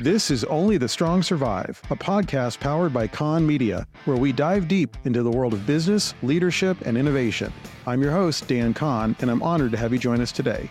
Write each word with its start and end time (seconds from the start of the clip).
This 0.00 0.30
is 0.30 0.44
Only 0.44 0.76
the 0.76 0.88
Strong 0.88 1.24
Survive, 1.24 1.82
a 1.90 1.96
podcast 1.96 2.60
powered 2.60 2.92
by 2.92 3.08
Kahn 3.08 3.44
Media, 3.44 3.84
where 4.04 4.16
we 4.16 4.30
dive 4.30 4.68
deep 4.68 4.96
into 5.04 5.24
the 5.24 5.30
world 5.30 5.52
of 5.52 5.66
business, 5.66 6.14
leadership, 6.22 6.76
and 6.82 6.96
innovation. 6.96 7.52
I'm 7.84 8.00
your 8.00 8.12
host, 8.12 8.46
Dan 8.46 8.74
Kahn, 8.74 9.16
and 9.18 9.28
I'm 9.28 9.42
honored 9.42 9.72
to 9.72 9.76
have 9.76 9.92
you 9.92 9.98
join 9.98 10.20
us 10.20 10.30
today. 10.30 10.70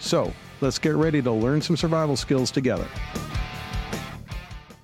So, 0.00 0.30
let's 0.60 0.78
get 0.78 0.94
ready 0.96 1.22
to 1.22 1.32
learn 1.32 1.62
some 1.62 1.78
survival 1.78 2.14
skills 2.14 2.50
together. 2.50 2.86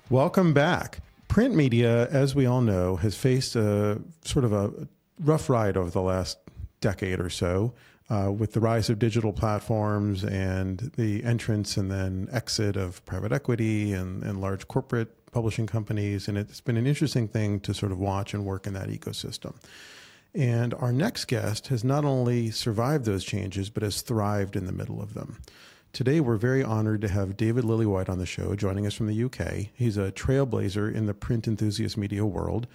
Welcome 0.09 0.51
back. 0.51 0.97
Print 1.27 1.53
media, 1.53 2.07
as 2.07 2.33
we 2.33 2.47
all 2.47 2.61
know, 2.61 2.95
has 2.95 3.15
faced 3.15 3.55
a 3.55 4.01
sort 4.25 4.45
of 4.45 4.51
a 4.51 4.71
rough 5.19 5.47
ride 5.47 5.77
over 5.77 5.91
the 5.91 6.01
last 6.01 6.39
decade 6.81 7.19
or 7.19 7.29
so 7.29 7.75
uh, 8.09 8.31
with 8.31 8.53
the 8.53 8.59
rise 8.59 8.89
of 8.89 8.97
digital 8.99 9.31
platforms 9.31 10.23
and 10.23 10.91
the 10.97 11.23
entrance 11.23 11.77
and 11.77 11.91
then 11.91 12.27
exit 12.31 12.75
of 12.75 13.03
private 13.05 13.31
equity 13.31 13.93
and, 13.93 14.23
and 14.23 14.41
large 14.41 14.67
corporate 14.67 15.31
publishing 15.31 15.67
companies. 15.67 16.27
And 16.27 16.37
it's 16.37 16.61
been 16.61 16.77
an 16.77 16.87
interesting 16.87 17.27
thing 17.27 17.59
to 17.61 17.73
sort 17.73 17.91
of 17.91 17.99
watch 17.99 18.33
and 18.33 18.45
work 18.45 18.65
in 18.65 18.73
that 18.73 18.89
ecosystem. 18.89 19.55
And 20.33 20.73
our 20.75 20.91
next 20.91 21.25
guest 21.25 21.67
has 21.67 21.83
not 21.83 22.05
only 22.05 22.51
survived 22.51 23.05
those 23.05 23.23
changes, 23.23 23.69
but 23.69 23.83
has 23.83 24.01
thrived 24.01 24.55
in 24.55 24.65
the 24.65 24.71
middle 24.71 25.01
of 25.01 25.13
them. 25.13 25.37
Today, 25.91 26.19
we're 26.19 26.37
very 26.37 26.63
honored 26.63 27.01
to 27.01 27.07
have 27.07 27.35
David 27.35 27.63
Lillywhite 27.63 28.09
on 28.09 28.19
the 28.19 28.25
show, 28.27 28.53
joining 28.55 28.85
us 28.85 28.93
from 28.93 29.07
the 29.07 29.23
UK. 29.23 29.69
He's 29.73 29.97
a 29.97 30.11
trailblazer 30.11 30.93
in 30.93 31.07
the 31.07 31.15
print 31.15 31.47
enthusiast 31.47 31.97
media 31.97 32.25
world. 32.25 32.67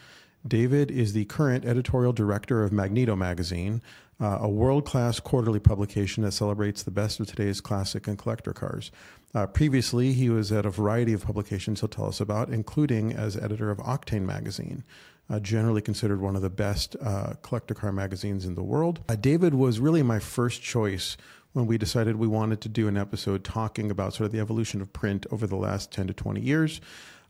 David 0.46 0.90
is 0.90 1.12
the 1.12 1.24
current 1.26 1.64
editorial 1.64 2.12
director 2.12 2.64
of 2.64 2.72
Magneto 2.72 3.14
Magazine, 3.14 3.80
uh, 4.20 4.38
a 4.40 4.48
world 4.48 4.84
class 4.84 5.20
quarterly 5.20 5.60
publication 5.60 6.22
that 6.22 6.32
celebrates 6.32 6.82
the 6.82 6.90
best 6.90 7.20
of 7.20 7.26
today's 7.26 7.60
classic 7.60 8.06
and 8.06 8.18
collector 8.18 8.52
cars. 8.52 8.90
Uh, 9.34 9.46
previously, 9.46 10.12
he 10.12 10.30
was 10.30 10.52
at 10.52 10.64
a 10.64 10.70
variety 10.70 11.12
of 11.12 11.24
publications 11.24 11.80
he'll 11.80 11.88
tell 11.88 12.06
us 12.06 12.20
about, 12.20 12.48
including 12.48 13.12
as 13.12 13.36
editor 13.36 13.70
of 13.70 13.78
Octane 13.78 14.22
Magazine. 14.22 14.84
Uh, 15.30 15.40
generally 15.40 15.80
considered 15.80 16.20
one 16.20 16.36
of 16.36 16.42
the 16.42 16.50
best 16.50 16.96
uh, 17.00 17.32
collector 17.40 17.72
car 17.72 17.90
magazines 17.90 18.44
in 18.44 18.54
the 18.54 18.62
world. 18.62 19.00
Uh, 19.08 19.16
David 19.16 19.54
was 19.54 19.80
really 19.80 20.02
my 20.02 20.18
first 20.18 20.62
choice 20.62 21.16
when 21.54 21.66
we 21.66 21.78
decided 21.78 22.16
we 22.16 22.26
wanted 22.26 22.60
to 22.60 22.68
do 22.68 22.88
an 22.88 22.98
episode 22.98 23.42
talking 23.42 23.90
about 23.90 24.12
sort 24.12 24.26
of 24.26 24.32
the 24.32 24.40
evolution 24.40 24.82
of 24.82 24.92
print 24.92 25.24
over 25.30 25.46
the 25.46 25.56
last 25.56 25.90
10 25.92 26.08
to 26.08 26.12
20 26.12 26.42
years. 26.42 26.80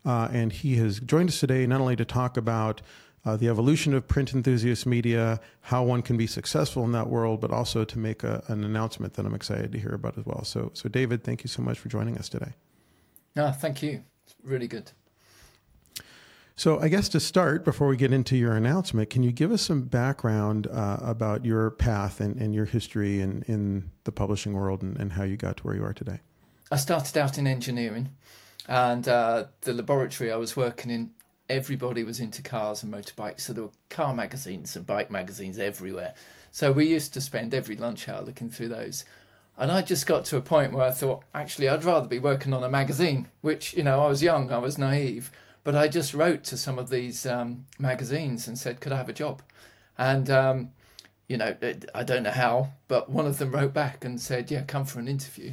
Uh, 0.04 0.28
and 0.32 0.52
he 0.52 0.76
has 0.76 0.98
joined 1.00 1.28
us 1.28 1.38
today 1.38 1.66
not 1.66 1.80
only 1.80 1.94
to 1.94 2.04
talk 2.04 2.36
about 2.36 2.82
uh, 3.25 3.36
the 3.36 3.48
evolution 3.48 3.94
of 3.94 4.06
print 4.06 4.34
enthusiast 4.34 4.86
media, 4.86 5.41
how 5.62 5.83
one 5.83 6.03
can 6.03 6.17
be 6.17 6.27
successful 6.27 6.84
in 6.84 6.92
that 6.92 7.08
world, 7.08 7.41
but 7.41 7.50
also 7.50 7.84
to 7.84 7.98
make 7.98 8.22
a, 8.22 8.42
an 8.48 8.64
announcement 8.64 9.14
that 9.14 9.25
I'm 9.25 9.34
excited 9.34 9.72
to 9.72 9.78
hear 9.78 9.94
about 9.94 10.19
as 10.19 10.27
well. 10.27 10.44
So, 10.44 10.70
so 10.75 10.89
David, 10.89 11.25
thank 11.25 11.42
you 11.42 11.48
so 11.48 11.62
much 11.62 11.78
for 11.78 11.89
joining 11.89 12.19
us 12.19 12.28
today. 12.28 12.53
No, 13.34 13.50
thank 13.50 13.83
you. 13.83 14.05
It's 14.25 14.34
really 14.42 14.69
good. 14.69 14.92
So, 16.56 16.78
I 16.78 16.86
guess 16.86 17.08
to 17.08 17.19
start, 17.19 17.64
before 17.64 17.89
we 17.89 17.97
get 17.97 18.12
into 18.12 18.36
your 18.36 18.55
announcement, 18.55 19.11
can 19.11 19.25
you 19.25 19.33
give 19.33 19.50
us 19.50 19.61
some 19.61 19.83
background 19.83 20.69
uh, 20.69 20.98
about 21.03 21.44
your 21.44 21.72
path 21.72 22.20
and, 22.20 22.41
and 22.41 22.55
your 22.55 22.64
history 22.64 23.20
in, 23.20 23.42
in 23.48 23.91
the 24.05 24.12
publishing 24.12 24.53
world 24.53 24.81
and, 24.81 24.97
and, 24.97 25.14
how 25.14 25.25
you 25.25 25.36
got 25.36 25.56
to 25.56 25.62
where 25.64 25.75
you 25.75 25.84
are 25.84 25.92
today? 25.92 26.20
I 26.70 26.77
started 26.77 27.19
out 27.19 27.38
in 27.38 27.48
engineering, 27.48 28.11
and 28.69 29.09
uh, 29.09 29.47
the 29.62 29.72
laboratory 29.72 30.31
I 30.31 30.36
was 30.36 30.56
working 30.56 30.92
in 30.92 31.11
everybody 31.48 32.05
was 32.05 32.20
into 32.20 32.42
cars 32.42 32.83
and 32.83 32.92
motorbikes, 32.92 33.41
so 33.41 33.53
there 33.53 33.64
were 33.64 33.70
car 33.91 34.14
magazines 34.14 34.77
and 34.77 34.87
bike 34.87 35.11
magazines 35.11 35.59
everywhere. 35.59 36.14
So 36.50 36.73
we 36.73 36.87
used 36.87 37.12
to 37.14 37.20
spend 37.20 37.53
every 37.53 37.77
lunch 37.77 38.09
hour 38.09 38.23
looking 38.23 38.50
through 38.50 38.69
those. 38.69 39.05
And 39.56 39.70
I 39.70 39.83
just 39.83 40.06
got 40.06 40.25
to 40.27 40.37
a 40.37 40.41
point 40.41 40.72
where 40.72 40.87
I 40.87 40.91
thought, 40.91 41.22
actually, 41.34 41.69
I'd 41.69 41.84
rather 41.84 42.09
be 42.09 42.19
working 42.19 42.53
on 42.53 42.65
a 42.65 42.69
magazine, 42.69 43.28
which, 43.41 43.75
you 43.75 43.84
know, 43.84 44.00
I 44.05 44.09
was 44.09 44.22
young, 44.22 44.50
I 44.50 44.59
was 44.59 44.78
naive, 44.78 45.31
but 45.62 45.77
I 45.77 45.89
just 45.89 46.12
wrote 46.12 46.45
to 46.45 46.56
some 46.56 46.78
of 46.78 46.91
these 46.91 47.25
um, 47.25 47.67
magazines 47.78 48.48
and 48.48 48.59
said, 48.59 48.81
could 48.81 48.92
I 48.92 48.97
have 48.97 49.09
a 49.09 49.12
job? 49.12 49.42
And, 49.97 50.28
um, 50.28 50.70
you 51.28 51.37
know, 51.37 51.56
I 51.94 52.03
don't 52.03 52.25
know 52.25 52.31
how, 52.31 52.72
but 52.88 53.10
one 53.10 53.27
of 53.27 53.38
them 53.38 53.53
wrote 53.53 53.72
back 53.72 54.04
and 54.04 54.21
said, 54.21 54.50
yeah, 54.50 54.62
come 54.62 54.84
for 54.84 54.99
an 54.99 55.09
interview. 55.09 55.53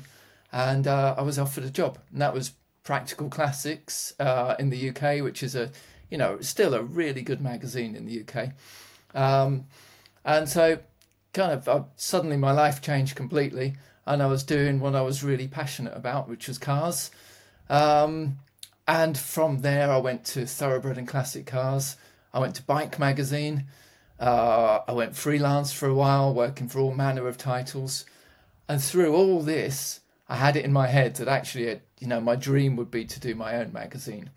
And 0.52 0.88
uh, 0.88 1.16
I 1.18 1.22
was 1.22 1.40
offered 1.40 1.64
a 1.64 1.70
job. 1.70 2.00
And 2.12 2.22
that 2.22 2.34
was 2.34 2.54
Practical 2.84 3.30
Classics 3.30 4.14
uh, 4.20 4.56
in 4.60 4.70
the 4.70 4.90
UK, 4.90 5.24
which 5.24 5.44
is 5.44 5.56
a 5.56 5.72
you 6.10 6.18
know 6.18 6.40
still 6.42 6.74
a 6.74 6.82
really 6.82 7.22
good 7.22 7.42
magazine 7.42 7.96
in 7.96 8.06
the 8.06 8.24
UK. 8.24 8.50
Um, 9.14 9.66
and 10.24 10.48
so, 10.48 10.80
kind 11.34 11.52
of 11.52 11.68
uh, 11.68 11.84
suddenly 11.96 12.38
my 12.38 12.52
life 12.52 12.82
changed 12.82 13.16
completely, 13.16 13.76
and 14.06 14.22
I 14.22 14.28
was 14.28 14.44
doing 14.44 14.80
what 14.80 14.96
I 14.96 15.02
was 15.02 15.24
really 15.24 15.48
passionate 15.48 15.96
about, 15.96 16.30
which 16.30 16.48
was 16.48 16.58
cars. 16.58 17.12
Um, 17.70 18.40
and 18.88 19.18
from 19.18 19.60
there, 19.60 19.90
I 19.90 19.98
went 19.98 20.26
to 20.26 20.46
Thoroughbred 20.46 20.98
and 20.98 21.08
Classic 21.08 21.46
Cars. 21.46 21.96
I 22.34 22.40
went 22.40 22.56
to 22.56 22.64
Bike 22.64 23.00
Magazine. 23.00 23.66
Uh, 24.20 24.82
I 24.88 24.92
went 24.92 25.16
freelance 25.16 25.72
for 25.72 25.88
a 25.88 25.94
while, 25.94 26.34
working 26.34 26.68
for 26.68 26.80
all 26.80 26.94
manner 26.94 27.28
of 27.28 27.38
titles. 27.38 28.06
And 28.68 28.84
through 28.84 29.16
all 29.16 29.42
this, 29.42 30.01
I 30.32 30.36
had 30.36 30.56
it 30.56 30.64
in 30.64 30.72
my 30.72 30.88
head 30.88 31.16
that 31.16 31.28
actually, 31.28 31.82
you 32.00 32.08
know, 32.08 32.22
my 32.22 32.38
dream 32.38 32.78
would 32.78 32.90
be 32.90 33.04
to 33.04 33.20
do 33.20 33.36
my 33.36 33.58
own 33.58 33.74
magazine. 33.74 34.30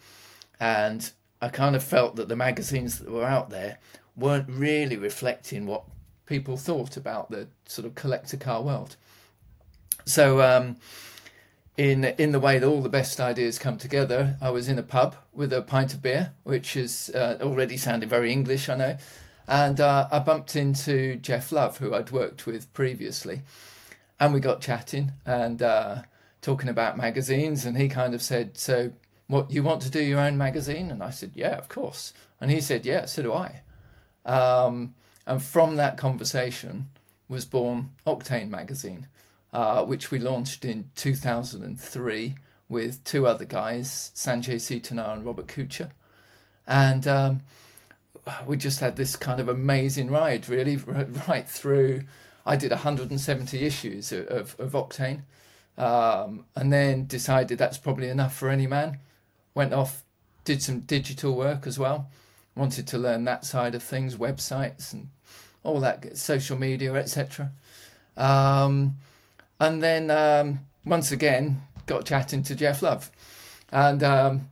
And 0.59 1.09
I 1.41 1.49
kind 1.51 1.77
of 1.77 1.85
felt 1.85 2.17
that 2.17 2.27
the 2.27 2.35
magazines 2.35 2.99
that 2.99 3.09
were 3.09 3.25
out 3.25 3.51
there 3.51 3.79
weren't 4.17 4.49
really 4.49 4.97
reflecting 4.97 5.67
what 5.67 5.85
people 6.27 6.57
thought 6.57 6.97
about 6.97 7.31
the 7.31 7.47
sort 7.67 7.87
of 7.87 7.95
collector 7.95 8.37
car 8.37 8.61
world. 8.61 8.97
So, 10.05 10.43
um, 10.43 10.79
in 11.77 12.05
in 12.05 12.33
the 12.33 12.41
way 12.41 12.59
that 12.59 12.67
all 12.67 12.83
the 12.83 12.89
best 12.89 13.21
ideas 13.21 13.61
come 13.61 13.79
together, 13.79 14.37
I 14.41 14.51
was 14.51 14.69
in 14.69 14.81
a 14.81 14.83
pub 14.83 15.15
with 15.33 15.53
a 15.53 15.63
pint 15.63 15.95
of 15.95 16.03
beer, 16.03 16.33
which 16.43 16.77
is 16.77 17.11
uh, 17.15 17.39
already 17.41 17.77
sounded 17.77 18.09
very 18.09 18.33
English, 18.33 18.69
I 18.69 18.75
know, 18.75 18.97
and 19.47 19.81
uh, 19.81 20.09
I 20.11 20.19
bumped 20.19 20.57
into 20.57 21.17
Geoff 21.17 21.53
Love, 21.53 21.79
who 21.79 21.95
I'd 21.95 22.11
worked 22.11 22.47
with 22.47 22.73
previously, 22.75 23.43
and 24.21 24.33
we 24.33 24.41
got 24.41 24.61
chatting 24.61 25.13
and 25.27 25.63
uh, 25.63 26.03
talking 26.41 26.69
about 26.69 26.97
magazines. 26.97 27.65
And 27.65 27.77
he 27.77 27.89
kind 27.89 28.15
of 28.15 28.23
said, 28.23 28.57
"So, 28.57 28.93
what 29.27 29.51
you 29.51 29.63
want 29.63 29.83
to 29.83 29.91
do 29.91 30.03
your 30.03 30.21
own 30.21 30.39
magazine?" 30.39 30.91
And 30.91 31.03
I 31.03 31.11
said, 31.11 31.33
"Yeah, 31.35 31.57
of 31.57 31.69
course." 31.69 32.13
And 32.41 32.51
he 32.51 32.61
said, 32.61 32.87
"Yeah, 32.87 33.07
so 33.07 33.23
do 33.23 33.33
I." 33.33 33.63
Um, 34.25 34.95
and 35.27 35.43
from 35.43 35.77
that 35.77 35.97
conversation 35.97 36.91
was 37.29 37.45
born 37.45 37.91
Octane 38.07 38.51
magazine, 38.51 39.09
uh, 39.53 39.85
which 39.85 40.11
we 40.11 40.19
launched 40.19 40.65
in 40.65 40.91
2003 40.97 42.35
with 42.69 43.03
two 43.05 43.27
other 43.27 43.45
guys, 43.45 44.11
Sanjay 44.15 44.57
Seetanah 44.57 45.15
and 45.15 45.25
Robert 45.25 45.49
Coucher, 45.49 45.91
and 46.67 47.07
um, 47.07 47.43
we 48.47 48.57
just 48.57 48.81
had 48.81 48.97
this 48.97 49.17
kind 49.17 49.41
of 49.41 49.49
amazing 49.49 50.11
ride, 50.11 50.49
really, 50.49 50.77
right 51.29 51.49
through 51.49 52.03
I 52.47 52.57
did 52.57 52.71
170 52.71 53.65
issues 53.65 54.13
of, 54.13 54.57
of, 54.59 54.73
Octane, 54.73 55.23
um, 55.79 56.45
and 56.55 56.73
then 56.73 57.07
decided 57.07 57.59
that's 57.59 57.79
probably 57.79 58.09
enough 58.09 58.37
for 58.37 58.51
any 58.51 58.67
man. 58.67 58.99
Went 59.55 59.73
off, 59.73 60.05
did 60.45 60.63
some 60.63 60.81
digital 60.81 61.35
work 61.35 61.67
as 61.67 61.79
well. 61.79 62.11
Wanted 62.55 62.87
to 62.89 62.99
learn 62.99 63.25
that 63.25 63.45
side 63.45 63.75
of 63.75 63.83
things, 63.83 64.17
websites 64.17 64.93
and 64.93 65.09
all 65.63 65.81
that, 65.81 66.17
social 66.19 66.59
media, 66.59 66.93
etc. 66.95 67.51
Um, 68.17 68.97
and 69.59 69.83
then 69.83 70.11
um, 70.11 70.61
once 70.85 71.11
again 71.11 71.63
got 71.87 72.05
chatting 72.05 72.43
to 72.45 72.55
Geoff 72.55 72.83
Love, 72.83 73.11
and 73.73 74.03
um, 74.03 74.51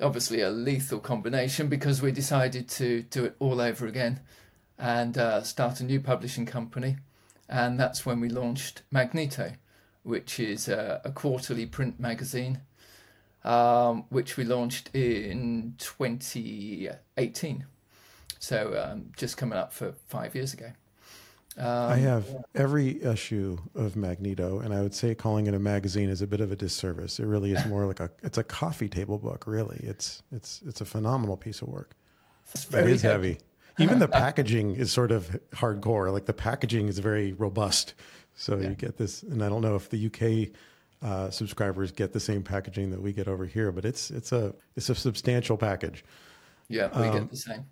obviously 0.00 0.40
a 0.40 0.50
lethal 0.50 0.98
combination 0.98 1.68
because 1.68 2.00
we 2.00 2.10
decided 2.10 2.68
to 2.68 3.02
do 3.02 3.24
it 3.24 3.36
all 3.38 3.60
over 3.60 3.86
again 3.86 4.20
and 4.78 5.16
uh, 5.16 5.42
start 5.42 5.80
a 5.80 5.84
new 5.84 6.00
publishing 6.00 6.46
company 6.46 6.96
and 7.48 7.78
that's 7.78 8.06
when 8.06 8.20
we 8.20 8.28
launched 8.28 8.82
Magneto, 8.90 9.52
which 10.02 10.40
is 10.40 10.68
a, 10.68 11.00
a 11.04 11.10
quarterly 11.10 11.66
print 11.66 12.00
magazine, 12.00 12.60
um, 13.44 14.04
which 14.08 14.36
we 14.36 14.44
launched 14.44 14.90
in 14.94 15.74
2018. 15.78 17.66
So 18.38 18.90
um, 18.90 19.12
just 19.16 19.36
coming 19.36 19.58
up 19.58 19.72
for 19.72 19.94
five 20.08 20.34
years 20.34 20.52
ago. 20.52 20.72
Um, 21.56 21.66
I 21.66 21.96
have 21.98 22.26
every 22.54 23.00
issue 23.02 23.58
of 23.76 23.94
Magneto, 23.94 24.58
and 24.58 24.74
I 24.74 24.82
would 24.82 24.94
say 24.94 25.14
calling 25.14 25.46
it 25.46 25.54
a 25.54 25.58
magazine 25.58 26.08
is 26.08 26.20
a 26.20 26.26
bit 26.26 26.40
of 26.40 26.50
a 26.50 26.56
disservice. 26.56 27.20
It 27.20 27.26
really 27.26 27.52
is 27.52 27.64
more 27.68 27.86
like 27.86 28.00
a 28.00 28.10
it's 28.22 28.38
a 28.38 28.44
coffee 28.44 28.88
table 28.88 29.18
book. 29.18 29.46
Really, 29.46 29.78
it's 29.82 30.22
it's 30.32 30.62
it's 30.66 30.80
a 30.80 30.84
phenomenal 30.84 31.36
piece 31.36 31.62
of 31.62 31.68
work. 31.68 31.94
It's 32.52 32.64
very 32.64 32.90
it 32.90 32.94
is 32.94 33.02
heavy. 33.02 33.34
heavy. 33.34 33.40
Even 33.78 33.98
the 33.98 34.08
packaging 34.24 34.76
is 34.76 34.92
sort 34.92 35.10
of 35.10 35.38
hardcore. 35.52 36.12
Like 36.12 36.26
the 36.26 36.32
packaging 36.32 36.88
is 36.88 36.98
very 36.98 37.32
robust. 37.32 37.94
So 38.34 38.56
yeah. 38.56 38.70
you 38.70 38.74
get 38.74 38.96
this, 38.96 39.22
and 39.22 39.42
I 39.42 39.48
don't 39.48 39.62
know 39.62 39.76
if 39.76 39.90
the 39.90 40.06
UK 40.06 40.56
uh, 41.02 41.30
subscribers 41.30 41.92
get 41.92 42.12
the 42.12 42.20
same 42.20 42.42
packaging 42.42 42.90
that 42.90 43.00
we 43.00 43.12
get 43.12 43.28
over 43.28 43.46
here, 43.46 43.70
but 43.70 43.84
it's 43.84 44.10
it's 44.10 44.32
a 44.32 44.54
it's 44.76 44.88
a 44.88 44.94
substantial 44.94 45.56
package. 45.56 46.04
Yeah, 46.68 46.88
we 46.98 47.06
um, 47.06 47.12
get 47.12 47.30
the 47.30 47.36
same. 47.36 47.66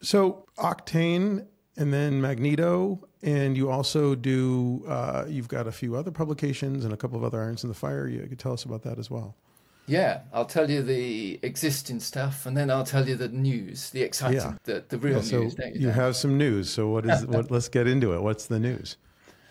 So 0.00 0.44
Octane 0.58 1.46
and 1.76 1.92
then 1.92 2.20
Magneto, 2.20 3.06
and 3.22 3.56
you 3.56 3.70
also 3.70 4.14
do. 4.14 4.84
Uh, 4.88 5.24
you've 5.28 5.48
got 5.48 5.66
a 5.66 5.72
few 5.72 5.94
other 5.96 6.10
publications 6.10 6.84
and 6.84 6.92
a 6.92 6.96
couple 6.96 7.18
of 7.18 7.24
other 7.24 7.40
irons 7.40 7.62
in 7.62 7.68
the 7.68 7.74
fire. 7.74 8.08
You 8.08 8.26
could 8.26 8.38
tell 8.38 8.52
us 8.52 8.64
about 8.64 8.82
that 8.82 8.98
as 8.98 9.10
well. 9.10 9.36
Yeah, 9.86 10.22
I'll 10.32 10.44
tell 10.46 10.68
you 10.68 10.82
the 10.82 11.38
existing 11.42 12.00
stuff, 12.00 12.44
and 12.46 12.56
then 12.56 12.70
I'll 12.70 12.84
tell 12.84 13.08
you 13.08 13.14
the 13.14 13.28
news, 13.28 13.90
the 13.90 14.02
exciting, 14.02 14.38
Yeah. 14.40 14.54
the, 14.64 14.84
the 14.88 14.98
real 14.98 15.16
Yeah, 15.18 15.22
so 15.22 15.40
news. 15.42 15.54
don't 15.54 15.74
you 15.76 15.86
Dan? 15.86 15.94
have 15.94 16.16
some 16.16 16.36
news. 16.36 16.68
So 16.70 16.88
what 16.88 17.06
is 17.06 17.24
what? 17.26 17.50
Let's 17.52 17.68
get 17.68 17.86
into 17.86 18.12
it. 18.12 18.20
What's 18.22 18.46
the 18.46 18.58
news? 18.58 18.96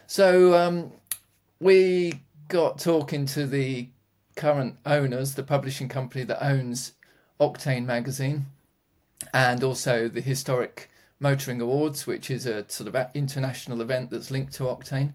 So 0.08 0.54
um, 0.58 0.92
we 1.60 2.22
got 2.50 2.80
talking 2.80 3.26
to 3.28 3.48
the 3.48 3.90
current 4.36 4.78
owners, 4.86 5.36
the 5.36 5.44
publishing 5.44 5.88
company 5.88 6.26
that 6.26 6.46
owns 6.46 6.94
Octane 7.40 7.86
magazine, 7.86 8.48
and 9.34 9.64
also 9.64 10.10
the 10.10 10.22
Historic 10.22 10.90
Motoring 11.22 11.62
Awards, 11.62 12.06
which 12.06 12.30
is 12.30 12.46
a 12.46 12.66
sort 12.68 12.94
of 12.94 13.08
international 13.14 13.80
event 13.82 14.10
that's 14.10 14.32
linked 14.32 14.54
to 14.56 14.64
Octane. 14.64 15.14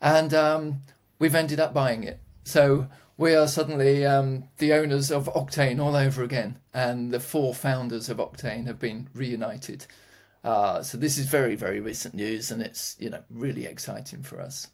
And 0.00 0.34
um, 0.34 0.82
we've 1.20 1.34
ended 1.34 1.60
up 1.60 1.72
buying 1.72 2.02
it. 2.02 2.18
So 2.44 2.88
we 3.18 3.34
are 3.34 3.48
suddenly 3.48 4.04
um, 4.04 4.44
the 4.58 4.72
owners 4.72 5.10
of 5.10 5.26
Octane 5.34 5.80
all 5.80 5.96
over 5.96 6.22
again, 6.22 6.58
and 6.74 7.12
the 7.12 7.20
four 7.20 7.54
founders 7.54 8.08
of 8.08 8.18
Octane 8.18 8.66
have 8.66 8.78
been 8.78 9.08
reunited. 9.14 9.86
Uh, 10.44 10.82
so 10.82 10.96
this 10.98 11.18
is 11.18 11.26
very, 11.26 11.56
very 11.56 11.80
recent 11.80 12.14
news, 12.14 12.50
and 12.50 12.62
it's 12.62 12.96
you 12.98 13.10
know 13.10 13.22
really 13.30 13.66
exciting 13.66 14.22
for 14.22 14.40
us. 14.40 14.68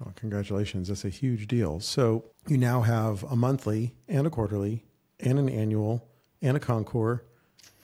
Well, 0.00 0.12
congratulations. 0.16 0.88
That's 0.88 1.04
a 1.04 1.10
huge 1.10 1.46
deal. 1.46 1.78
So 1.80 2.24
you 2.48 2.58
now 2.58 2.80
have 2.80 3.22
a 3.24 3.36
monthly 3.36 3.94
and 4.08 4.26
a 4.26 4.30
quarterly 4.30 4.84
and 5.20 5.38
an 5.38 5.48
annual 5.48 6.08
and 6.40 6.56
a 6.56 6.60
concours 6.60 7.20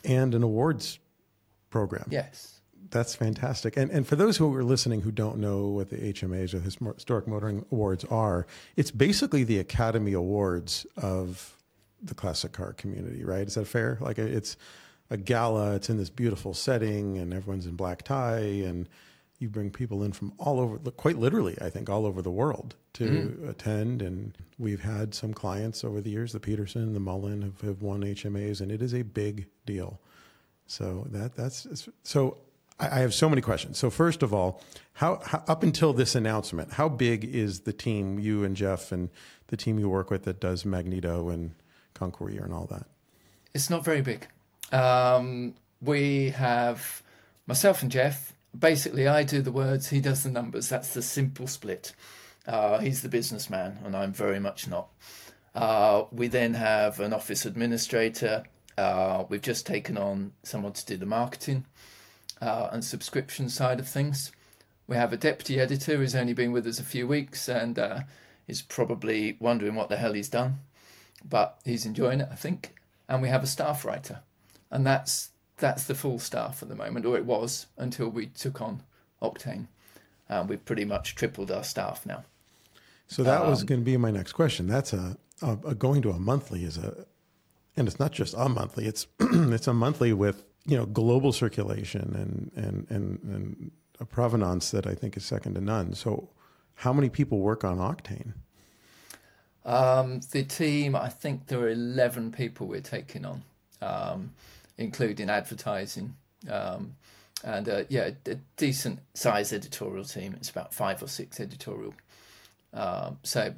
and 0.05 0.35
an 0.35 0.43
awards 0.43 0.99
program. 1.71 2.07
Yes. 2.11 2.58
That's 2.91 3.15
fantastic. 3.15 3.77
And 3.77 3.91
and 3.91 4.07
for 4.07 4.17
those 4.17 4.37
who 4.37 4.55
are 4.55 4.65
listening 4.65 5.03
who 5.03 5.11
don't 5.13 5.39
know 5.39 5.67
what 5.67 5.91
the 5.91 5.97
HMAs 5.97 6.55
or 6.55 6.59
the 6.59 6.93
Historic 6.95 7.27
Motoring 7.27 7.65
Awards 7.71 8.05
are, 8.05 8.47
it's 8.77 8.91
basically 8.91 9.45
the 9.45 9.59
Academy 9.59 10.13
Awards 10.13 10.87
of 10.97 11.55
the 12.03 12.15
classic 12.15 12.53
car 12.53 12.73
community, 12.73 13.25
right? 13.25 13.47
Is 13.47 13.55
that 13.55 13.67
fair? 13.67 13.99
Like 14.01 14.19
it's 14.19 14.57
a 15.11 15.17
gala, 15.17 15.75
it's 15.75 15.91
in 15.91 15.97
this 15.97 16.11
beautiful 16.11 16.55
setting 16.55 17.19
and 17.19 17.33
everyone's 17.35 17.67
in 17.67 17.77
black 17.77 18.03
tie 18.03 18.39
and 18.39 18.89
you 19.39 19.49
bring 19.49 19.71
people 19.71 20.03
in 20.03 20.13
from 20.13 20.33
all 20.39 20.59
over 20.61 20.79
quite 20.93 21.17
literally, 21.17 21.57
I 21.61 21.71
think 21.71 21.89
all 21.89 22.07
over 22.07 22.23
the 22.23 22.31
world 22.31 22.75
to 22.95 23.05
mm-hmm. 23.05 23.49
attend 23.49 24.03
and 24.03 24.37
we've 24.59 24.81
had 24.81 25.15
some 25.15 25.33
clients 25.33 25.85
over 25.85 26.01
the 26.01 26.11
years, 26.11 26.33
the 26.33 26.41
Petersen, 26.41 26.93
the 26.93 27.01
Mullin 27.01 27.43
have, 27.43 27.61
have 27.61 27.83
won 27.83 28.03
HMAs 28.03 28.61
and 28.61 28.73
it 28.73 28.83
is 28.83 28.95
a 28.95 29.03
big 29.03 29.47
deal. 29.65 30.01
So 30.67 31.07
that 31.11 31.35
that's 31.35 31.89
so. 32.03 32.37
I 32.81 33.01
have 33.01 33.13
so 33.13 33.29
many 33.29 33.43
questions. 33.43 33.77
So 33.77 33.91
first 33.91 34.23
of 34.23 34.33
all, 34.33 34.63
how, 34.95 35.21
how 35.25 35.43
up 35.49 35.63
until 35.63 35.93
this 35.93 36.15
announcement, 36.15 36.75
how 36.75 36.89
big 36.89 37.25
is 37.25 37.61
the 37.61 37.73
team 37.73 38.19
you 38.19 38.45
and 38.45 38.55
Geoff 38.57 38.93
and 38.93 39.11
the 39.49 39.57
team 39.57 39.79
you 39.79 39.89
work 39.89 40.11
with 40.11 40.25
that 40.25 40.41
does 40.41 40.65
Magneto 40.65 41.29
and 41.29 41.55
Concours 41.95 42.39
and 42.39 42.53
all 42.53 42.67
that? 42.67 42.87
It's 43.53 43.69
not 43.69 43.85
very 43.85 44.03
big. 44.03 44.29
Um, 44.71 45.55
we 45.81 46.31
have 46.31 47.03
myself 47.47 47.83
and 47.83 47.91
Geoff. 47.91 48.33
Basically, 48.57 49.09
I 49.09 49.25
do 49.25 49.43
the 49.43 49.53
words, 49.53 49.89
he 49.89 50.01
does 50.01 50.23
the 50.23 50.31
numbers. 50.31 50.69
That's 50.69 50.95
the 50.95 51.03
simple 51.03 51.47
split. 51.47 51.95
Uh, 52.47 52.79
he's 52.79 53.03
the 53.03 53.09
businessman, 53.09 53.79
and 53.85 53.97
I'm 53.97 54.13
very 54.13 54.39
much 54.39 54.69
not. 54.69 54.89
Uh, 55.55 56.05
we 56.13 56.29
then 56.29 56.55
have 56.55 57.01
an 57.01 57.13
office 57.13 57.45
administrator. 57.45 58.45
Uh, 58.77 59.25
we've 59.29 59.43
just 59.43 59.67
taken 59.67 59.99
on 59.99 60.33
someone 60.45 60.73
to 60.73 60.87
do 60.87 60.97
the 60.97 61.07
marketing 61.07 61.67
uh, 62.41 62.69
and 62.73 62.85
subscription 62.85 63.49
side 63.49 63.81
of 63.81 63.89
things. 63.89 64.33
We 64.87 64.97
have 64.97 65.13
a 65.13 65.17
deputy 65.17 65.61
editor 65.61 65.97
who's 65.97 66.15
only 66.15 66.33
been 66.33 66.53
with 66.53 66.67
us 66.67 66.79
a 66.79 66.85
few 66.85 67.07
weeks 67.07 67.49
and 67.49 67.79
uh, 67.79 68.01
is 68.47 68.63
probably 68.63 69.37
wondering 69.39 69.75
what 69.75 69.89
the 69.89 69.97
hell 69.97 70.15
he's 70.15 70.29
done, 70.29 70.61
but 71.25 71.61
he's 71.65 71.85
enjoying 71.85 72.21
it, 72.21 72.29
I 72.33 72.37
think. 72.37 72.75
And 73.09 73.23
we 73.23 73.29
have 73.29 73.43
a 73.43 73.47
staff 73.47 73.85
writer, 73.85 74.21
and 74.71 74.87
that's 74.87 75.31
that's 75.57 75.85
the 75.85 75.95
full 75.95 76.19
staff 76.19 76.63
at 76.63 76.69
the 76.69 76.75
moment, 76.75 77.07
or 77.07 77.17
it 77.17 77.25
was 77.25 77.67
until 77.77 78.09
we 78.09 78.27
took 78.27 78.61
on 78.61 78.83
Octane. 79.23 79.67
Um, 80.31 80.47
we've 80.47 80.65
pretty 80.65 80.85
much 80.85 81.15
tripled 81.15 81.51
our 81.51 81.65
staff 81.65 82.05
now. 82.05 82.25
So 83.07 83.23
that 83.23 83.47
was 83.47 83.65
going 83.65 83.81
to 83.81 83.85
be 83.85 83.97
my 83.97 84.11
next 84.11 84.33
question. 84.35 84.67
That's 84.67 84.93
a, 84.93 85.17
a, 85.41 85.53
a 85.69 85.75
going 85.75 86.03
to 86.03 86.11
a 86.11 86.19
monthly 86.19 86.65
is 86.65 86.77
a, 86.77 87.07
and 87.77 87.89
it's 87.89 87.99
not 87.99 88.13
just 88.13 88.35
a 88.37 88.49
monthly. 88.49 88.87
It's 88.87 89.07
it's 89.21 89.67
a 89.67 89.73
monthly 89.73 90.13
with 90.13 90.45
you 90.69 90.77
know 90.77 90.87
global 90.87 91.33
circulation 91.33 92.15
and 92.15 92.65
and 92.65 92.87
and 92.91 93.21
and 93.25 93.71
a 94.01 94.05
provenance 94.05 94.71
that 94.71 94.87
I 94.87 94.95
think 94.95 95.17
is 95.17 95.25
second 95.25 95.55
to 95.55 95.61
none. 95.61 95.95
So 95.95 96.29
how 96.77 96.93
many 96.93 97.09
people 97.09 97.41
work 97.41 97.65
on 97.65 97.79
Octane? 97.79 98.35
Um, 99.65 100.21
the 100.31 100.45
team, 100.45 100.95
I 100.95 101.09
think 101.09 101.49
there 101.49 101.59
are 101.61 101.69
11 101.69 102.31
people 102.33 102.69
we're 102.69 102.81
taking 102.81 103.27
on, 103.27 103.43
um, 103.83 104.33
including 104.79 105.29
advertising. 105.29 106.15
Um, 106.49 106.95
and 107.45 107.69
uh, 107.69 107.85
yeah, 107.89 108.11
a 108.27 108.37
decent 108.57 109.01
size 109.15 109.53
editorial 109.53 110.05
team. 110.05 110.35
It's 110.37 110.51
about 110.51 110.73
five 110.73 111.03
or 111.03 111.09
six 111.09 111.41
editorial. 111.41 111.95
Um, 112.73 113.19
so 113.23 113.53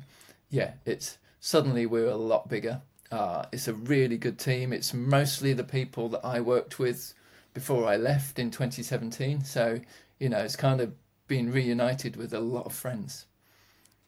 yeah, 0.51 0.73
it's 0.85 1.19
suddenly 1.41 1.87
we're 1.87 2.09
a 2.09 2.17
lot 2.17 2.49
bigger. 2.49 2.81
Uh, 3.11 3.45
it's 3.53 3.69
a 3.69 3.75
really 3.75 4.17
good 4.17 4.39
team. 4.39 4.73
It's 4.73 4.95
mostly 4.95 5.53
the 5.53 5.65
people 5.65 6.09
that 6.11 6.25
I 6.25 6.41
worked 6.41 6.79
with 6.79 7.13
before 7.55 7.89
I 7.89 7.97
left 7.97 8.39
in 8.39 8.51
2017. 8.51 9.45
So, 9.45 9.81
you 10.19 10.29
know, 10.29 10.39
it's 10.39 10.57
kind 10.57 10.81
of 10.81 10.93
been 11.27 11.51
reunited 11.51 12.17
with 12.17 12.33
a 12.33 12.41
lot 12.41 12.67
of 12.67 12.73
friends. 12.73 13.27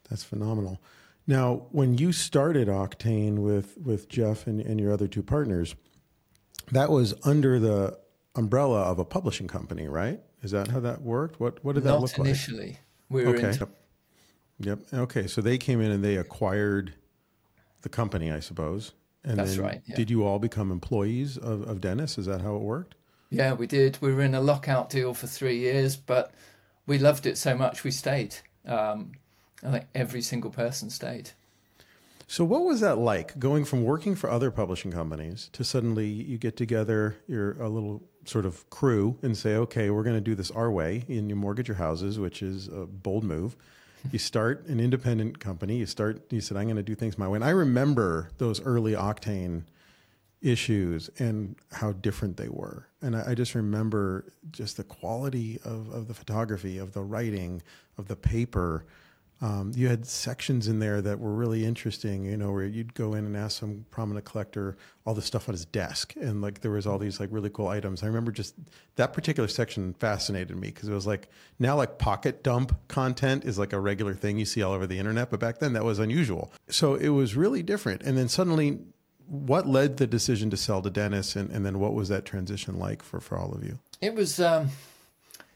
That's 0.09 0.23
phenomenal. 0.25 0.81
Now, 1.27 1.67
when 1.71 1.97
you 1.99 2.13
started 2.13 2.69
Octane 2.69 3.39
with 3.39 3.79
with 3.79 4.09
Jeff 4.09 4.47
and, 4.47 4.61
and 4.61 4.81
your 4.81 4.93
other 4.93 5.07
two 5.07 5.23
partners, 5.23 5.75
that 6.73 6.91
was 6.91 7.15
under 7.25 7.59
the 7.61 7.99
umbrella 8.35 8.83
of 8.83 8.99
a 8.99 9.05
publishing 9.05 9.47
company, 9.47 9.87
right? 9.89 10.21
Is 10.43 10.51
that 10.51 10.69
how 10.69 10.81
that 10.81 11.03
worked? 11.03 11.39
What 11.39 11.65
what 11.65 11.75
did 11.75 11.85
that 11.85 11.91
Not 11.91 12.01
look 12.03 12.19
like? 12.19 12.27
initially. 12.27 12.79
We 13.09 13.25
were 13.25 13.37
Okay. 13.37 13.59
Yep. 14.59 14.79
Okay. 14.93 15.27
So 15.27 15.41
they 15.41 15.59
came 15.59 15.81
in 15.81 15.91
and 15.91 16.05
they 16.05 16.17
acquired 16.17 16.95
the 17.83 17.89
company, 17.89 18.31
I 18.31 18.41
suppose. 18.41 18.93
And 19.25 19.39
That's 19.39 19.57
then 19.57 19.65
right, 19.65 19.83
yeah. 19.87 19.97
Did 19.97 20.11
you 20.11 20.25
all 20.25 20.39
become 20.39 20.73
employees 20.73 21.37
of, 21.37 21.63
of 21.69 21.81
Dennis? 21.81 22.19
Is 22.19 22.27
that 22.27 22.41
how 22.41 22.57
it 22.57 22.63
worked? 22.63 22.97
Yeah, 23.31 23.53
we 23.53 23.67
did. 23.67 23.99
We 24.01 24.13
were 24.13 24.23
in 24.23 24.35
a 24.35 24.41
lockout 24.41 24.91
deal 24.91 25.15
for 25.15 25.27
three 25.27 25.59
years, 25.59 25.97
but 25.97 26.33
we 26.87 26.99
loved 26.99 27.27
it 27.27 27.39
so 27.39 27.57
much 27.57 27.85
we 27.85 27.91
stayed. 27.91 28.37
Um, 28.67 29.13
I 29.63 29.71
think 29.71 29.85
every 29.95 30.23
single 30.23 30.51
person 30.51 30.91
stayed. 30.91 31.31
So 32.27 32.45
what 32.45 32.65
was 32.65 32.81
that 32.81 32.99
like 32.99 33.39
going 33.39 33.65
from 33.65 33.85
working 33.85 34.15
for 34.15 34.31
other 34.31 34.51
publishing 34.51 34.91
companies 34.91 35.51
to 35.53 35.65
suddenly 35.65 36.07
you 36.07 36.39
get 36.39 36.57
together, 36.57 37.17
you're 37.29 37.61
a 37.61 37.69
little 37.69 38.03
sort 38.25 38.47
of 38.47 38.69
crew 38.71 39.19
and 39.23 39.37
say, 39.37 39.55
okay, 39.57 39.91
we're 39.91 40.03
going 40.03 40.17
to 40.17 40.21
do 40.21 40.35
this 40.35 40.51
our 40.51 40.71
way 40.71 41.05
and 41.09 41.29
you 41.29 41.37
mortgage 41.37 41.69
your 41.69 41.77
houses, 41.77 42.19
which 42.19 42.43
is 42.43 42.69
a 42.69 42.87
bold 42.87 43.25
move. 43.25 43.57
You 44.11 44.19
start 44.19 44.67
an 44.67 44.81
independent 44.81 45.39
company. 45.39 45.77
You 45.77 45.87
start, 45.87 46.33
you 46.33 46.41
said, 46.41 46.57
I'm 46.57 46.65
going 46.65 46.77
to 46.77 46.83
do 46.83 46.95
things 46.95 47.17
my 47.17 47.29
way. 47.29 47.37
And 47.37 47.45
I 47.45 47.51
remember 47.51 48.31
those 48.39 48.61
early 48.61 48.93
Octane 48.93 49.65
issues 50.43 51.09
and 51.19 51.55
how 51.71 51.93
different 51.93 52.37
they 52.37 52.49
were. 52.49 52.89
And 53.01 53.17
I, 53.17 53.31
I 53.31 53.35
just 53.35 53.55
remember 53.55 54.33
just 54.51 54.77
the 54.77 54.85
quality 54.85 55.61
of, 55.65 55.93
of 55.93 56.09
the 56.09 56.15
photography, 56.15 56.79
of 56.79 56.93
the 56.93 57.03
writing, 57.03 57.63
of 57.97 58.09
the 58.09 58.17
paper. 58.17 58.85
Um, 59.43 59.73
you 59.75 59.89
had 59.89 60.07
sections 60.07 60.69
in 60.69 60.79
there 60.79 61.03
that 61.03 61.19
were 61.19 61.35
really 61.35 61.67
interesting, 61.67 62.27
you 62.27 62.37
know, 62.37 62.53
where 62.53 62.65
you'd 62.65 62.95
go 62.95 63.15
in 63.15 63.27
and 63.27 63.37
ask 63.37 63.59
some 63.59 63.85
prominent 63.91 64.25
collector 64.25 64.77
all 65.05 65.15
the 65.15 65.21
stuff 65.21 65.49
on 65.49 65.53
his 65.55 65.65
desk. 65.65 66.15
And 66.15 66.41
like 66.41 66.61
there 66.61 66.71
was 66.71 66.87
all 66.87 66.97
these 66.97 67.19
like 67.19 67.29
really 67.33 67.51
cool 67.51 67.67
items. 67.67 68.05
I 68.05 68.07
remember 68.07 68.31
just 68.31 68.55
that 68.95 69.13
particular 69.13 69.49
section 69.49 69.95
fascinated 69.95 70.57
me 70.57 70.69
because 70.69 70.89
it 70.89 70.95
was 70.95 71.09
like 71.09 71.29
now 71.59 71.77
like 71.77 71.99
pocket 71.99 72.45
dump 72.45 72.79
content 72.87 73.45
is 73.45 73.59
like 73.59 73.73
a 73.73 73.81
regular 73.81 74.15
thing 74.15 74.39
you 74.39 74.45
see 74.45 74.63
all 74.63 74.75
over 74.75 74.87
the 74.87 75.01
internet. 75.01 75.29
But 75.29 75.41
back 75.41 75.59
then 75.59 75.73
that 75.73 75.85
was 75.85 75.99
unusual. 75.99 76.53
So 76.69 76.95
it 76.95 77.09
was 77.09 77.35
really 77.35 77.65
different. 77.65 78.03
And 78.03 78.17
then 78.17 78.29
suddenly 78.29 78.79
what 79.27 79.67
led 79.67 79.97
the 79.97 80.07
decision 80.07 80.51
to 80.51 80.57
sell 80.57 80.83
to 80.83 80.91
Dennis 80.91 81.35
and, 81.35 81.51
and 81.51 81.67
then 81.67 81.81
what 81.81 81.95
was 81.95 82.09
that 82.11 82.25
transition 82.25 82.79
like 82.79 83.03
for, 83.03 83.19
for 83.19 83.37
all 83.37 83.53
of 83.53 83.65
you? 83.65 83.81
It 84.01 84.15
was, 84.15 84.39
um, 84.39 84.69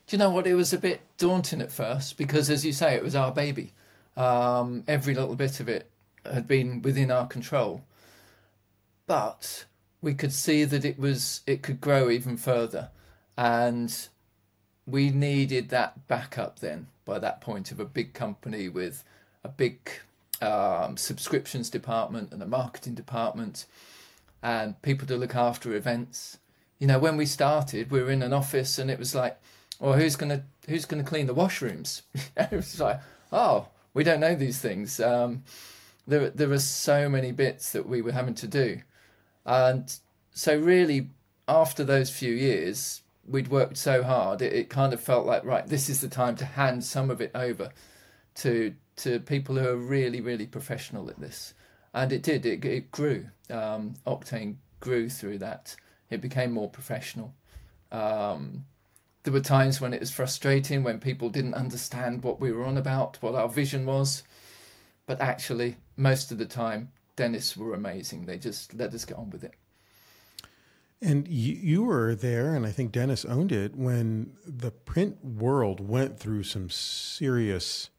do 0.07 0.17
you 0.17 0.19
know 0.19 0.31
what? 0.31 0.47
It 0.47 0.55
was 0.55 0.73
a 0.73 0.79
bit 0.79 1.01
daunting 1.19 1.61
at 1.61 1.73
first 1.73 2.17
because, 2.17 2.49
as 2.49 2.65
you 2.65 2.73
say, 2.73 2.95
it 2.95 3.03
was 3.03 3.17
our 3.17 3.33
baby. 3.33 3.73
Um, 4.17 4.85
every 4.87 5.15
little 5.15 5.35
bit 5.35 5.59
of 5.61 5.69
it 5.69 5.91
had 6.25 6.47
been 6.47 6.81
within 6.83 7.11
our 7.11 7.27
control, 7.27 7.85
but 9.07 9.65
we 10.01 10.15
could 10.15 10.33
see 10.33 10.65
that 10.65 10.85
it 10.85 10.99
was 10.99 11.41
it 11.47 11.63
could 11.63 11.81
grow 11.81 12.09
even 12.09 12.37
further, 12.37 12.91
and 13.37 14.09
we 14.87 15.11
needed 15.11 15.71
that 15.71 16.07
backup 16.07 16.61
then. 16.61 16.87
By 17.05 17.19
that 17.19 17.41
point, 17.41 17.73
of 17.73 17.81
a 17.81 17.85
big 17.85 18.15
company 18.15 18.69
with 18.69 19.05
a 19.45 19.49
big 19.49 19.91
um, 20.41 20.97
subscriptions 20.97 21.69
department 21.69 22.33
and 22.33 22.43
a 22.43 22.47
marketing 22.47 22.95
department, 22.95 23.67
and 24.43 24.81
people 24.83 25.07
to 25.09 25.17
look 25.17 25.35
after 25.35 25.75
events. 25.75 26.39
You 26.79 26.87
know, 26.87 26.99
when 26.99 27.17
we 27.17 27.27
started, 27.27 27.91
we 27.91 28.03
were 28.03 28.11
in 28.11 28.23
an 28.23 28.33
office, 28.33 28.79
and 28.79 28.91
it 28.91 28.99
was 28.99 29.15
like, 29.15 29.39
"Well, 29.81 29.95
who's 29.95 30.17
gonna 30.17 30.45
who's 30.69 30.85
gonna 30.85 31.05
clean 31.05 31.27
the 31.27 31.35
washrooms?" 31.35 32.03
it 32.37 32.53
was 32.53 32.81
like, 32.81 33.01
"Oh, 33.33 33.69
we 33.95 34.05
don't 34.05 34.21
know 34.21 34.35
these 34.35 34.59
things." 34.59 35.01
Um, 35.01 35.45
there 36.07 36.31
there 36.31 36.53
are 36.53 36.59
so 36.59 37.09
many 37.09 37.33
bits 37.33 37.73
that 37.73 37.89
we 37.89 38.03
were 38.03 38.13
having 38.13 38.35
to 38.35 38.47
do, 38.47 38.81
and 39.45 39.93
so 40.33 40.57
really 40.59 41.11
after 41.49 41.85
those 41.85 42.11
few 42.11 42.35
years, 42.35 43.03
we'd 43.27 43.49
worked 43.49 43.77
so 43.77 44.03
hard, 44.03 44.43
it, 44.43 44.53
it 44.53 44.69
kind 44.71 44.93
of 44.93 45.01
felt 45.01 45.27
like 45.27 45.45
right, 45.45 45.67
this 45.67 45.89
is 45.89 46.01
the 46.01 46.09
time 46.09 46.37
to 46.37 46.45
hand 46.45 46.85
some 46.85 47.11
of 47.11 47.21
it 47.21 47.31
over 47.35 47.71
to 48.37 48.75
to 48.97 49.21
people 49.21 49.57
who 49.57 49.69
are 49.69 49.77
really 49.77 50.21
really 50.21 50.47
professional 50.47 51.09
at 51.11 51.21
this, 51.21 51.55
and 51.95 52.13
it 52.13 52.23
did. 52.23 52.47
It 52.47 52.65
it 52.65 52.91
grew. 52.91 53.27
Um, 53.51 53.95
Octane 54.07 54.57
grew 54.81 55.09
through 55.09 55.39
that. 55.39 55.77
It 56.11 56.21
became 56.21 56.53
more 56.53 56.71
professional. 56.71 57.35
Um, 57.91 58.65
there 59.27 59.33
were 59.33 59.41
times 59.41 59.81
when 59.81 59.93
it 59.93 59.99
was 59.99 60.13
frustrating 60.13 60.85
when 60.85 61.01
people 61.01 61.31
didn't 61.31 61.55
understand 61.55 62.23
what 62.23 62.41
we 62.41 62.53
were 62.53 62.65
on 62.65 62.77
about, 62.77 63.21
what 63.21 63.35
our 63.35 63.49
vision 63.49 63.85
was. 63.85 64.23
But 65.05 65.21
actually, 65.21 65.79
most 65.97 66.31
of 66.31 66.39
the 66.39 66.47
time, 66.47 66.93
Dennis 67.17 67.57
were 67.57 67.75
amazing. 67.75 68.27
They 68.27 68.39
just 68.39 68.73
let 68.73 68.95
us 68.95 69.05
get 69.05 69.19
on 69.19 69.31
with 69.31 69.43
it. 69.43 69.55
And 71.03 71.27
you, 71.27 71.55
you 71.55 71.83
were 71.83 72.15
there, 72.15 72.55
and 72.55 72.65
I 72.65 72.71
think 72.71 72.93
Dennis 72.93 73.25
owned 73.25 73.51
it 73.51 73.75
when 73.75 74.31
the 74.47 74.71
print 74.71 75.17
world 75.25 75.81
went 75.81 76.21
through 76.21 76.45
some 76.45 76.71
serious 76.71 77.91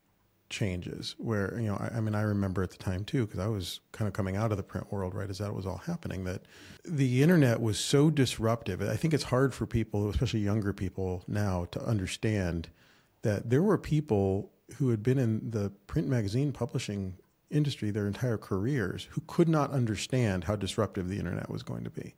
changes. 0.50 1.16
Where 1.18 1.58
you 1.60 1.68
know, 1.68 1.75
I, 1.75 1.98
I 1.98 2.01
mean, 2.01 2.16
I 2.16 2.22
remember 2.22 2.63
at 2.63 2.72
the 2.72 2.77
time 2.77 3.04
too, 3.04 3.25
because 3.25 3.39
I 3.39 3.48
was 3.48 3.80
kind 3.92 4.08
of 4.08 4.13
coming 4.13 4.36
out 4.36 4.51
of 4.51 4.58
the 4.58 4.63
print 4.63 4.92
world 4.92 5.13
right 5.13 5.30
as 5.30 5.39
that 5.39 5.54
was 5.54 5.66
all 5.66 5.77
happening. 5.77 6.24
That 6.24 6.44
the 6.84 7.22
internet 7.22 7.62
was 7.62 7.80
so 7.80 8.10
disruptive. 8.10 8.82
I 8.82 8.96
think 8.96 9.13
it's 9.13 9.25
hard 9.25 9.54
for 9.54 9.66
people, 9.66 10.10
especially 10.10 10.42
younger 10.42 10.74
people 10.74 11.24
now, 11.27 11.66
to 11.72 11.82
understand 11.84 12.70
that 13.22 13.50
there 13.50 13.63
were 13.63 13.77
people 13.77 14.51
who 14.77 14.89
had 14.89 15.01
been 15.01 15.18
in 15.18 15.50
the 15.50 15.72
print 15.88 16.08
magazine 16.08 16.51
publishing 16.51 17.18
industry 17.50 17.92
their 17.92 18.08
entire 18.08 18.38
careers 18.38 19.08
who 19.12 19.22
could 19.27 19.48
not 19.48 19.72
understand 19.72 20.44
how 20.44 20.56
disruptive 20.56 21.08
the 21.08 21.18
internet 21.18 21.50
was 21.50 21.63
going 21.63 21.84
to 21.86 21.89
be 21.89 22.13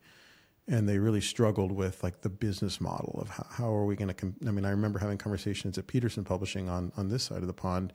and 0.70 0.88
they 0.88 1.00
really 1.00 1.22
struggled 1.22 1.72
with 1.72 2.04
like 2.04 2.22
the 2.22 2.30
business 2.30 2.80
model 2.80 3.20
of 3.22 3.30
how, 3.30 3.46
how 3.50 3.74
are 3.74 3.86
we 3.86 3.96
going 3.96 4.08
to 4.08 4.14
com- 4.14 4.36
i 4.48 4.52
mean 4.52 4.66
i 4.66 4.70
remember 4.70 5.00
having 5.00 5.18
conversations 5.18 5.78
at 5.78 5.88
petersen 5.88 6.24
publishing 6.24 6.70
on 6.70 6.92
on 6.96 7.10
this 7.10 7.24
side 7.24 7.42
of 7.42 7.48
the 7.48 7.54
pond 7.54 7.92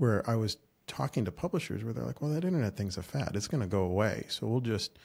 where 0.00 0.28
i 0.28 0.34
was 0.34 0.56
talking 0.86 1.24
to 1.24 1.30
publishers 1.30 1.84
where 1.84 1.92
they're 1.92 2.04
like 2.04 2.20
well 2.20 2.30
that 2.32 2.44
internet 2.44 2.76
thing's 2.76 2.96
a 2.96 3.02
fad 3.02 3.30
it's 3.34 3.46
going 3.46 3.60
to 3.60 3.66
go 3.68 3.82
away 3.82 4.24
so 4.28 4.46
we'll 4.46 4.60
just 4.60 4.98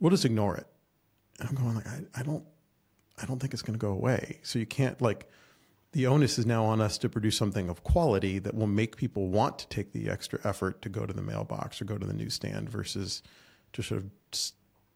we'll 0.00 0.10
just 0.10 0.24
ignore 0.24 0.56
it. 0.56 0.66
And 1.38 1.48
I'm 1.48 1.54
going 1.54 1.74
like, 1.76 1.86
I, 1.86 2.00
I 2.16 2.22
don't, 2.22 2.44
I 3.22 3.26
don't 3.26 3.38
think 3.38 3.52
it's 3.52 3.62
going 3.62 3.78
to 3.78 3.86
go 3.86 3.92
away. 3.92 4.40
So 4.42 4.58
you 4.58 4.66
can't 4.66 5.00
like, 5.00 5.28
the 5.92 6.06
onus 6.06 6.38
is 6.38 6.46
now 6.46 6.64
on 6.64 6.80
us 6.80 6.98
to 6.98 7.08
produce 7.08 7.36
something 7.36 7.68
of 7.68 7.82
quality 7.84 8.38
that 8.38 8.54
will 8.54 8.66
make 8.66 8.96
people 8.96 9.28
want 9.28 9.58
to 9.58 9.68
take 9.68 9.92
the 9.92 10.08
extra 10.08 10.38
effort 10.44 10.82
to 10.82 10.88
go 10.88 11.04
to 11.04 11.12
the 11.12 11.22
mailbox 11.22 11.80
or 11.80 11.84
go 11.84 11.98
to 11.98 12.06
the 12.06 12.14
newsstand 12.14 12.70
versus 12.70 13.22
just 13.72 13.88
sort 13.88 14.02
of 14.02 14.10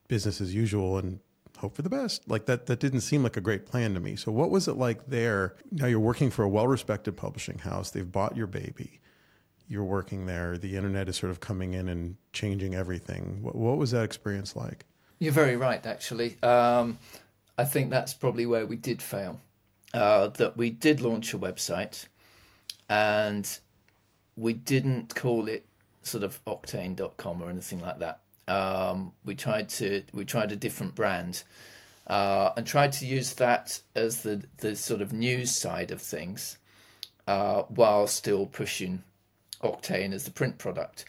business 0.08 0.40
as 0.40 0.54
usual 0.54 0.98
and 0.98 1.18
hope 1.58 1.74
for 1.74 1.82
the 1.82 1.90
best. 1.90 2.28
Like 2.28 2.46
that, 2.46 2.66
that 2.66 2.78
didn't 2.78 3.00
seem 3.00 3.22
like 3.22 3.36
a 3.36 3.40
great 3.40 3.66
plan 3.66 3.94
to 3.94 4.00
me. 4.00 4.14
So 4.14 4.30
what 4.30 4.50
was 4.50 4.68
it 4.68 4.74
like 4.74 5.06
there? 5.06 5.56
Now 5.72 5.86
you're 5.86 5.98
working 5.98 6.30
for 6.30 6.44
a 6.44 6.48
well-respected 6.48 7.16
publishing 7.16 7.58
house. 7.58 7.90
They've 7.90 8.10
bought 8.10 8.36
your 8.36 8.46
baby. 8.46 9.00
You're 9.68 9.84
working 9.84 10.26
there. 10.26 10.58
The 10.58 10.76
internet 10.76 11.08
is 11.08 11.16
sort 11.16 11.30
of 11.30 11.40
coming 11.40 11.74
in 11.74 11.88
and 11.88 12.16
changing 12.32 12.74
everything. 12.74 13.38
What, 13.42 13.54
what 13.54 13.78
was 13.78 13.90
that 13.92 14.04
experience 14.04 14.54
like? 14.54 14.84
You're 15.18 15.32
very 15.32 15.56
right, 15.56 15.84
actually. 15.84 16.36
Um, 16.42 16.98
I 17.56 17.64
think 17.64 17.90
that's 17.90 18.14
probably 18.14 18.46
where 18.46 18.66
we 18.66 18.76
did 18.76 19.00
fail. 19.00 19.40
Uh, 19.92 20.26
that 20.26 20.56
we 20.56 20.70
did 20.70 21.00
launch 21.00 21.32
a 21.34 21.38
website 21.38 22.06
and 22.88 23.58
we 24.36 24.52
didn't 24.52 25.14
call 25.14 25.48
it 25.48 25.64
sort 26.02 26.24
of 26.24 26.44
octane.com 26.46 27.42
or 27.42 27.48
anything 27.48 27.80
like 27.80 28.00
that. 28.00 28.20
Um, 28.46 29.12
we 29.24 29.34
tried 29.34 29.68
to 29.70 30.02
we 30.12 30.24
tried 30.24 30.52
a 30.52 30.56
different 30.56 30.94
brand 30.94 31.44
uh, 32.06 32.50
and 32.56 32.66
tried 32.66 32.92
to 32.92 33.06
use 33.06 33.34
that 33.34 33.80
as 33.94 34.22
the 34.22 34.42
the 34.58 34.76
sort 34.76 35.00
of 35.00 35.12
news 35.12 35.50
side 35.50 35.90
of 35.90 36.02
things 36.02 36.58
uh, 37.26 37.62
while 37.62 38.06
still 38.06 38.46
pushing 38.46 39.02
Octane 39.64 40.12
as 40.12 40.24
the 40.24 40.30
print 40.30 40.58
product. 40.58 41.04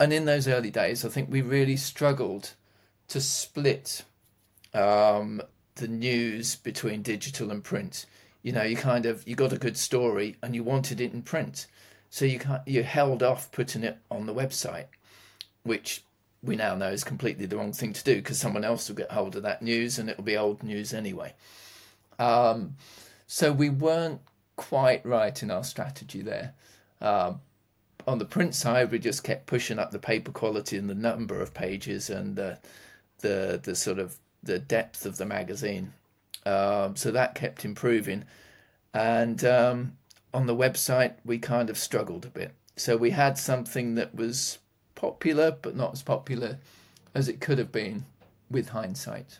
And 0.00 0.12
in 0.12 0.24
those 0.24 0.48
early 0.48 0.70
days, 0.70 1.04
I 1.04 1.08
think 1.08 1.30
we 1.30 1.42
really 1.42 1.76
struggled 1.76 2.54
to 3.08 3.20
split 3.20 4.04
um, 4.72 5.42
the 5.76 5.88
news 5.88 6.56
between 6.56 7.02
digital 7.02 7.50
and 7.50 7.62
print. 7.62 8.06
You 8.42 8.52
know, 8.52 8.62
you 8.62 8.76
kind 8.76 9.06
of 9.06 9.26
you 9.26 9.36
got 9.36 9.52
a 9.52 9.58
good 9.58 9.76
story 9.76 10.36
and 10.42 10.54
you 10.54 10.64
wanted 10.64 11.00
it 11.00 11.12
in 11.12 11.22
print, 11.22 11.66
so 12.10 12.24
you 12.24 12.40
you 12.66 12.82
held 12.82 13.22
off 13.22 13.50
putting 13.52 13.84
it 13.84 13.98
on 14.10 14.26
the 14.26 14.34
website, 14.34 14.86
which 15.62 16.02
we 16.42 16.56
now 16.56 16.74
know 16.74 16.90
is 16.90 17.04
completely 17.04 17.46
the 17.46 17.56
wrong 17.56 17.72
thing 17.72 17.92
to 17.92 18.04
do 18.04 18.16
because 18.16 18.38
someone 18.38 18.64
else 18.64 18.88
will 18.88 18.96
get 18.96 19.10
hold 19.10 19.36
of 19.36 19.42
that 19.42 19.62
news 19.62 19.98
and 19.98 20.10
it'll 20.10 20.24
be 20.24 20.36
old 20.36 20.62
news 20.62 20.92
anyway. 20.92 21.32
Um, 22.18 22.76
so 23.26 23.52
we 23.52 23.70
weren't 23.70 24.20
quite 24.56 25.04
right 25.06 25.42
in 25.42 25.50
our 25.50 25.64
strategy 25.64 26.20
there. 26.20 26.52
Um, 27.00 27.40
on 28.06 28.18
the 28.18 28.24
print 28.24 28.54
side, 28.54 28.90
we 28.90 28.98
just 28.98 29.24
kept 29.24 29.46
pushing 29.46 29.78
up 29.78 29.90
the 29.90 29.98
paper 29.98 30.30
quality 30.30 30.76
and 30.76 30.88
the 30.88 30.94
number 30.94 31.40
of 31.40 31.54
pages 31.54 32.10
and 32.10 32.36
the 32.36 32.58
the 33.20 33.60
the 33.62 33.74
sort 33.74 33.98
of 33.98 34.16
the 34.42 34.58
depth 34.58 35.06
of 35.06 35.16
the 35.16 35.24
magazine. 35.24 35.92
Um, 36.44 36.96
so 36.96 37.10
that 37.10 37.34
kept 37.34 37.64
improving, 37.64 38.24
and 38.92 39.42
um, 39.44 39.96
on 40.32 40.46
the 40.46 40.54
website 40.54 41.14
we 41.24 41.38
kind 41.38 41.70
of 41.70 41.78
struggled 41.78 42.26
a 42.26 42.30
bit. 42.30 42.52
So 42.76 42.96
we 42.96 43.10
had 43.10 43.38
something 43.38 43.94
that 43.94 44.14
was 44.14 44.58
popular, 44.94 45.50
but 45.50 45.76
not 45.76 45.92
as 45.92 46.02
popular 46.02 46.58
as 47.14 47.28
it 47.28 47.40
could 47.40 47.58
have 47.58 47.72
been 47.72 48.04
with 48.50 48.70
hindsight. 48.70 49.38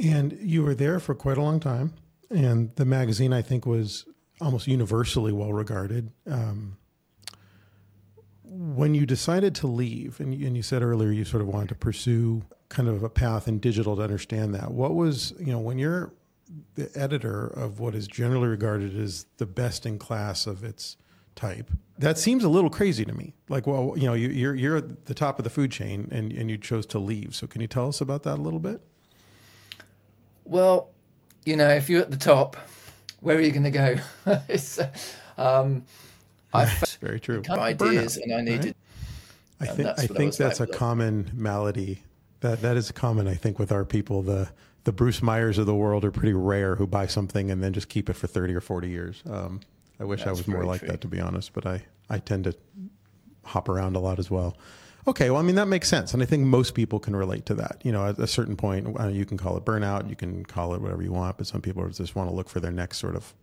And 0.00 0.36
you 0.40 0.62
were 0.62 0.74
there 0.74 1.00
for 1.00 1.14
quite 1.14 1.38
a 1.38 1.42
long 1.42 1.58
time, 1.58 1.94
and 2.30 2.74
the 2.76 2.84
magazine 2.84 3.32
I 3.32 3.42
think 3.42 3.66
was 3.66 4.04
almost 4.40 4.66
universally 4.66 5.32
well 5.32 5.52
regarded. 5.52 6.10
Um, 6.26 6.76
when 8.44 8.94
you 8.94 9.06
decided 9.06 9.54
to 9.56 9.66
leave, 9.66 10.20
and 10.20 10.32
and 10.32 10.56
you 10.56 10.62
said 10.62 10.82
earlier 10.82 11.10
you 11.10 11.24
sort 11.24 11.42
of 11.42 11.48
wanted 11.48 11.70
to 11.70 11.74
pursue 11.74 12.42
kind 12.68 12.88
of 12.88 13.02
a 13.02 13.08
path 13.08 13.48
in 13.48 13.58
digital 13.58 13.96
to 13.96 14.02
understand 14.02 14.54
that, 14.54 14.70
what 14.70 14.94
was, 14.94 15.32
you 15.38 15.52
know, 15.52 15.58
when 15.58 15.78
you're 15.78 16.12
the 16.74 16.90
editor 16.94 17.46
of 17.46 17.80
what 17.80 17.94
is 17.94 18.06
generally 18.06 18.48
regarded 18.48 18.98
as 18.98 19.26
the 19.38 19.46
best 19.46 19.86
in 19.86 19.98
class 19.98 20.46
of 20.46 20.62
its 20.62 20.96
type, 21.34 21.70
that 21.98 22.18
seems 22.18 22.44
a 22.44 22.48
little 22.48 22.70
crazy 22.70 23.04
to 23.04 23.12
me. 23.12 23.34
Like, 23.48 23.66
well, 23.66 23.94
you 23.96 24.06
know, 24.06 24.14
you, 24.14 24.28
you're, 24.28 24.54
you're 24.54 24.76
at 24.76 25.06
the 25.06 25.14
top 25.14 25.38
of 25.38 25.44
the 25.44 25.50
food 25.50 25.70
chain 25.70 26.08
and, 26.12 26.32
and 26.32 26.50
you 26.50 26.58
chose 26.58 26.86
to 26.86 26.98
leave. 26.98 27.34
So 27.34 27.46
can 27.46 27.60
you 27.60 27.66
tell 27.66 27.88
us 27.88 28.00
about 28.00 28.24
that 28.24 28.38
a 28.38 28.42
little 28.42 28.60
bit? 28.60 28.80
Well, 30.44 30.90
you 31.44 31.56
know, 31.56 31.68
if 31.68 31.88
you're 31.88 32.02
at 32.02 32.10
the 32.10 32.16
top, 32.16 32.56
where 33.24 33.38
are 33.38 33.40
you 33.40 33.52
going 33.52 33.64
to 33.64 33.70
go? 33.70 33.96
it's, 34.48 34.78
um, 35.38 35.84
I 36.52 36.66
very 37.00 37.18
true. 37.18 37.42
Ideas, 37.48 38.16
and 38.18 38.32
I 38.32 38.42
needed. 38.42 38.76
Right? 39.60 39.70
I 39.70 39.72
think 39.72 39.88
I 39.88 40.06
think 40.06 40.36
that's 40.36 40.60
a 40.60 40.66
common 40.66 41.30
malady. 41.34 42.02
That 42.40 42.60
that 42.62 42.76
is 42.76 42.92
common. 42.92 43.26
I 43.26 43.34
think 43.34 43.58
with 43.58 43.72
our 43.72 43.84
people, 43.84 44.22
the 44.22 44.50
the 44.84 44.92
Bruce 44.92 45.22
Meyers 45.22 45.58
of 45.58 45.66
the 45.66 45.74
world 45.74 46.04
are 46.04 46.10
pretty 46.10 46.34
rare 46.34 46.76
who 46.76 46.86
buy 46.86 47.06
something 47.06 47.50
and 47.50 47.62
then 47.62 47.72
just 47.72 47.88
keep 47.88 48.08
it 48.08 48.12
for 48.12 48.26
thirty 48.26 48.54
or 48.54 48.60
forty 48.60 48.90
years. 48.90 49.22
Um, 49.28 49.60
I 49.98 50.04
wish 50.04 50.20
that's 50.20 50.28
I 50.28 50.32
was 50.32 50.46
more 50.46 50.64
like 50.64 50.80
true. 50.80 50.88
that, 50.88 51.00
to 51.00 51.08
be 51.08 51.18
honest. 51.18 51.54
But 51.54 51.66
I 51.66 51.82
I 52.10 52.18
tend 52.18 52.44
to 52.44 52.54
hop 53.44 53.68
around 53.68 53.96
a 53.96 54.00
lot 54.00 54.18
as 54.18 54.30
well. 54.30 54.56
Okay, 55.06 55.28
well, 55.28 55.38
I 55.38 55.42
mean 55.42 55.56
that 55.56 55.68
makes 55.68 55.88
sense, 55.88 56.14
and 56.14 56.22
I 56.22 56.26
think 56.26 56.46
most 56.46 56.74
people 56.74 56.98
can 56.98 57.14
relate 57.14 57.44
to 57.46 57.54
that. 57.56 57.82
You 57.84 57.92
know, 57.92 58.06
at 58.06 58.18
a 58.18 58.26
certain 58.26 58.56
point, 58.56 58.98
uh, 58.98 59.08
you 59.08 59.26
can 59.26 59.36
call 59.36 59.56
it 59.58 59.64
burnout, 59.64 60.08
you 60.08 60.16
can 60.16 60.44
call 60.46 60.74
it 60.74 60.80
whatever 60.80 61.02
you 61.02 61.12
want, 61.12 61.36
but 61.36 61.46
some 61.46 61.60
people 61.60 61.86
just 61.90 62.16
want 62.16 62.30
to 62.30 62.34
look 62.34 62.48
for 62.48 62.60
their 62.60 62.72
next 62.72 62.98
sort 62.98 63.14
of 63.14 63.34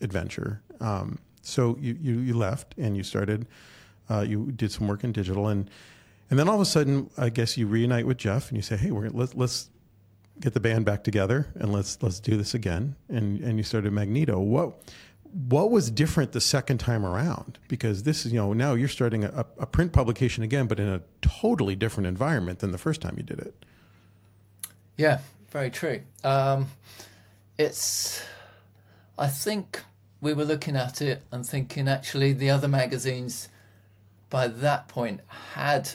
adventure. 0.00 0.62
Um, 0.80 1.18
so 1.42 1.76
you, 1.80 1.96
you, 2.00 2.18
you 2.18 2.36
left 2.36 2.74
and 2.76 2.96
you 2.96 3.04
started, 3.04 3.46
uh, 4.10 4.24
you 4.26 4.50
did 4.52 4.72
some 4.72 4.88
work 4.88 5.04
in 5.04 5.12
digital 5.12 5.46
and, 5.48 5.70
and 6.28 6.38
then 6.38 6.48
all 6.48 6.56
of 6.56 6.60
a 6.60 6.66
sudden, 6.66 7.08
I 7.16 7.28
guess 7.28 7.56
you 7.56 7.68
reunite 7.68 8.04
with 8.04 8.18
Geoff 8.18 8.48
and 8.48 8.56
you 8.56 8.62
say, 8.62 8.76
Hey, 8.76 8.90
we're, 8.90 9.08
let's, 9.10 9.34
let's 9.34 9.70
get 10.40 10.54
the 10.54 10.60
band 10.60 10.84
back 10.84 11.04
together 11.04 11.46
and 11.54 11.72
let's, 11.72 12.02
let's 12.02 12.18
do 12.18 12.36
this 12.36 12.54
again. 12.54 12.96
And, 13.08 13.40
and 13.40 13.56
you 13.58 13.62
started 13.62 13.92
Magneto. 13.92 14.40
What, 14.40 14.82
what 15.36 15.70
was 15.70 15.90
different 15.90 16.32
the 16.32 16.40
second 16.40 16.78
time 16.78 17.04
around? 17.04 17.58
Because 17.68 18.04
this 18.04 18.24
is, 18.24 18.32
you 18.32 18.38
know, 18.38 18.54
now 18.54 18.72
you're 18.72 18.88
starting 18.88 19.22
a, 19.22 19.44
a 19.58 19.66
print 19.66 19.92
publication 19.92 20.42
again, 20.42 20.66
but 20.66 20.80
in 20.80 20.88
a 20.88 21.02
totally 21.20 21.76
different 21.76 22.06
environment 22.06 22.60
than 22.60 22.72
the 22.72 22.78
first 22.78 23.02
time 23.02 23.14
you 23.18 23.22
did 23.22 23.40
it. 23.40 23.54
Yeah, 24.96 25.20
very 25.50 25.68
true. 25.68 26.00
Um, 26.24 26.68
it's, 27.58 28.22
I 29.18 29.26
think 29.26 29.82
we 30.22 30.32
were 30.32 30.46
looking 30.46 30.74
at 30.74 31.02
it 31.02 31.22
and 31.30 31.46
thinking 31.46 31.86
actually 31.86 32.32
the 32.32 32.48
other 32.48 32.68
magazines 32.68 33.50
by 34.30 34.48
that 34.48 34.88
point 34.88 35.20
had 35.52 35.90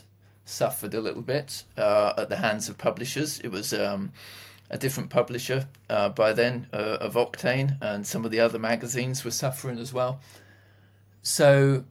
suffered 0.46 0.94
a 0.94 1.02
little 1.02 1.24
bit 1.24 1.64
uh, 1.78 2.14
at 2.16 2.30
the 2.30 2.38
hands 2.38 2.70
of 2.70 2.78
publishers. 2.78 3.40
It 3.40 3.50
was 3.50 3.74
um, 3.74 4.12
a 4.72 4.78
different 4.78 5.10
publisher 5.10 5.68
uh, 5.90 6.10
by 6.10 6.32
then 6.32 6.66
uh, 6.74 6.98
of 7.02 7.14
Octane, 7.14 7.78
and 7.82 8.08
some 8.08 8.26
of 8.26 8.32
the 8.32 8.40
other 8.40 8.58
magazines 8.58 9.24
were 9.24 9.32
suffering 9.32 9.78
as 9.78 9.94
well. 9.94 10.22
So 11.22 11.84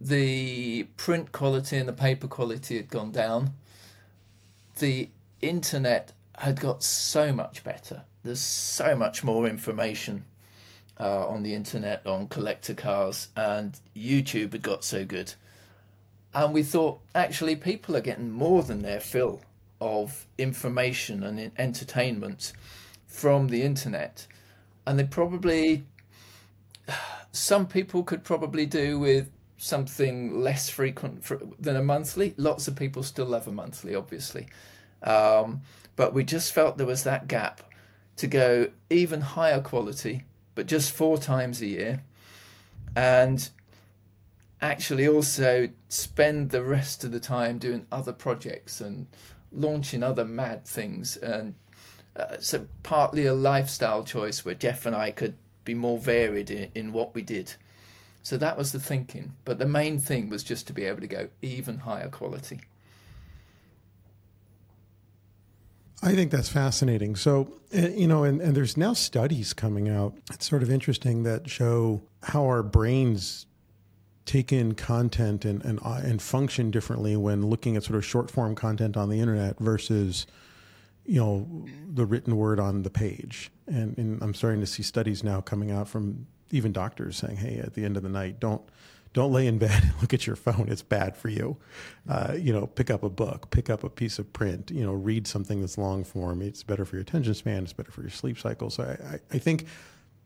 the 0.00 0.84
print 0.96 1.32
quality 1.32 1.78
and 1.78 1.88
the 1.88 1.92
paper 1.94 2.28
quality 2.28 2.76
had 2.76 2.88
gone 2.90 3.12
down. 3.12 3.54
The 4.78 5.08
internet 5.40 6.12
had 6.36 6.60
got 6.60 6.82
so 6.82 7.32
much 7.32 7.64
better. 7.64 8.02
There's 8.22 8.40
so 8.40 8.94
much 8.94 9.24
more 9.24 9.48
information 9.48 10.24
uh, 11.00 11.26
on 11.26 11.42
the 11.42 11.54
internet 11.54 12.06
on 12.06 12.28
collector 12.28 12.74
cars, 12.74 13.28
and 13.34 13.80
YouTube 13.96 14.52
had 14.52 14.62
got 14.62 14.84
so 14.84 15.06
good. 15.06 15.32
And 16.34 16.52
we 16.52 16.62
thought, 16.62 17.00
actually, 17.14 17.56
people 17.56 17.96
are 17.96 18.00
getting 18.02 18.30
more 18.30 18.62
than 18.62 18.82
their 18.82 19.00
fill 19.00 19.40
of 19.82 20.26
information 20.38 21.24
and 21.24 21.50
entertainment 21.58 22.52
from 23.08 23.48
the 23.48 23.62
internet. 23.62 24.28
And 24.86 24.96
they 24.96 25.04
probably, 25.04 25.84
some 27.32 27.66
people 27.66 28.04
could 28.04 28.22
probably 28.22 28.64
do 28.64 29.00
with 29.00 29.28
something 29.56 30.40
less 30.40 30.68
frequent 30.68 31.24
for, 31.24 31.40
than 31.58 31.74
a 31.74 31.82
monthly. 31.82 32.34
Lots 32.36 32.68
of 32.68 32.76
people 32.76 33.02
still 33.02 33.26
love 33.26 33.48
a 33.48 33.52
monthly, 33.52 33.96
obviously. 33.96 34.46
Um, 35.02 35.62
but 35.96 36.14
we 36.14 36.22
just 36.22 36.52
felt 36.52 36.78
there 36.78 36.86
was 36.86 37.02
that 37.02 37.26
gap 37.26 37.60
to 38.18 38.28
go 38.28 38.68
even 38.88 39.20
higher 39.20 39.60
quality, 39.60 40.22
but 40.54 40.66
just 40.66 40.92
four 40.92 41.18
times 41.18 41.60
a 41.60 41.66
year. 41.66 42.04
And 42.94 43.48
actually 44.60 45.08
also 45.08 45.68
spend 45.88 46.50
the 46.50 46.62
rest 46.62 47.02
of 47.02 47.10
the 47.10 47.18
time 47.18 47.58
doing 47.58 47.84
other 47.90 48.12
projects 48.12 48.80
and 48.80 49.08
launching 49.52 50.02
other 50.02 50.24
mad 50.24 50.64
things. 50.64 51.16
And 51.16 51.54
uh, 52.16 52.36
so 52.40 52.66
partly 52.82 53.26
a 53.26 53.34
lifestyle 53.34 54.04
choice 54.04 54.44
where 54.44 54.54
Geoff 54.54 54.86
and 54.86 54.96
I 54.96 55.10
could 55.10 55.34
be 55.64 55.74
more 55.74 55.98
varied 55.98 56.50
in, 56.50 56.70
in 56.74 56.92
what 56.92 57.14
we 57.14 57.22
did. 57.22 57.54
So 58.22 58.36
that 58.36 58.56
was 58.56 58.72
the 58.72 58.80
thinking. 58.80 59.34
But 59.44 59.58
the 59.58 59.66
main 59.66 59.98
thing 59.98 60.28
was 60.28 60.44
just 60.44 60.66
to 60.68 60.72
be 60.72 60.84
able 60.84 61.00
to 61.00 61.06
go 61.06 61.28
even 61.40 61.78
higher 61.78 62.08
quality. 62.08 62.60
I 66.04 66.14
think 66.14 66.32
that's 66.32 66.48
fascinating. 66.48 67.14
So, 67.14 67.52
eh, 67.72 67.88
you 67.90 68.08
know, 68.08 68.24
and, 68.24 68.40
and 68.40 68.56
there's 68.56 68.76
now 68.76 68.92
studies 68.92 69.52
coming 69.52 69.88
out. 69.88 70.14
It's 70.32 70.48
sort 70.48 70.62
of 70.62 70.70
interesting 70.70 71.22
that 71.22 71.48
show 71.48 72.02
how 72.24 72.42
our 72.44 72.62
brains 72.62 73.46
take 74.24 74.52
in 74.52 74.74
content 74.74 75.44
and, 75.44 75.64
and, 75.64 75.80
uh, 75.82 76.00
and 76.02 76.22
function 76.22 76.70
differently 76.70 77.16
when 77.16 77.46
looking 77.46 77.76
at 77.76 77.84
sort 77.84 77.96
of 77.96 78.04
short 78.04 78.30
form 78.30 78.54
content 78.54 78.96
on 78.96 79.08
the 79.08 79.20
internet 79.20 79.58
versus, 79.58 80.26
you 81.04 81.20
know, 81.20 81.66
the 81.92 82.06
written 82.06 82.36
word 82.36 82.60
on 82.60 82.82
the 82.82 82.90
page. 82.90 83.50
And, 83.66 83.96
and 83.98 84.22
I'm 84.22 84.34
starting 84.34 84.60
to 84.60 84.66
see 84.66 84.82
studies 84.82 85.24
now 85.24 85.40
coming 85.40 85.70
out 85.70 85.88
from 85.88 86.26
even 86.50 86.72
doctors 86.72 87.16
saying, 87.16 87.36
hey, 87.36 87.58
at 87.58 87.74
the 87.74 87.84
end 87.84 87.96
of 87.96 88.02
the 88.02 88.08
night, 88.08 88.38
don't 88.38 88.62
don't 89.12 89.32
lay 89.32 89.46
in 89.46 89.58
bed 89.58 89.82
and 89.82 89.92
look 90.00 90.14
at 90.14 90.26
your 90.26 90.36
phone. 90.36 90.68
It's 90.70 90.82
bad 90.82 91.16
for 91.16 91.28
you. 91.28 91.58
Uh, 92.08 92.34
you 92.38 92.52
know, 92.52 92.66
pick 92.66 92.90
up 92.90 93.02
a 93.02 93.10
book, 93.10 93.50
pick 93.50 93.68
up 93.68 93.84
a 93.84 93.90
piece 93.90 94.18
of 94.18 94.32
print. 94.32 94.70
You 94.70 94.84
know, 94.84 94.92
read 94.92 95.26
something 95.26 95.60
that's 95.60 95.76
long 95.76 96.04
form. 96.04 96.40
It's 96.40 96.62
better 96.62 96.84
for 96.84 96.96
your 96.96 97.02
attention 97.02 97.34
span. 97.34 97.64
It's 97.64 97.72
better 97.72 97.90
for 97.90 98.00
your 98.00 98.10
sleep 98.10 98.38
cycle. 98.38 98.70
So 98.70 98.84
I, 98.84 99.14
I, 99.14 99.18
I 99.32 99.38
think 99.38 99.66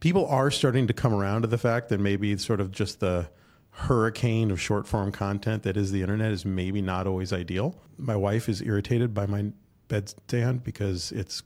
people 0.01 0.27
are 0.27 0.51
starting 0.51 0.87
to 0.87 0.93
come 0.93 1.13
around 1.13 1.43
to 1.43 1.49
the 1.49 1.59
fact 1.59 1.89
that 1.89 1.99
maybe 1.99 2.31
it's 2.33 2.45
sort 2.45 2.61
of 2.61 2.71
just 2.71 3.01
the 3.01 3.29
hurricane 3.77 4.51
of 4.51 4.59
short 4.59 4.87
form 4.87 5.13
content 5.13 5.63
that 5.63 5.77
is 5.77 5.93
the 5.93 6.01
internet 6.01 6.33
is 6.33 6.47
maybe 6.47 6.81
not 6.81 7.07
always 7.07 7.31
ideal. 7.31 7.75
My 7.99 8.17
wife 8.17 8.49
is 8.49 8.63
irritated 8.63 9.13
by 9.13 9.27
my 9.27 9.53
bedstand 9.91 10.65
because 10.65 11.13
it's 11.13 11.43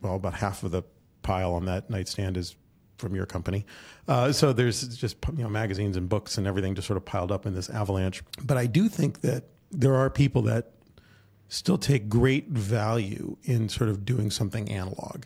well 0.00 0.16
about 0.16 0.34
half 0.34 0.64
of 0.64 0.72
the 0.72 0.82
pile 1.22 1.54
on 1.54 1.64
that 1.66 1.88
nightstand 1.88 2.36
is 2.36 2.56
from 2.98 3.14
your 3.14 3.24
company. 3.24 3.64
Uh, 4.08 4.32
so 4.32 4.52
there's 4.52 4.96
just 4.96 5.16
you 5.36 5.44
know 5.44 5.48
magazines 5.48 5.96
and 5.96 6.08
books 6.08 6.38
and 6.38 6.46
everything 6.48 6.74
just 6.74 6.88
sort 6.88 6.96
of 6.96 7.04
piled 7.04 7.30
up 7.30 7.46
in 7.46 7.54
this 7.54 7.70
avalanche. 7.70 8.24
But 8.42 8.56
I 8.56 8.66
do 8.66 8.88
think 8.88 9.20
that 9.20 9.44
there 9.70 9.94
are 9.94 10.10
people 10.10 10.42
that 10.42 10.72
still 11.48 11.78
take 11.78 12.08
great 12.08 12.48
value 12.48 13.36
in 13.44 13.68
sort 13.68 13.90
of 13.90 14.04
doing 14.04 14.32
something 14.32 14.68
analog. 14.68 15.22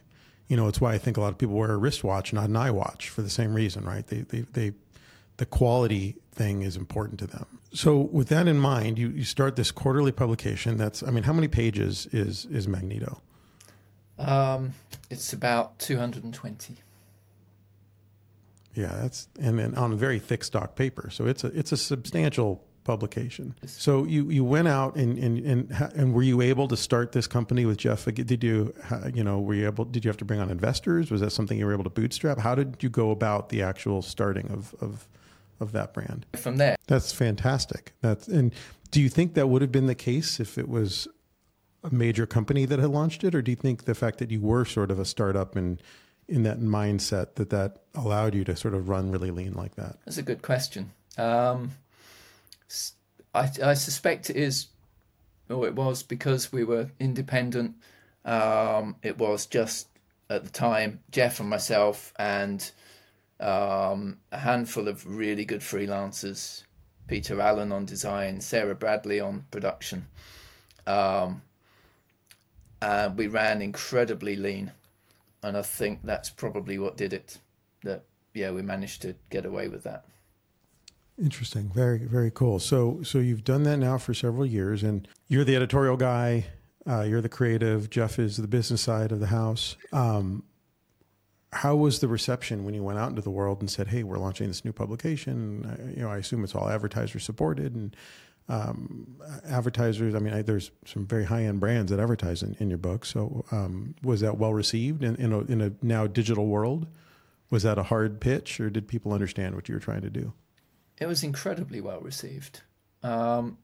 You 0.46 0.59
know, 0.59 0.68
it's 0.68 0.81
why 0.81 0.92
I 0.92 0.98
think 0.98 1.16
a 1.16 1.22
lot 1.22 1.29
of 1.29 1.38
people 1.38 1.57
wear 1.57 1.72
a 1.72 1.79
wristwatch, 1.79 2.35
not 2.35 2.50
an 2.50 2.55
iWatch, 2.55 3.09
for 3.09 3.22
the 3.22 3.31
same 3.31 3.55
reason, 3.55 3.85
right? 3.85 4.07
They 4.07 4.20
they 4.20 4.40
they 4.40 4.72
the 5.38 5.46
quality 5.46 6.16
thing 6.31 6.62
is 6.62 6.77
important 6.77 7.18
to 7.20 7.27
them. 7.27 7.46
So 7.72 7.96
with 7.98 8.29
that 8.29 8.46
in 8.46 8.59
mind, 8.59 8.98
you, 8.98 9.09
you 9.09 9.24
start 9.24 9.57
this 9.57 9.70
quarterly 9.70 10.12
publication. 10.12 10.77
That's 10.77 11.03
I 11.03 11.11
mean, 11.11 11.24
how 11.24 11.33
many 11.33 11.48
pages 11.48 12.07
is 12.12 12.46
is 12.46 12.68
Magneto? 12.68 13.20
Um, 14.18 14.74
it's 15.11 15.33
about 15.33 15.79
two 15.79 15.96
hundred 15.96 16.24
and 16.24 16.35
twenty. 16.35 16.77
Yeah, 18.74 18.94
that's 19.01 19.29
and 19.40 19.59
then 19.59 19.74
on 19.74 19.96
very 19.96 20.18
thick 20.18 20.44
stock 20.44 20.77
paper. 20.77 21.11
So 21.11 21.27
it's 21.27 21.44
a 21.44 21.48
it's 21.48 21.72
a 21.72 21.77
substantial 21.77 22.64
publication. 22.85 23.55
So 23.66 24.05
you, 24.05 24.31
you 24.31 24.44
went 24.44 24.66
out 24.66 24.96
and, 24.96 25.18
and 25.18 25.38
and 25.38 25.92
and 25.94 26.14
were 26.14 26.22
you 26.22 26.40
able 26.40 26.68
to 26.68 26.77
start 26.77 27.12
this 27.12 27.27
company 27.27 27.66
with 27.66 27.77
Geoff? 27.77 28.07
Did 28.07 28.42
you 28.42 28.72
you 29.12 29.22
know 29.22 29.40
were 29.40 29.55
you 29.55 29.66
able? 29.66 29.85
Did 29.85 30.05
you 30.05 30.09
have 30.09 30.16
to 30.18 30.24
bring 30.24 30.40
on 30.40 30.51
investors? 30.51 31.11
Was 31.11 31.20
that 31.20 31.31
something 31.31 31.59
you 31.59 31.66
were 31.66 31.74
able 31.74 31.85
to 31.85 31.90
bootstrap? 31.90 32.38
How 32.38 32.55
did 32.55 32.77
you 32.81 32.88
go 32.88 33.11
about 33.11 33.51
the 33.51 33.62
actual 33.62 34.01
starting 34.01 34.51
of 34.51 34.74
of 34.81 35.07
of 35.61 35.73
that 35.73 35.92
brand. 35.92 36.27
From 36.37 36.57
there, 36.57 36.77
that's 36.87 37.12
fantastic. 37.12 37.92
That's 38.01 38.29
and 38.29 38.53
do 38.90 39.01
you 39.01 39.09
think 39.09 39.35
that 39.35 39.49
would 39.49 39.62
have 39.62 39.73
been 39.73 39.87
the 39.87 39.94
case 39.94 40.40
if 40.40 40.59
it 40.59 40.68
was 40.68 41.09
a 41.85 41.94
major 41.94 42.27
company 42.27 42.64
that 42.64 42.79
had 42.79 42.90
launched 42.90 43.25
it, 43.25 43.35
or 43.35 43.42
do 43.42 43.53
you 43.53 43.57
think 43.57 43.85
the 43.85 43.94
fact 43.94 44.18
that 44.18 44.31
you 44.31 44.40
were 44.40 44.64
sort 44.64 44.90
of 44.90 44.99
a 44.99 45.05
startup 45.05 45.57
and 45.57 45.81
in 46.27 46.42
that 46.42 46.61
mindset 46.61 47.35
that 47.37 47.51
that 47.51 47.79
allowed 47.94 48.35
you 48.35 48.44
to 48.44 48.55
sort 48.55 48.75
of 48.75 48.88
run 48.88 49.11
really 49.11 49.31
lean 49.31 49.55
like 49.55 49.75
that? 49.77 49.97
That's 50.05 50.18
a 50.18 50.23
good 50.23 50.42
question. 50.42 50.92
Um, 51.16 51.73
I, 53.35 53.51
I 53.62 53.75
suspect 53.75 54.31
it 54.31 54.37
is, 54.37 54.68
or 55.49 55.66
it 55.66 55.75
was 55.75 56.03
because 56.03 56.53
we 56.53 56.64
were 56.64 56.90
independent. 57.01 57.77
Um, 58.25 58.97
it 59.03 59.18
was 59.18 59.47
just 59.47 59.88
at 60.29 60.44
the 60.44 60.51
time 60.51 61.01
Geoff 61.11 61.40
and 61.40 61.49
myself 61.49 62.12
and 62.18 62.71
um, 63.40 64.18
a 64.33 64.38
handful 64.38 64.88
of 64.88 65.07
really 65.07 65.44
good 65.44 65.61
freelancers 65.61 66.64
Peter 67.09 67.40
Allen 67.40 67.72
on 67.72 67.87
design, 67.87 68.40
Sarah 68.40 68.74
Bradley 68.74 69.18
on 69.18 69.44
production. 69.51 70.07
Um, 70.87 71.42
we 73.16 73.27
ran 73.27 73.62
incredibly 73.62 74.37
lean. 74.37 74.72
And 75.42 75.57
I 75.57 75.62
think 75.62 76.01
that's 76.05 76.31
probably 76.31 76.79
what 76.79 76.96
did 76.96 77.12
it. 77.12 77.38
That, 77.83 78.05
yeah, 78.35 78.51
we 78.51 78.62
managed 78.62 79.03
to 79.03 79.14
get 79.31 79.46
away 79.46 79.68
with 79.68 79.85
that. 79.85 80.05
Interesting. 81.20 81.70
Very, 81.74 81.98
very 81.98 82.31
cool. 82.31 82.59
So, 82.59 83.03
so 83.03 83.18
you've 83.18 83.44
done 83.44 83.62
that 83.64 83.79
now 83.79 83.98
for 83.98 84.14
several 84.14 84.46
years, 84.46 84.83
and 84.83 85.09
you're 85.29 85.44
the 85.44 85.57
editorial 85.57 85.96
guy. 85.96 86.46
Uh, 86.88 87.03
you're 87.03 87.20
the 87.20 87.29
creative. 87.29 87.90
Geoff 87.90 88.18
is 88.18 88.37
the 88.37 88.48
business 88.48 88.83
side 88.83 89.12
of 89.12 89.20
the 89.20 89.27
house. 89.27 89.77
Um, 89.92 90.44
how 91.52 91.76
was 91.76 92.00
the 92.00 92.08
reception 92.08 92.64
when 92.64 92.74
you 92.74 92.82
went 92.82 92.98
out 92.98 93.11
into 93.11 93.22
the 93.22 93.30
world 93.30 93.61
and 93.61 93.70
said, 93.70 93.88
"Hey, 93.88 94.02
we're 94.02 94.18
launching 94.18 94.48
this 94.48 94.64
new 94.64 94.72
publication"? 94.72 95.94
You 95.96 96.02
know, 96.02 96.11
I 96.11 96.18
assume 96.18 96.44
it's 96.44 96.54
all 96.54 96.68
advertiser 96.68 97.18
supported 97.18 97.74
and 97.74 97.96
um, 98.48 99.16
advertisers. 99.46 100.14
I 100.14 100.18
mean, 100.18 100.32
I, 100.32 100.42
there's 100.42 100.70
some 100.87 101.06
very 101.06 101.24
high 101.24 101.44
end 101.44 101.61
brands 101.61 101.90
that 101.90 102.00
advertise 102.00 102.42
in, 102.42 102.56
in 102.58 102.68
your 102.68 102.78
book. 102.78 103.04
So, 103.04 103.44
um, 103.50 103.94
was 104.02 104.20
that 104.20 104.38
well 104.38 104.54
received 104.54 105.02
in, 105.02 105.16
in 105.16 105.32
a, 105.32 105.40
in, 105.40 105.61
a, 105.61 105.72
now 105.82 106.06
digital 106.06 106.46
world? 106.46 106.87
Was 107.50 107.62
that 107.62 107.78
a 107.78 107.84
hard 107.84 108.20
pitch, 108.20 108.61
or 108.61 108.68
did 108.68 108.88
people 108.88 109.12
understand 109.12 109.54
what 109.54 109.68
you 109.68 109.74
were 109.74 109.80
trying 109.80 110.02
to 110.02 110.11
do? 110.11 110.32
It 110.98 111.06
was 111.06 111.22
incredibly 111.22 111.80
well 111.80 112.00
received. 112.00 112.62
Um, 113.02 113.58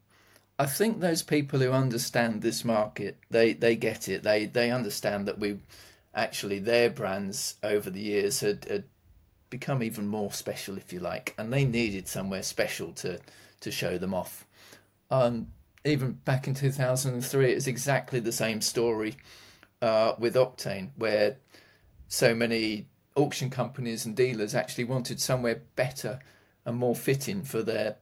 I 0.58 0.66
think 0.66 1.00
those 1.00 1.22
people 1.22 1.58
who 1.58 1.70
understand 1.70 2.40
this 2.40 2.64
market, 2.64 3.18
they 3.30 3.52
they 3.52 3.76
get 3.76 4.08
it. 4.08 4.22
They 4.22 4.46
they 4.46 4.70
understand 4.70 5.26
that 5.26 5.38
we 5.38 5.58
actually 6.14 6.58
their 6.58 6.90
brands 6.90 7.56
over 7.62 7.90
the 7.90 8.00
years 8.00 8.40
had, 8.40 8.64
had 8.66 8.84
become 9.50 9.82
even 9.82 10.06
more 10.06 10.32
special, 10.32 10.76
if 10.76 10.92
you 10.92 11.00
like, 11.00 11.34
and 11.38 11.52
they 11.52 11.64
needed 11.64 12.08
somewhere 12.08 12.42
special 12.42 12.92
to 12.92 13.20
to 13.60 13.70
show 13.70 13.96
them 13.96 14.12
off. 14.12 14.46
Um, 15.10 15.48
even 15.84 16.12
back 16.12 16.46
in 16.46 16.54
2003, 16.54 17.52
it 17.52 17.54
was 17.54 17.66
exactly 17.66 18.20
the 18.20 18.32
same 18.32 18.60
story 18.60 19.16
uh, 19.80 20.14
with 20.18 20.34
Octane, 20.34 20.90
where 20.96 21.36
so 22.08 22.34
many 22.34 22.86
auction 23.14 23.48
companies 23.48 24.04
and 24.04 24.16
dealers 24.16 24.54
actually 24.54 24.84
wanted 24.84 25.20
somewhere 25.20 25.62
better 25.76 26.18
and 26.64 26.76
more 26.76 26.96
fitting 26.96 27.42
for 27.42 27.62
their 27.62 27.96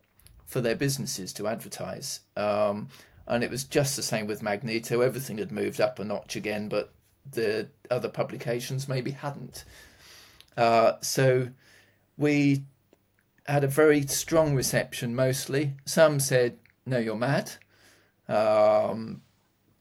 for 0.47 0.61
their 0.61 0.77
businesses 0.77 1.33
to 1.33 1.49
advertise. 1.49 2.21
Um, 2.37 2.89
and 3.27 3.43
it 3.43 3.51
was 3.51 3.65
just 3.65 3.97
the 3.97 4.03
same 4.03 4.27
with 4.27 4.43
Magneto. 4.43 5.01
Everything 5.01 5.39
had 5.39 5.53
moved 5.53 5.81
up 5.81 5.99
a 5.99 6.05
notch 6.05 6.37
again, 6.37 6.69
but 6.69 6.93
the 7.31 7.69
other 7.91 8.09
publications 8.09 8.89
maybe 8.89 9.13
hadn't. 9.13 9.65
Uh, 10.57 10.95
so 11.01 11.49
we 12.17 12.65
had 13.47 13.65
a 13.65 13.69
very 13.69 14.03
strong 14.07 14.55
reception 14.55 15.15
mostly. 15.15 15.75
Some 15.85 16.21
said, 16.21 16.59
No, 16.87 16.99
you're 16.99 17.17
mad. 17.17 17.53
Um, 18.29 19.23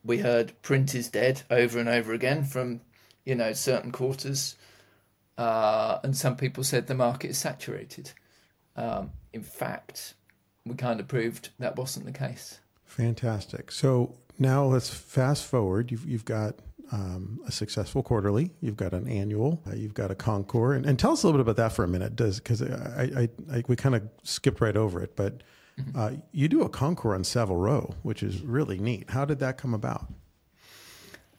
we 0.03 0.19
heard 0.19 0.59
print 0.61 0.95
is 0.95 1.09
dead 1.09 1.43
over 1.49 1.79
and 1.79 1.87
over 1.87 2.13
again 2.13 2.43
from, 2.43 2.81
you 3.23 3.35
know, 3.35 3.53
certain 3.53 3.91
quarters. 3.91 4.55
Uh, 5.37 5.99
and 6.03 6.15
some 6.15 6.35
people 6.35 6.63
said 6.63 6.87
the 6.87 6.95
market 6.95 7.31
is 7.31 7.37
saturated. 7.37 8.11
Um, 8.75 9.11
in 9.33 9.43
fact, 9.43 10.15
we 10.65 10.75
kind 10.75 10.99
of 10.99 11.07
proved 11.07 11.49
that 11.59 11.75
wasn't 11.75 12.05
the 12.05 12.11
case. 12.11 12.59
Fantastic. 12.85 13.71
So 13.71 14.15
now 14.37 14.65
let's 14.65 14.89
fast 14.89 15.45
forward. 15.45 15.91
You've, 15.91 16.07
you've 16.07 16.25
got 16.25 16.55
um, 16.91 17.39
a 17.47 17.51
successful 17.51 18.03
quarterly, 18.03 18.51
you've 18.59 18.75
got 18.75 18.93
an 18.93 19.07
annual, 19.07 19.61
uh, 19.65 19.73
you've 19.73 19.93
got 19.93 20.11
a 20.11 20.15
concours, 20.15 20.77
and, 20.77 20.85
and, 20.85 20.99
tell 20.99 21.13
us 21.13 21.23
a 21.23 21.27
little 21.27 21.39
bit 21.39 21.49
about 21.49 21.55
that 21.55 21.73
for 21.73 21.85
a 21.85 21.87
minute, 21.87 22.15
does 22.15 22.39
because 22.39 22.61
I, 22.61 23.09
I, 23.15 23.29
I, 23.51 23.63
we 23.67 23.75
kind 23.77 23.95
of 23.95 24.03
skipped 24.23 24.59
right 24.59 24.75
over 24.75 25.01
it, 25.01 25.15
but 25.15 25.41
mm-hmm. 25.79 25.97
uh, 25.97 26.11
you 26.33 26.49
do 26.49 26.63
a 26.63 26.69
concours 26.69 27.15
on 27.15 27.23
Savile 27.23 27.55
Row, 27.55 27.95
which 28.03 28.21
is 28.21 28.41
really 28.41 28.77
neat. 28.77 29.09
How 29.09 29.23
did 29.23 29.39
that 29.39 29.57
come 29.57 29.73
about? 29.73 30.07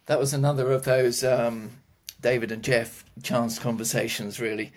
That 0.06 0.18
was 0.18 0.32
another 0.32 0.72
of 0.72 0.84
those 0.84 1.22
um, 1.22 1.70
David 2.20 2.50
and 2.50 2.62
Geoff 2.62 3.04
chance 3.22 3.58
conversations. 3.58 4.40
Really, 4.40 4.72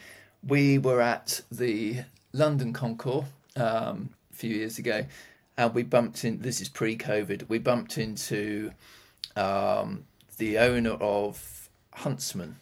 we 0.45 0.77
were 0.77 1.01
at 1.01 1.41
the 1.49 2.01
London 2.33 2.73
Concours 2.73 3.25
um, 3.55 4.09
a 4.33 4.35
few 4.35 4.53
years 4.53 4.77
ago, 4.77 5.05
and 5.57 5.73
we 5.73 5.83
bumped 5.83 6.25
in. 6.25 6.41
This 6.41 6.59
is 6.59 6.67
pre-COVID. 6.67 7.47
We 7.47 7.59
bumped 7.59 7.97
into 7.97 8.71
um, 9.37 10.03
the 10.35 10.57
owner 10.57 10.93
of 10.93 11.69
Huntsman 11.93 12.57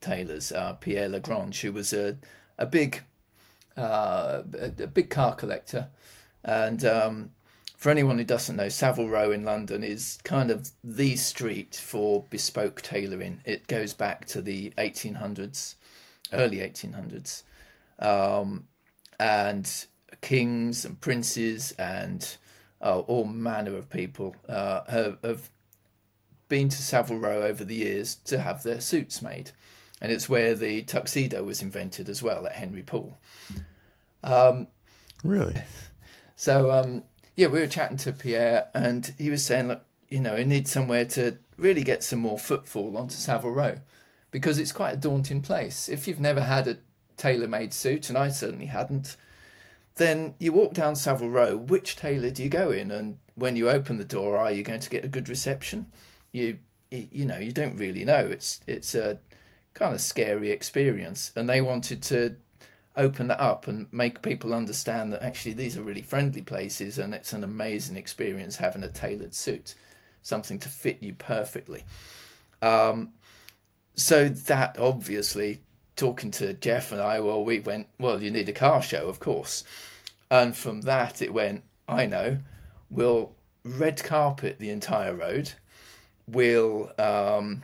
Tailors, 0.00 0.52
uh, 0.52 0.74
Pierre 0.74 1.08
Lagrange, 1.08 1.60
who 1.60 1.72
was 1.72 1.92
a 1.92 2.16
a 2.56 2.66
big 2.66 3.02
uh, 3.76 4.42
a, 4.58 4.86
big 4.86 5.10
car 5.10 5.34
collector, 5.34 5.88
and 6.44 6.84
um, 6.84 7.30
for 7.76 7.90
anyone 7.90 8.18
who 8.18 8.24
doesn't 8.24 8.56
know, 8.56 8.68
Savile 8.68 9.08
Row 9.08 9.30
in 9.30 9.44
London 9.44 9.84
is 9.84 10.18
kind 10.24 10.50
of 10.50 10.70
the 10.82 11.14
street 11.14 11.76
for 11.76 12.24
bespoke 12.28 12.82
tailoring. 12.82 13.40
It 13.44 13.68
goes 13.68 13.94
back 13.94 14.24
to 14.26 14.42
the 14.42 14.70
1800s, 14.78 15.76
early 16.32 16.56
1800s, 16.56 17.44
um, 18.00 18.66
and 19.20 19.86
kings 20.20 20.84
and 20.84 21.00
princes 21.00 21.70
and 21.78 22.36
uh, 22.82 22.98
all 23.00 23.24
manner 23.24 23.76
of 23.76 23.88
people 23.90 24.34
uh, 24.48 24.82
have, 24.88 25.18
have 25.22 25.48
been 26.48 26.68
to 26.68 26.82
Savile 26.82 27.18
Row 27.18 27.42
over 27.42 27.64
the 27.64 27.74
years 27.74 28.16
to 28.26 28.40
have 28.40 28.62
their 28.62 28.80
suits 28.80 29.22
made. 29.22 29.50
And 30.00 30.12
it's 30.12 30.28
where 30.28 30.54
the 30.54 30.82
tuxedo 30.82 31.42
was 31.42 31.62
invented 31.62 32.08
as 32.08 32.22
well 32.22 32.46
at 32.46 32.52
Henry 32.52 32.82
Poole. 32.82 33.18
Um, 34.22 34.68
really? 35.24 35.62
So, 36.40 36.70
um, 36.70 37.02
yeah, 37.34 37.48
we 37.48 37.58
were 37.58 37.66
chatting 37.66 37.96
to 37.96 38.12
Pierre, 38.12 38.68
and 38.72 39.12
he 39.18 39.28
was 39.28 39.44
saying, 39.44 39.66
look, 39.66 39.82
you 40.08 40.20
know, 40.20 40.36
he 40.36 40.44
needs 40.44 40.70
somewhere 40.70 41.04
to 41.06 41.36
really 41.56 41.82
get 41.82 42.04
some 42.04 42.20
more 42.20 42.38
footfall 42.38 42.96
onto 42.96 43.16
Savile 43.16 43.50
Row 43.50 43.78
because 44.30 44.58
it's 44.58 44.70
quite 44.70 44.94
a 44.94 44.96
daunting 44.96 45.42
place. 45.42 45.88
If 45.88 46.06
you've 46.06 46.20
never 46.20 46.40
had 46.40 46.68
a 46.68 46.78
tailor 47.16 47.48
made 47.48 47.74
suit, 47.74 48.08
and 48.08 48.16
I 48.16 48.28
certainly 48.28 48.66
hadn't, 48.66 49.16
then 49.96 50.34
you 50.38 50.52
walk 50.52 50.74
down 50.74 50.94
Savile 50.94 51.28
Row, 51.28 51.56
which 51.56 51.96
tailor 51.96 52.30
do 52.30 52.42
you 52.42 52.48
go 52.48 52.70
in? 52.70 52.90
And 52.90 53.18
when 53.34 53.56
you 53.56 53.68
open 53.68 53.98
the 53.98 54.04
door, 54.04 54.38
are 54.38 54.52
you 54.52 54.62
going 54.62 54.80
to 54.80 54.90
get 54.90 55.04
a 55.04 55.08
good 55.08 55.28
reception? 55.28 55.86
You 56.32 56.58
you 56.90 57.26
know, 57.26 57.38
you 57.38 57.52
don't 57.52 57.76
really 57.76 58.04
know. 58.04 58.26
It's 58.26 58.60
it's 58.66 58.94
a 58.94 59.18
kind 59.74 59.94
of 59.94 60.00
scary 60.00 60.50
experience. 60.50 61.32
And 61.36 61.48
they 61.48 61.60
wanted 61.60 62.02
to 62.04 62.36
open 62.96 63.28
that 63.28 63.40
up 63.40 63.68
and 63.68 63.86
make 63.92 64.22
people 64.22 64.52
understand 64.52 65.12
that 65.12 65.22
actually 65.22 65.52
these 65.52 65.76
are 65.76 65.82
really 65.82 66.02
friendly 66.02 66.42
places 66.42 66.98
and 66.98 67.14
it's 67.14 67.32
an 67.32 67.44
amazing 67.44 67.96
experience 67.96 68.56
having 68.56 68.82
a 68.82 68.88
tailored 68.88 69.34
suit, 69.34 69.76
something 70.22 70.58
to 70.58 70.68
fit 70.68 71.00
you 71.00 71.14
perfectly. 71.14 71.84
Um, 72.60 73.12
so 73.94 74.28
that 74.28 74.78
obviously 74.78 75.60
talking 75.94 76.32
to 76.32 76.54
Geoff 76.54 76.90
and 76.90 77.00
I, 77.00 77.20
well, 77.20 77.44
we 77.44 77.60
went, 77.60 77.86
well, 78.00 78.20
you 78.20 78.32
need 78.32 78.48
a 78.48 78.52
car 78.52 78.82
show, 78.82 79.08
of 79.08 79.20
course. 79.20 79.62
And 80.30 80.56
from 80.56 80.82
that, 80.82 81.22
it 81.22 81.32
went, 81.32 81.62
I 81.88 82.06
know, 82.06 82.38
we'll 82.90 83.32
red 83.64 84.02
carpet 84.02 84.58
the 84.58 84.70
entire 84.70 85.14
road. 85.14 85.52
We'll 86.30 86.92
um, 86.98 87.62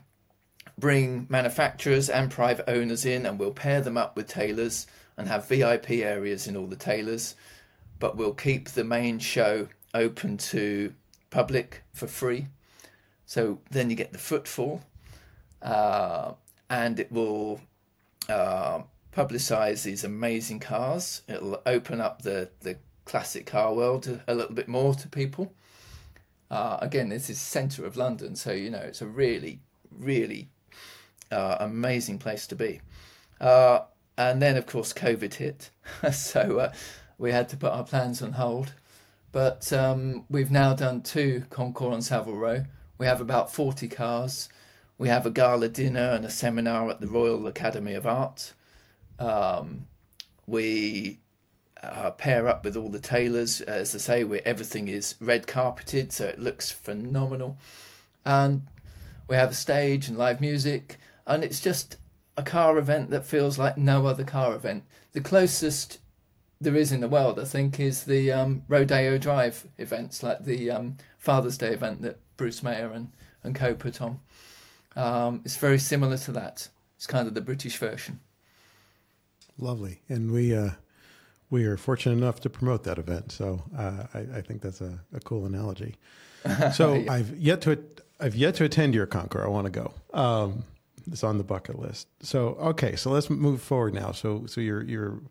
bring 0.79 1.27
manufacturers 1.29 2.09
and 2.09 2.31
private 2.31 2.68
owners 2.68 3.05
in 3.05 3.27
and 3.27 3.38
we'll 3.38 3.53
pair 3.53 3.81
them 3.81 3.96
up 3.96 4.16
with 4.16 4.27
tailors 4.27 4.87
and 5.16 5.29
have 5.29 5.48
VIP 5.48 5.90
areas 5.90 6.46
in 6.46 6.57
all 6.57 6.66
the 6.66 6.77
tailors. 6.77 7.35
But 7.98 8.16
we'll 8.16 8.35
keep 8.35 8.70
the 8.70 8.85
main 8.85 9.18
show 9.18 9.68
open 9.92 10.37
to 10.38 10.94
public 11.31 11.83
for 11.92 12.07
free. 12.07 12.46
So 13.27 13.61
then 13.70 13.90
you 13.90 13.96
get 13.96 14.12
the 14.12 14.18
footfall. 14.18 14.83
Uh, 15.62 16.35
and 16.68 17.00
it 17.00 17.11
will 17.11 17.61
uh, 18.29 18.83
publicize 19.12 19.83
these 19.83 20.05
amazing 20.05 20.61
cars. 20.61 21.22
It'll 21.29 21.61
open 21.66 22.00
up 22.00 22.22
the, 22.22 22.50
the 22.61 22.77
classic 23.05 23.46
car 23.46 23.74
world 23.74 24.20
a, 24.27 24.35
little 24.35 24.55
bit 24.55 24.68
more 24.68 24.94
to 24.94 25.09
people. 25.09 25.53
Uh, 26.55 26.79
again, 26.81 27.09
this 27.09 27.29
is 27.29 27.40
centre 27.40 27.85
of 27.85 27.97
London, 27.97 28.37
so 28.37 28.53
you 28.53 28.71
know 28.71 28.79
it's 28.79 29.03
a 29.03 29.07
really, 29.07 29.59
really 29.90 30.49
uh, 31.33 31.57
amazing 31.59 32.17
place 32.17 32.47
to 32.47 32.55
be. 32.55 32.81
Uh, 33.40 33.81
and 34.17 34.40
then, 34.40 34.57
of 34.57 34.64
course, 34.64 34.93
COVID 34.93 35.35
hit, 35.35 35.71
so 36.12 36.61
uh, 36.61 36.73
we 37.19 37.33
had 37.33 37.49
to 37.49 37.57
put 37.57 37.73
our 37.73 37.83
plans 37.83 38.23
on 38.23 38.35
hold. 38.35 38.73
But 39.33 39.73
um, 39.73 40.27
we've 40.31 40.53
now 40.53 40.75
done 40.75 41.03
two 41.03 41.45
Concours 41.51 41.93
on 41.93 42.03
Savile 42.03 42.37
Row. 42.37 42.64
We 42.99 43.07
have 43.07 43.21
about 43.21 43.53
40 43.53 43.88
cars. 43.88 44.49
We 44.97 45.09
have 45.09 45.27
a 45.27 45.33
gala 45.33 45.69
dinner 45.69 46.12
and 46.12 46.25
a 46.25 46.31
seminar 46.31 46.88
at 46.88 47.01
the 47.01 47.09
Royal 47.09 47.49
Academy 47.49 47.95
of 47.95 48.07
Art. 48.07 48.53
Um, 49.19 49.87
we 50.47 51.19
uh, 51.92 52.11
pair 52.11 52.49
up 52.49 52.64
with 52.64 52.77
all 52.77 52.88
the 52.88 52.99
tailors. 52.99 53.61
As 53.61 53.94
I 53.94 53.99
say, 53.99 54.25
where 54.25 54.42
everything 54.44 54.88
is 54.88 55.14
red 55.20 55.47
carpeted, 55.47 56.12
so 56.12 56.27
it 56.27 56.38
looks 56.38 56.70
phenomenal. 56.70 57.59
And 58.25 58.66
we 59.29 59.37
have 59.37 59.51
a 59.51 59.55
stage 59.55 60.09
and 60.09 60.18
live 60.18 60.40
music, 60.40 60.99
and 61.27 61.44
it's 61.44 61.61
just 61.61 61.97
a 62.37 62.42
car 62.42 62.79
event 62.79 63.11
that 63.11 63.27
feels 63.27 63.59
like 63.59 63.79
no 63.79 64.07
other 64.07 64.25
car 64.25 64.55
event. 64.55 64.85
The 65.12 65.20
closest 65.20 65.99
there 66.61 66.77
is 66.77 66.92
in 66.92 67.01
the 67.01 67.09
world, 67.09 67.38
I 67.38 67.44
think, 67.44 67.79
is 67.79 68.05
the 68.05 68.33
um, 68.33 68.62
Rodeo 68.68 69.18
Drive 69.18 69.66
events, 69.79 70.23
like 70.23 70.44
the 70.44 70.70
um, 70.70 70.97
Father's 71.18 71.59
Day 71.59 71.73
event 71.73 72.03
that 72.03 72.18
Bruce 72.37 72.62
Meyer 72.62 72.90
and, 72.92 73.12
and 73.42 73.55
co 73.55 73.75
put 73.75 74.01
on. 74.01 74.20
Um, 74.97 75.42
it's 75.44 75.57
very 75.57 75.79
similar 75.79 76.16
to 76.18 76.33
that. 76.33 76.68
It's 76.97 77.07
kind 77.07 77.29
of 77.29 77.35
the 77.35 77.40
British 77.40 77.77
version. 77.77 78.20
Lovely, 79.59 80.01
and 80.09 80.33
we 80.33 80.55
uh, 80.55 80.70
we 81.55 81.67
are 81.67 81.77
fortunate 81.77 82.17
enough 82.17 82.40
to 82.40 82.51
promote 82.51 82.83
that 82.83 82.99
event. 82.99 83.31
So 83.31 83.62
uh, 83.79 84.07
I, 84.12 84.38
I, 84.38 84.40
think 84.40 84.61
that's 84.61 84.81
a, 84.81 84.99
a 85.14 85.21
cool 85.21 85.47
analogy. 85.47 85.95
So 86.75 86.95
yeah. 86.95 87.11
I've 87.11 87.38
yet 87.38 87.62
to 87.62 87.79
I've 88.21 88.35
yet 88.35 88.57
to 88.57 88.64
attend 88.64 88.95
your 88.95 89.07
Concours. 89.07 89.47
I 89.47 89.49
want 89.49 89.64
to 89.64 89.71
go. 89.71 89.95
Um, 90.12 90.64
it's 91.11 91.25
on 91.25 91.38
the 91.38 91.45
bucket 91.45 91.79
list. 91.79 92.07
So 92.21 92.49
okay, 92.73 92.97
so 92.97 93.11
let's 93.11 93.31
move 93.31 93.62
forward 93.62 93.95
now. 93.95 94.12
So 94.12 94.45
so 94.45 94.61
you're 94.61 94.83
you're 94.83 95.23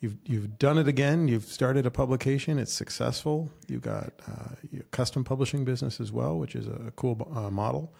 you've 0.00 0.16
you've 0.24 0.58
done 0.58 0.78
it 0.78 0.88
again. 0.88 1.28
You've 1.28 1.44
started 1.44 1.84
a 1.84 1.90
publication. 1.90 2.58
It's 2.58 2.72
successful. 2.72 3.50
You've 3.68 3.82
got 3.82 4.14
uh, 4.26 4.54
your 4.70 4.84
custom 4.92 5.24
publishing 5.24 5.66
business 5.66 6.00
as 6.00 6.10
well, 6.10 6.38
which 6.38 6.54
is 6.54 6.66
a 6.66 6.90
cool 6.96 7.30
uh, 7.34 7.50
model. 7.50 7.92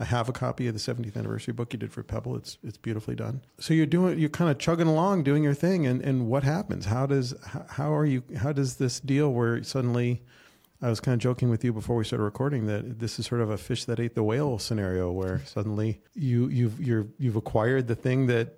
I 0.00 0.04
have 0.04 0.30
a 0.30 0.32
copy 0.32 0.66
of 0.66 0.72
the 0.72 0.80
70th 0.80 1.14
anniversary 1.14 1.52
book 1.52 1.74
you 1.74 1.78
did 1.78 1.92
for 1.92 2.02
Pebble. 2.02 2.34
It's 2.34 2.56
it's 2.64 2.78
beautifully 2.78 3.14
done. 3.14 3.42
So 3.58 3.74
you're 3.74 3.84
doing 3.84 4.18
you're 4.18 4.30
kind 4.30 4.50
of 4.50 4.58
chugging 4.58 4.86
along, 4.86 5.24
doing 5.24 5.44
your 5.44 5.52
thing, 5.52 5.86
and 5.86 6.00
and 6.00 6.26
what 6.26 6.42
happens? 6.42 6.86
How 6.86 7.04
does 7.04 7.34
how 7.68 7.94
are 7.94 8.06
you? 8.06 8.22
How 8.38 8.52
does 8.52 8.76
this 8.76 8.98
deal 8.98 9.30
where 9.32 9.62
suddenly? 9.62 10.22
I 10.82 10.88
was 10.88 10.98
kind 10.98 11.12
of 11.12 11.20
joking 11.20 11.50
with 11.50 11.62
you 11.62 11.74
before 11.74 11.96
we 11.96 12.04
started 12.04 12.24
recording 12.24 12.64
that 12.64 13.00
this 13.00 13.18
is 13.18 13.26
sort 13.26 13.42
of 13.42 13.50
a 13.50 13.58
fish 13.58 13.84
that 13.84 14.00
ate 14.00 14.14
the 14.14 14.22
whale 14.22 14.58
scenario, 14.58 15.12
where 15.12 15.42
suddenly 15.44 16.00
you 16.14 16.48
you've 16.48 16.80
you're 16.80 17.06
you've 17.18 17.36
acquired 17.36 17.86
the 17.86 17.94
thing 17.94 18.26
that 18.28 18.54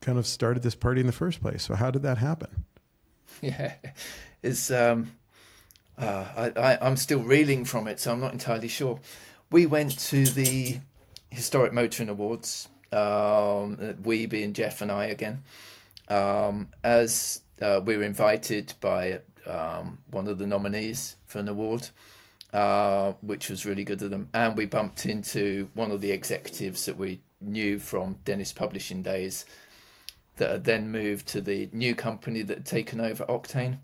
kind 0.00 0.18
of 0.18 0.26
started 0.28 0.62
this 0.62 0.76
party 0.76 1.00
in 1.00 1.08
the 1.08 1.12
first 1.12 1.40
place. 1.40 1.64
So 1.64 1.74
how 1.74 1.90
did 1.90 2.02
that 2.02 2.18
happen? 2.18 2.48
Yeah, 3.40 3.72
it's 4.42 4.70
um, 4.70 5.10
uh, 5.98 6.26
I, 6.36 6.52
I 6.54 6.78
I'm 6.80 6.96
still 6.96 7.22
reeling 7.24 7.64
from 7.64 7.88
it, 7.88 7.98
so 7.98 8.12
I'm 8.12 8.20
not 8.20 8.32
entirely 8.32 8.68
sure 8.68 9.00
we 9.52 9.66
went 9.66 9.98
to 9.98 10.24
the 10.24 10.78
Historic 11.30 11.74
Motoring 11.74 12.08
Awards. 12.08 12.68
Um, 12.90 13.96
we 14.02 14.26
being 14.26 14.54
Geoff 14.54 14.80
and 14.80 14.90
I 14.90 15.06
again, 15.06 15.42
um, 16.08 16.68
as 16.82 17.42
uh, 17.60 17.80
we 17.84 17.96
were 17.96 18.02
invited 18.02 18.72
by 18.80 19.20
um, 19.46 19.98
one 20.10 20.26
of 20.26 20.38
the 20.38 20.46
nominees 20.46 21.16
for 21.26 21.38
an 21.38 21.48
award, 21.48 21.88
uh, 22.52 23.12
which 23.20 23.48
was 23.50 23.64
really 23.66 23.84
good 23.84 24.02
of 24.02 24.10
them. 24.10 24.28
And 24.34 24.56
we 24.56 24.66
bumped 24.66 25.06
into 25.06 25.68
one 25.74 25.90
of 25.90 26.00
the 26.00 26.10
executives 26.10 26.86
that 26.86 26.96
we 26.96 27.20
knew 27.40 27.78
from 27.78 28.18
Dennis 28.24 28.52
Publishing 28.52 29.02
days 29.02 29.44
that 30.36 30.50
had 30.50 30.64
then 30.64 30.90
moved 30.90 31.28
to 31.28 31.40
the 31.40 31.68
new 31.72 31.94
company 31.94 32.42
that 32.42 32.58
had 32.58 32.66
taken 32.66 33.00
over 33.00 33.24
Octane. 33.26 33.78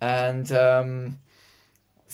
And 0.00 0.50
um, 0.52 1.18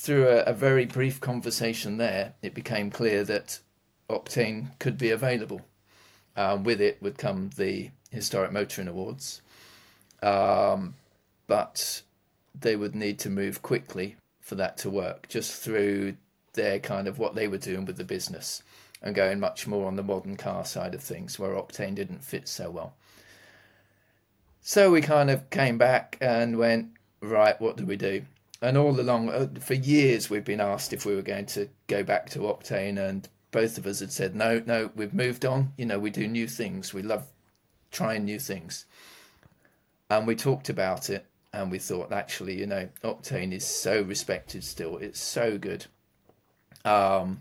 through 0.00 0.28
a, 0.28 0.38
a, 0.44 0.52
very 0.54 0.86
brief 0.86 1.20
conversation 1.20 1.98
there, 1.98 2.32
it 2.40 2.54
became 2.54 2.90
clear 2.90 3.22
that 3.24 3.60
Octane 4.08 4.78
could 4.78 4.96
be 4.96 5.10
available. 5.10 5.60
Um, 6.36 6.64
with 6.64 6.80
it 6.80 7.02
would 7.02 7.18
come 7.18 7.50
the 7.56 7.90
Historic 8.10 8.50
Motoring 8.50 8.88
Awards. 8.88 9.42
Um, 10.22 10.94
but 11.46 12.02
they 12.58 12.76
would 12.76 12.94
need 12.94 13.18
to 13.20 13.30
move 13.30 13.60
quickly 13.60 14.16
for 14.40 14.54
that 14.54 14.78
to 14.78 14.90
work, 14.90 15.28
just 15.28 15.62
through 15.62 16.16
their 16.54 16.78
kind 16.78 17.06
of 17.06 17.18
what 17.18 17.34
they 17.34 17.46
were 17.46 17.58
doing 17.58 17.84
with 17.84 17.96
the 17.96 18.04
business 18.04 18.62
and 19.02 19.14
going 19.14 19.38
much 19.38 19.66
more 19.66 19.86
on 19.86 19.96
the 19.96 20.02
modern 20.02 20.36
car 20.36 20.64
side 20.64 20.94
of 20.94 21.02
things 21.02 21.38
where 21.38 21.52
Octane 21.52 21.94
didn't 21.94 22.24
fit 22.24 22.48
so 22.48 22.70
well. 22.70 22.94
So 24.62 24.90
we 24.90 25.00
kind 25.00 25.30
of 25.30 25.48
came 25.50 25.78
back 25.78 26.16
and 26.20 26.58
went, 26.58 26.90
right, 27.20 27.60
what 27.60 27.76
do 27.76 27.84
we 27.84 27.96
do? 27.96 28.24
And 28.62 28.76
all 28.76 28.98
along, 29.00 29.30
uh, 29.30 29.48
for 29.60 29.74
years, 29.74 30.28
we've 30.28 30.44
been 30.44 30.60
asked 30.60 30.92
if 30.92 31.06
we 31.06 31.14
were 31.14 31.22
going 31.22 31.46
to 31.46 31.68
go 31.86 32.02
back 32.02 32.28
to 32.30 32.40
Octane, 32.40 32.98
and 32.98 33.28
both 33.50 33.78
of 33.78 33.86
us 33.86 34.00
had 34.00 34.12
said, 34.12 34.34
no, 34.34 34.62
no, 34.66 34.90
we've 34.94 35.14
moved 35.14 35.44
on. 35.46 35.72
You 35.76 35.86
know, 35.86 35.98
we 35.98 36.10
do 36.10 36.28
new 36.28 36.46
things. 36.46 36.92
We 36.92 37.02
love 37.02 37.26
trying 37.90 38.24
new 38.24 38.38
things. 38.38 38.84
And 40.10 40.26
we 40.26 40.36
talked 40.36 40.68
about 40.68 41.08
it, 41.08 41.24
and 41.52 41.70
we 41.70 41.78
thought, 41.78 42.12
actually, 42.12 42.58
you 42.58 42.66
know, 42.66 42.88
Octane 43.02 43.52
is 43.52 43.64
so 43.64 44.02
respected 44.02 44.62
still. 44.62 44.98
It's 44.98 45.20
so 45.20 45.56
good. 45.56 45.86
Um, 46.84 47.40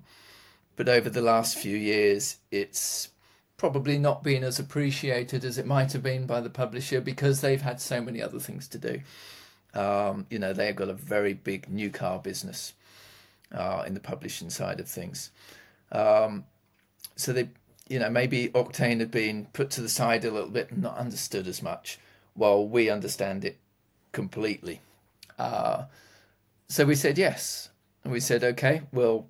but 0.75 0.87
over 0.87 1.09
the 1.09 1.21
last 1.21 1.57
few 1.57 1.75
years, 1.75 2.37
it's 2.51 3.09
probably 3.57 3.99
not 3.99 4.23
been 4.23 4.43
as 4.43 4.57
appreciated 4.57 5.43
as 5.43 5.57
it 5.57 5.65
might 5.65 5.91
have 5.91 6.01
been 6.01 6.25
by 6.25 6.39
the 6.39 6.49
publisher 6.49 7.01
because 7.01 7.41
they've 7.41 7.61
had 7.61 7.81
so 7.81 8.01
many 8.01 8.21
other 8.21 8.39
things 8.39 8.69
to 8.69 8.77
do. 8.77 9.01
Um, 9.73 10.25
you 10.29 10.39
know, 10.39 10.53
they've 10.53 10.75
got 10.75 10.89
a 10.89 10.93
very 10.93 11.33
big 11.33 11.69
new 11.69 11.89
car 11.89 12.19
business 12.19 12.73
uh, 13.53 13.83
in 13.85 13.93
the 13.93 13.99
publishing 13.99 14.49
side 14.49 14.79
of 14.79 14.87
things. 14.87 15.31
Um, 15.91 16.45
so 17.15 17.33
they, 17.33 17.49
you 17.87 17.99
know, 17.99 18.09
maybe 18.09 18.49
Octane 18.49 18.99
had 18.99 19.11
been 19.11 19.47
put 19.53 19.69
to 19.71 19.81
the 19.81 19.89
side 19.89 20.25
a 20.25 20.31
little 20.31 20.49
bit 20.49 20.71
and 20.71 20.81
not 20.81 20.97
understood 20.97 21.47
as 21.47 21.61
much, 21.61 21.99
while 22.33 22.65
we 22.65 22.89
understand 22.89 23.45
it 23.45 23.57
completely. 24.11 24.81
Uh, 25.37 25.85
so 26.67 26.85
we 26.85 26.95
said 26.95 27.17
yes, 27.17 27.69
and 28.03 28.13
we 28.13 28.19
said 28.19 28.43
okay, 28.43 28.81
we'll 28.91 29.27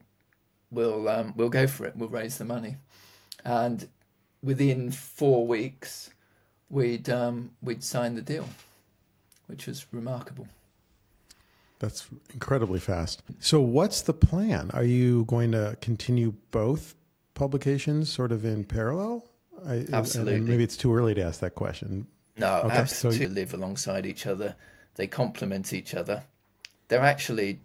we'll 0.71 1.07
um, 1.07 1.33
we'll 1.35 1.49
go 1.49 1.67
for 1.67 1.85
it. 1.85 1.95
We'll 1.95 2.09
raise 2.09 2.37
the 2.37 2.45
money, 2.45 2.77
and 3.45 3.87
within 4.43 4.91
four 4.91 5.47
weeks, 5.47 6.09
we'd 6.69 7.09
um, 7.09 7.51
we'd 7.61 7.83
signed 7.83 8.17
the 8.17 8.21
deal, 8.21 8.47
which 9.49 9.65
was 9.67 9.85
remarkable. 9.91 10.47
That's 11.79 12.07
incredibly 12.33 12.79
fast. 12.79 13.23
So, 13.39 13.61
what's 13.61 14.01
the 14.01 14.13
plan? 14.13 14.69
Are 14.73 14.83
you 14.83 15.25
going 15.25 15.53
to 15.53 15.77
continue 15.81 16.33
both 16.51 16.95
publications 17.33 18.11
sort 18.11 18.31
of 18.31 18.45
in 18.45 18.65
parallel? 18.65 19.25
I, 19.65 19.85
Absolutely. 19.91 20.41
maybe 20.41 20.63
it's 20.63 20.77
too 20.77 20.93
early 20.93 21.13
to 21.15 21.23
ask 21.23 21.39
that 21.39 21.55
question. 21.55 22.07
No, 22.37 22.61
okay, 22.63 22.75
absolutely. 22.75 23.25
So 23.25 23.31
live 23.31 23.53
alongside 23.53 24.05
each 24.05 24.25
other. 24.25 24.55
They 24.95 25.07
complement 25.07 25.73
each 25.73 25.93
other. 25.93 26.23
They're 26.87 27.01
actually 27.01 27.59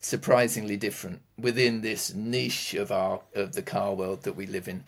surprisingly 0.00 0.76
different 0.76 1.22
within 1.38 1.80
this 1.80 2.14
niche 2.14 2.74
of 2.74 2.90
our 2.92 3.20
of 3.34 3.54
the 3.54 3.62
car 3.62 3.94
world 3.94 4.22
that 4.22 4.34
we 4.34 4.46
live 4.46 4.68
in. 4.68 4.84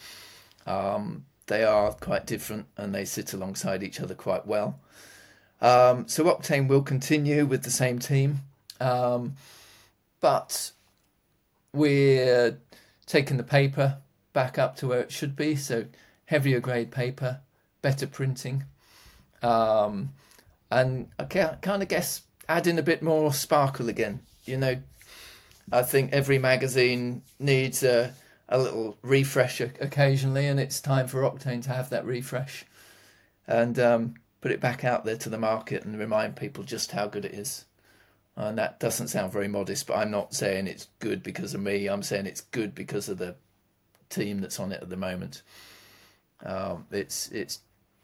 Um, 0.66 1.26
they 1.46 1.64
are 1.64 1.92
quite 1.92 2.26
different, 2.26 2.66
and 2.76 2.94
they 2.94 3.04
sit 3.04 3.32
alongside 3.32 3.82
each 3.82 4.00
other 4.00 4.14
quite 4.14 4.46
well. 4.46 4.80
Um, 5.64 6.06
so 6.08 6.24
Octane 6.24 6.68
will 6.68 6.82
continue 6.82 7.46
with 7.46 7.62
the 7.62 7.70
same 7.70 7.98
team. 7.98 8.40
Um, 8.80 9.36
but 10.20 10.72
we're 11.72 12.58
taking 13.06 13.38
the 13.38 13.44
paper 13.44 13.96
back 14.34 14.58
up 14.58 14.76
to 14.76 14.88
where 14.88 15.00
it 15.00 15.10
should 15.10 15.34
be. 15.34 15.56
So 15.56 15.86
heavier 16.26 16.60
grade 16.60 16.90
paper, 16.90 17.40
better 17.80 18.06
printing, 18.06 18.64
um, 19.42 20.10
and 20.70 21.08
I 21.18 21.24
kind 21.24 21.82
of 21.82 21.88
guess 21.88 22.22
adding 22.46 22.78
a 22.78 22.82
bit 22.82 23.02
more 23.02 23.32
sparkle 23.32 23.88
again. 23.88 24.20
You 24.44 24.58
know, 24.58 24.76
I 25.72 25.82
think 25.82 26.12
every 26.12 26.38
magazine 26.38 27.22
needs 27.38 27.82
a 27.82 28.12
a 28.50 28.58
little 28.58 28.98
refresh 29.00 29.62
occasionally, 29.62 30.46
and 30.46 30.60
it's 30.60 30.78
time 30.78 31.06
for 31.06 31.22
Octane 31.22 31.62
to 31.62 31.70
have 31.70 31.88
that 31.88 32.04
refresh 32.04 32.66
and 33.46 33.78
um, 33.78 34.14
put 34.44 34.52
it 34.52 34.60
back 34.60 34.84
out 34.84 35.06
there 35.06 35.16
to 35.16 35.30
the 35.30 35.38
market 35.38 35.86
and 35.86 35.98
remind 35.98 36.36
people 36.36 36.62
just 36.62 36.92
how 36.92 37.06
good 37.06 37.24
it 37.24 37.32
is. 37.32 37.64
And 38.36 38.58
that 38.58 38.78
doesn't 38.78 39.08
sound 39.08 39.32
very 39.32 39.48
modest, 39.48 39.86
but 39.86 39.96
I'm 39.96 40.10
not 40.10 40.34
saying 40.34 40.66
it's 40.66 40.88
good 40.98 41.22
because 41.22 41.54
of 41.54 41.62
me. 41.62 41.86
I'm 41.86 42.02
saying 42.02 42.26
it's 42.26 42.42
good 42.42 42.74
because 42.74 43.08
of 43.08 43.16
the 43.16 43.36
team 44.10 44.42
that's 44.42 44.60
on 44.60 44.70
it 44.70 44.82
at 44.82 44.90
the 44.90 44.98
moment. 44.98 45.40
Um, 46.44 46.84
it's 46.90 47.30
it's 47.30 47.60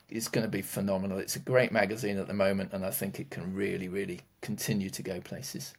it's 0.08 0.28
going 0.28 0.46
to 0.46 0.50
be 0.50 0.62
phenomenal. 0.62 1.18
It's 1.18 1.36
a 1.36 1.40
great 1.40 1.72
magazine 1.72 2.16
at 2.16 2.26
the 2.26 2.32
moment, 2.32 2.72
and 2.72 2.86
I 2.86 2.90
think 2.90 3.20
it 3.20 3.28
can 3.28 3.54
really, 3.54 3.88
really 3.88 4.22
continue 4.40 4.88
to 4.88 5.02
go 5.02 5.20
places. 5.20 5.74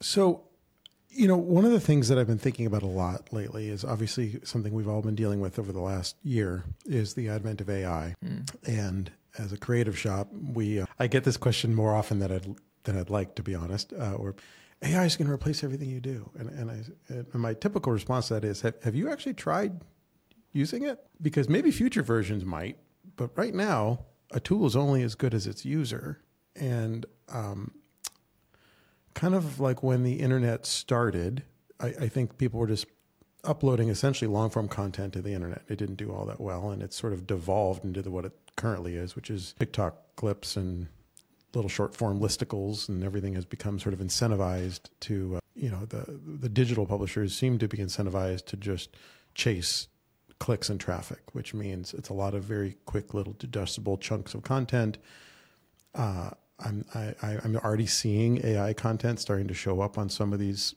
So, 0.00 0.42
you 1.10 1.26
know, 1.26 1.36
one 1.36 1.64
of 1.64 1.72
the 1.72 1.80
things 1.80 2.06
that 2.06 2.20
I've 2.20 2.28
been 2.28 2.38
thinking 2.38 2.66
about 2.66 2.84
a 2.84 2.86
lot 2.86 3.32
lately 3.32 3.68
is 3.68 3.84
obviously 3.84 4.38
something 4.44 4.72
we've 4.72 4.86
all 4.86 5.02
been 5.02 5.16
dealing 5.16 5.40
with 5.40 5.58
over 5.58 5.72
the 5.72 5.80
last 5.80 6.14
year 6.22 6.62
is 6.86 7.14
the 7.14 7.28
advent 7.28 7.60
of 7.60 7.68
AI. 7.68 8.14
Mm. 8.24 8.48
And 8.64 9.10
as 9.38 9.52
a 9.52 9.56
creative 9.56 9.98
shop, 9.98 10.28
we 10.32 10.80
uh, 10.80 10.86
I 10.98 11.06
get 11.06 11.24
this 11.24 11.36
question 11.36 11.74
more 11.74 11.94
often 11.94 12.18
than 12.18 12.32
I'd 12.32 12.54
than 12.84 12.98
I'd 12.98 13.10
like, 13.10 13.34
to 13.36 13.42
be 13.42 13.54
honest. 13.54 13.92
Uh, 13.92 14.14
or 14.14 14.34
AI 14.82 15.04
is 15.04 15.16
going 15.16 15.26
to 15.26 15.32
replace 15.32 15.64
everything 15.64 15.90
you 15.90 16.00
do, 16.00 16.30
and 16.38 16.50
and, 16.50 16.70
I, 16.70 16.82
and 17.08 17.34
my 17.34 17.54
typical 17.54 17.92
response 17.92 18.28
to 18.28 18.34
that 18.34 18.44
is, 18.44 18.60
have, 18.62 18.74
have 18.82 18.94
you 18.94 19.10
actually 19.10 19.34
tried 19.34 19.80
using 20.52 20.82
it? 20.82 21.04
Because 21.20 21.48
maybe 21.48 21.70
future 21.70 22.02
versions 22.02 22.44
might, 22.44 22.78
but 23.16 23.36
right 23.36 23.54
now, 23.54 24.00
a 24.30 24.40
tool 24.40 24.66
is 24.66 24.76
only 24.76 25.02
as 25.02 25.14
good 25.14 25.34
as 25.34 25.46
its 25.46 25.64
user, 25.64 26.20
and 26.54 27.06
um, 27.28 27.72
kind 29.14 29.34
of 29.34 29.60
like 29.60 29.82
when 29.82 30.02
the 30.02 30.14
internet 30.14 30.66
started, 30.66 31.44
I, 31.80 31.86
I 31.86 32.08
think 32.08 32.36
people 32.38 32.60
were 32.60 32.66
just 32.66 32.86
uploading 33.44 33.88
essentially 33.88 34.28
long 34.28 34.50
form 34.50 34.68
content 34.68 35.12
to 35.14 35.22
the 35.22 35.32
internet. 35.32 35.62
It 35.68 35.76
didn't 35.76 35.96
do 35.96 36.12
all 36.12 36.24
that 36.26 36.40
well, 36.40 36.70
and 36.70 36.82
it 36.82 36.92
sort 36.92 37.12
of 37.12 37.26
devolved 37.26 37.84
into 37.84 38.02
the, 38.02 38.10
what 38.10 38.24
it 38.24 38.32
currently 38.56 38.96
is, 38.96 39.16
which 39.16 39.30
is 39.30 39.54
TikTok 39.58 40.16
clips 40.16 40.56
and 40.56 40.88
little 41.54 41.68
short 41.68 41.94
form 41.94 42.20
listicles 42.20 42.88
and 42.88 43.04
everything 43.04 43.34
has 43.34 43.44
become 43.44 43.78
sort 43.78 43.92
of 43.92 44.00
incentivized 44.00 44.90
to 45.00 45.36
uh, 45.36 45.40
you 45.54 45.70
know 45.70 45.84
the 45.86 46.18
the 46.40 46.48
digital 46.48 46.86
publishers 46.86 47.34
seem 47.34 47.58
to 47.58 47.68
be 47.68 47.78
incentivized 47.78 48.46
to 48.46 48.56
just 48.56 48.96
chase 49.34 49.88
clicks 50.38 50.68
and 50.68 50.80
traffic 50.80 51.20
which 51.32 51.54
means 51.54 51.94
it's 51.94 52.08
a 52.08 52.12
lot 52.12 52.34
of 52.34 52.42
very 52.42 52.76
quick 52.86 53.14
little 53.14 53.34
digestible 53.34 53.96
chunks 53.96 54.34
of 54.34 54.42
content 54.42 54.98
uh, 55.94 56.30
I'm 56.58 56.84
I, 56.94 57.14
I'm 57.22 57.56
already 57.56 57.86
seeing 57.86 58.44
AI 58.44 58.72
content 58.72 59.20
starting 59.20 59.48
to 59.48 59.54
show 59.54 59.80
up 59.80 59.96
on 59.98 60.08
some 60.08 60.32
of 60.32 60.38
these 60.38 60.74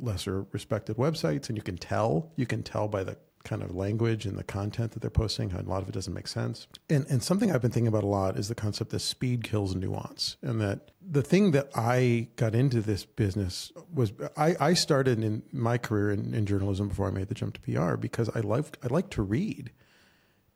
lesser 0.00 0.46
respected 0.52 0.96
websites 0.96 1.48
and 1.48 1.56
you 1.56 1.62
can 1.62 1.76
tell 1.76 2.32
you 2.36 2.46
can 2.46 2.62
tell 2.62 2.88
by 2.88 3.04
the 3.04 3.16
kind 3.46 3.62
of 3.62 3.74
language 3.74 4.26
and 4.26 4.36
the 4.36 4.44
content 4.44 4.90
that 4.90 5.00
they're 5.00 5.08
posting. 5.08 5.52
A 5.52 5.62
lot 5.62 5.80
of 5.80 5.88
it 5.88 5.92
doesn't 5.92 6.12
make 6.12 6.26
sense. 6.26 6.66
And 6.90 7.06
and 7.08 7.22
something 7.22 7.50
I've 7.50 7.62
been 7.62 7.70
thinking 7.70 7.86
about 7.88 8.02
a 8.02 8.08
lot 8.08 8.36
is 8.36 8.48
the 8.48 8.54
concept 8.54 8.90
that 8.90 8.98
speed 8.98 9.44
kills 9.44 9.74
nuance. 9.74 10.36
And 10.42 10.60
that 10.60 10.90
the 11.00 11.22
thing 11.22 11.52
that 11.52 11.70
I 11.74 12.28
got 12.36 12.54
into 12.54 12.80
this 12.80 13.04
business 13.04 13.72
was 13.94 14.12
I, 14.36 14.56
I 14.60 14.74
started 14.74 15.22
in 15.22 15.44
my 15.52 15.78
career 15.78 16.10
in, 16.10 16.34
in 16.34 16.44
journalism 16.44 16.88
before 16.88 17.06
I 17.06 17.12
made 17.12 17.28
the 17.28 17.34
jump 17.34 17.54
to 17.54 17.60
PR 17.60 17.96
because 17.96 18.28
I 18.34 18.40
loved 18.40 18.76
I 18.82 18.88
like 18.88 19.10
to 19.10 19.22
read. 19.22 19.70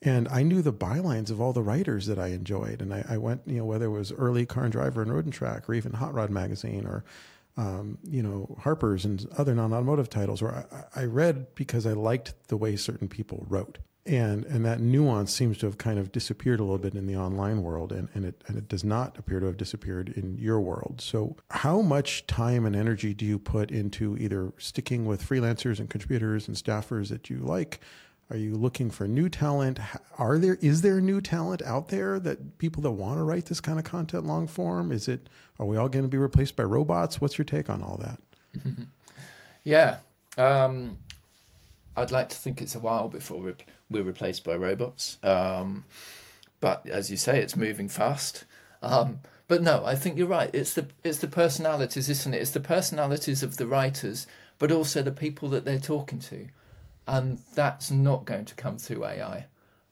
And 0.03 0.29
I 0.29 0.43
knew 0.43 0.63
the 0.63 0.73
bylines 0.73 1.31
of 1.31 1.41
all 1.43 1.53
the 1.53 1.63
writers 1.63 2.07
that 2.07 2.19
I 2.19 2.29
enjoyed. 2.29 2.81
And 2.81 2.93
I, 2.95 3.05
I 3.07 3.19
went, 3.19 3.43
you 3.45 3.59
know, 3.59 3.67
whether 3.67 3.85
it 3.85 3.91
was 3.91 4.13
early 4.13 4.47
Car 4.47 4.65
and 4.65 4.73
Driver 4.73 5.03
and 5.03 5.13
Road 5.13 5.27
and 5.27 5.35
Track 5.35 5.69
or 5.69 5.75
even 5.75 5.93
Hot 5.93 6.15
Rod 6.15 6.31
Magazine 6.31 6.87
or 6.87 7.05
um, 7.61 7.99
you 8.09 8.23
know, 8.23 8.57
Harper's 8.59 9.05
and 9.05 9.27
other 9.37 9.55
non-automotive 9.55 10.09
titles, 10.09 10.41
where 10.41 10.67
I, 10.95 11.03
I, 11.03 11.05
read 11.05 11.55
because 11.55 11.87
I 11.87 11.93
liked 11.93 12.33
the 12.49 12.57
way 12.57 12.75
certain 12.75 13.07
people 13.07 13.45
wrote, 13.51 13.77
and 14.07 14.47
and 14.47 14.65
that 14.65 14.81
nuance 14.81 15.35
seems 15.35 15.59
to 15.59 15.67
have 15.67 15.77
kind 15.77 15.99
of 15.99 16.11
disappeared 16.11 16.59
a 16.59 16.63
little 16.63 16.79
bit 16.79 16.95
in 16.95 17.07
the 17.07 17.17
online 17.17 17.63
world, 17.63 17.93
and, 17.93 18.09
and 18.15 18.25
it 18.25 18.43
and 18.47 18.57
it 18.57 18.67
does 18.67 18.83
not 18.83 19.19
appear 19.19 19.41
to 19.41 19.47
have 19.47 19.59
disappeared 19.59 20.09
in 20.09 20.39
your 20.39 20.59
world. 20.59 21.03
So, 21.03 21.37
how 21.51 21.83
much 21.83 22.27
time 22.27 22.65
and 22.65 22.75
energy 22.75 23.13
do 23.13 23.27
you 23.27 23.39
put 23.39 23.71
into 23.71 24.17
either 24.17 24.55
sticking 24.57 25.05
with 25.05 25.23
freelancers 25.23 25.79
and 25.81 25.91
contributors 25.91 26.49
and 26.49 26.57
staffers 26.57 27.11
that 27.11 27.29
you 27.29 27.41
like? 27.41 27.81
Are 28.31 28.37
you 28.37 28.55
looking 28.55 28.91
for 28.91 29.09
new 29.09 29.29
talent? 29.29 29.81
Are 30.17 30.39
there 30.39 30.57
is 30.61 30.83
there 30.83 31.01
new 31.01 31.21
talent 31.21 31.63
out 31.63 31.89
there 31.89 32.21
that 32.21 32.59
people 32.59 32.81
that 32.85 32.93
want 32.93 33.19
to 33.19 33.25
write 33.25 33.47
this 33.47 33.61
kind 33.61 33.79
of 33.79 33.85
content 33.85 34.25
long 34.25 34.47
form? 34.47 34.93
Is 34.93 35.09
it 35.09 35.29
are 35.59 35.67
we 35.67 35.77
all 35.77 35.89
going 35.89 36.05
to 36.05 36.09
be 36.09 36.17
replaced 36.17 36.55
by 36.55 36.63
robots? 36.63 37.21
What's 37.21 37.39
your 37.39 37.45
take 37.45 37.69
on 37.69 37.83
all 37.83 38.01
that? 38.01 38.21
yeah, 39.65 39.99
um, 40.39 40.99
I'd 41.97 42.13
like 42.13 42.29
to 42.29 42.37
think 42.37 42.63
it's 42.63 42.77
a 42.77 42.81
while 42.81 43.09
before 43.09 43.41
we're, 43.41 43.57
we're 43.91 44.05
replaced 44.05 44.45
by 44.45 44.55
robots. 44.55 45.19
Um, 45.25 45.85
but 46.61 46.89
as 46.89 47.11
you 47.11 47.17
say, 47.17 47.41
it's 47.41 47.57
moving 47.57 47.89
fast. 47.89 48.45
Um, 48.81 49.21
but 49.49 49.61
no, 49.61 49.85
I 49.85 49.97
think 49.97 50.17
you're 50.17 50.29
right. 50.29 50.51
It's 50.55 50.75
the 50.75 50.87
it's 51.03 51.19
the 51.19 51.27
personalities, 51.27 52.09
isn't 52.09 52.33
it? 52.33 52.41
It's 52.41 52.53
the 52.53 52.61
personalities 52.61 53.43
of 53.43 53.57
the 53.57 53.67
writers, 53.67 54.29
but 54.61 54.71
also 54.71 55.03
the 55.03 55.11
people 55.11 55.49
that 55.49 55.65
they're 55.65 55.81
talking 55.81 56.21
to 56.21 56.47
and 57.11 57.41
that's 57.57 57.91
not 57.91 58.25
going 58.25 58.45
to 58.45 58.55
come 58.55 58.79
through 58.79 59.05
AI. 59.05 59.47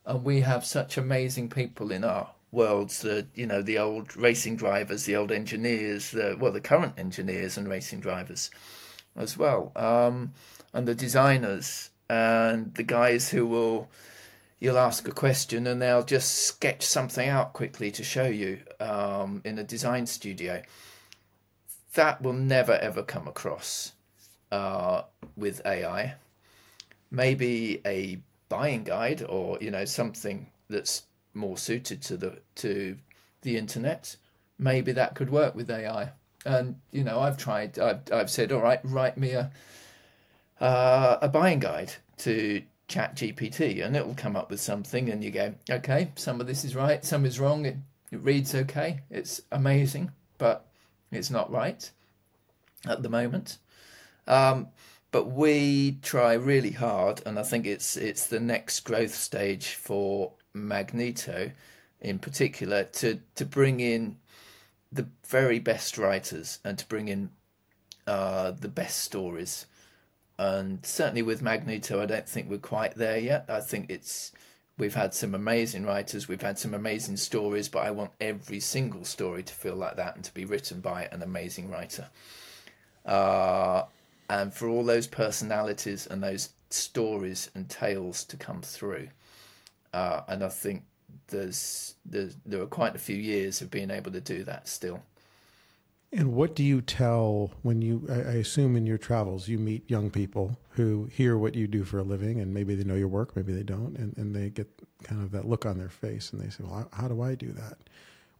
And 0.06 0.24
we 0.24 0.42
have 0.42 0.64
such 0.64 0.96
amazing 0.96 1.48
people 1.48 1.90
in 1.90 2.04
our 2.04 2.30
worlds, 2.52 3.00
the 3.02 3.26
you 3.34 3.44
know 3.44 3.60
the 3.60 3.76
old 3.76 4.16
racing 4.16 4.56
drivers, 4.56 5.04
the 5.04 5.16
old 5.16 5.32
engineers, 5.32 6.12
the 6.12 6.36
well 6.38 6.52
the 6.52 6.60
current 6.60 6.94
engineers 6.96 7.58
and 7.58 7.68
racing 7.68 8.00
drivers 8.00 8.50
as 9.16 9.36
well, 9.36 9.72
um, 9.74 10.32
and 10.72 10.86
the 10.86 10.94
designers 10.94 11.90
and 12.08 12.72
the 12.76 12.84
guys 12.84 13.30
who 13.30 13.44
will 13.46 13.90
you'll 14.60 14.78
ask 14.78 15.06
a 15.08 15.12
question 15.12 15.66
and 15.66 15.82
they'll 15.82 16.04
just 16.04 16.46
sketch 16.46 16.86
something 16.86 17.28
out 17.28 17.52
quickly 17.52 17.90
to 17.90 18.04
show 18.04 18.26
you 18.26 18.60
um, 18.78 19.42
in 19.44 19.58
a 19.58 19.64
design 19.64 20.06
studio. 20.06 20.62
That 21.94 22.22
will 22.22 22.32
never 22.32 22.74
ever 22.74 23.02
come 23.02 23.26
across 23.26 23.92
uh, 24.52 25.02
with 25.36 25.60
AI. 25.66 26.14
Maybe 27.10 27.80
a 27.86 28.18
buying 28.48 28.84
guide 28.84 29.22
or 29.22 29.58
you 29.60 29.70
know 29.70 29.84
something 29.84 30.46
that's 30.70 31.02
more 31.34 31.56
suited 31.56 32.02
to 32.02 32.16
the 32.16 32.38
to 32.56 32.96
the 33.42 33.56
internet. 33.56 34.16
Maybe 34.58 34.92
that 34.92 35.14
could 35.14 35.30
work 35.30 35.54
with 35.54 35.70
AI. 35.70 36.10
And 36.44 36.76
you 36.92 37.04
know, 37.04 37.20
I've 37.20 37.38
tried. 37.38 37.78
I've 37.78 38.00
I've 38.12 38.30
said, 38.30 38.52
all 38.52 38.60
right, 38.60 38.80
write 38.84 39.16
me 39.16 39.32
a 39.32 39.50
uh, 40.60 41.18
a 41.22 41.28
buying 41.28 41.60
guide 41.60 41.92
to 42.18 42.62
ChatGPT 42.88 43.84
and 43.84 43.96
it 43.96 44.06
will 44.06 44.14
come 44.14 44.34
up 44.34 44.50
with 44.50 44.60
something 44.60 45.10
and 45.10 45.22
you 45.22 45.30
go, 45.30 45.54
okay, 45.70 46.10
some 46.16 46.40
of 46.40 46.46
this 46.46 46.64
is 46.64 46.74
right, 46.74 47.04
some 47.04 47.24
is 47.24 47.38
wrong. 47.38 47.66
It, 47.66 47.76
it 48.10 48.20
reads 48.20 48.54
okay. 48.54 49.00
It's 49.10 49.42
amazing, 49.52 50.10
but 50.38 50.66
it's 51.12 51.30
not 51.30 51.50
right 51.50 51.90
at 52.86 53.02
the 53.02 53.08
moment. 53.08 53.58
Um, 54.26 54.68
but 55.10 55.30
we 55.30 55.98
try 56.02 56.34
really 56.34 56.72
hard, 56.72 57.22
and 57.26 57.38
I 57.38 57.42
think 57.42 57.66
it's 57.66 57.96
it's 57.96 58.26
the 58.26 58.40
next 58.40 58.80
growth 58.80 59.14
stage 59.14 59.68
for 59.68 60.32
Magneto, 60.54 61.52
in 62.00 62.18
particular, 62.18 62.84
to 62.84 63.20
to 63.36 63.44
bring 63.44 63.80
in 63.80 64.16
the 64.92 65.06
very 65.26 65.58
best 65.58 65.98
writers 65.98 66.58
and 66.64 66.78
to 66.78 66.86
bring 66.86 67.08
in 67.08 67.30
uh, 68.06 68.52
the 68.52 68.68
best 68.68 69.00
stories 69.00 69.66
and 70.38 70.84
certainly 70.86 71.22
with 71.22 71.42
Magneto, 71.42 72.00
I 72.00 72.06
don't 72.06 72.28
think 72.28 72.48
we're 72.48 72.58
quite 72.58 72.94
there 72.94 73.18
yet. 73.18 73.46
I 73.48 73.60
think 73.60 73.90
it's 73.90 74.30
we've 74.78 74.94
had 74.94 75.12
some 75.12 75.34
amazing 75.34 75.84
writers, 75.84 76.28
we've 76.28 76.40
had 76.40 76.58
some 76.58 76.74
amazing 76.74 77.16
stories, 77.16 77.68
but 77.68 77.80
I 77.80 77.90
want 77.90 78.12
every 78.20 78.60
single 78.60 79.04
story 79.04 79.42
to 79.42 79.52
feel 79.52 79.74
like 79.74 79.96
that 79.96 80.14
and 80.14 80.24
to 80.24 80.32
be 80.32 80.44
written 80.44 80.80
by 80.80 81.08
an 81.10 81.22
amazing 81.22 81.68
writer. 81.70 82.08
Uh, 83.04 83.84
and 84.28 84.52
for 84.52 84.68
all 84.68 84.84
those 84.84 85.06
personalities 85.06 86.06
and 86.06 86.22
those 86.22 86.50
stories 86.70 87.50
and 87.54 87.68
tales 87.68 88.24
to 88.24 88.36
come 88.36 88.60
through. 88.62 89.08
Uh, 89.92 90.20
and 90.28 90.44
I 90.44 90.48
think 90.48 90.84
there's, 91.28 91.94
there's 92.04 92.36
there 92.44 92.60
are 92.62 92.66
quite 92.66 92.94
a 92.94 92.98
few 92.98 93.16
years 93.16 93.62
of 93.62 93.70
being 93.70 93.90
able 93.90 94.12
to 94.12 94.20
do 94.20 94.44
that 94.44 94.68
still. 94.68 95.02
And 96.10 96.32
what 96.32 96.54
do 96.54 96.64
you 96.64 96.80
tell 96.80 97.52
when 97.62 97.82
you, 97.82 98.06
I 98.08 98.36
assume 98.36 98.76
in 98.76 98.86
your 98.86 98.96
travels, 98.96 99.46
you 99.46 99.58
meet 99.58 99.90
young 99.90 100.10
people 100.10 100.58
who 100.70 101.08
hear 101.12 101.36
what 101.36 101.54
you 101.54 101.66
do 101.66 101.84
for 101.84 101.98
a 101.98 102.02
living 102.02 102.40
and 102.40 102.54
maybe 102.54 102.74
they 102.74 102.84
know 102.84 102.94
your 102.94 103.08
work, 103.08 103.36
maybe 103.36 103.52
they 103.52 103.62
don't, 103.62 103.94
and, 103.98 104.16
and 104.16 104.34
they 104.34 104.48
get 104.48 104.68
kind 105.02 105.22
of 105.22 105.30
that 105.32 105.46
look 105.46 105.66
on 105.66 105.76
their 105.76 105.90
face 105.90 106.32
and 106.32 106.40
they 106.40 106.48
say, 106.48 106.64
well, 106.64 106.88
how 106.92 107.08
do 107.08 107.20
I 107.20 107.34
do 107.34 107.52
that? 107.52 107.76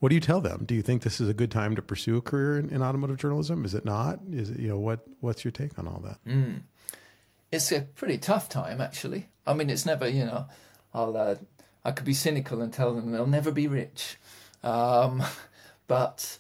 What 0.01 0.11
do 0.11 0.15
you 0.15 0.21
tell 0.21 0.41
them? 0.41 0.65
Do 0.65 0.75
you 0.75 0.83
think 0.83 1.03
this 1.03 1.21
is 1.21 1.29
a 1.29 1.35
good 1.35 1.51
time 1.51 1.75
to 1.77 1.83
pursue 1.83 2.17
a 2.17 2.21
career 2.21 2.59
in, 2.59 2.71
in 2.71 2.83
automotive 2.83 3.17
journalism? 3.17 3.65
Is 3.65 3.75
it 3.75 3.85
not? 3.85 4.21
Is 4.31 4.51
it, 4.51 4.61
you 4.61 4.69
know, 4.69 4.79
what, 4.79 5.01
what's 5.21 5.45
your 5.45 5.51
take 5.51 5.79
on 5.79 5.89
all 5.89 6.01
that? 6.01 6.25
Mm. 6.25 6.63
It's 7.51 7.73
a 7.73 7.81
pretty 7.81 8.19
tough 8.19 8.49
time, 8.49 8.81
actually. 8.81 9.29
I 9.47 9.55
mean, 9.55 9.71
it's 9.71 9.87
never, 9.87 10.09
you 10.09 10.25
know, 10.25 10.47
I'll, 10.95 11.17
uh, 11.17 11.35
I 11.85 11.93
could 11.93 12.05
be 12.05 12.15
cynical 12.15 12.61
and 12.61 12.73
tell 12.73 12.95
them 12.95 13.11
they'll 13.11 13.27
never 13.27 13.51
be 13.51 13.67
rich. 13.67 14.19
Um, 14.63 15.23
but 15.89 16.39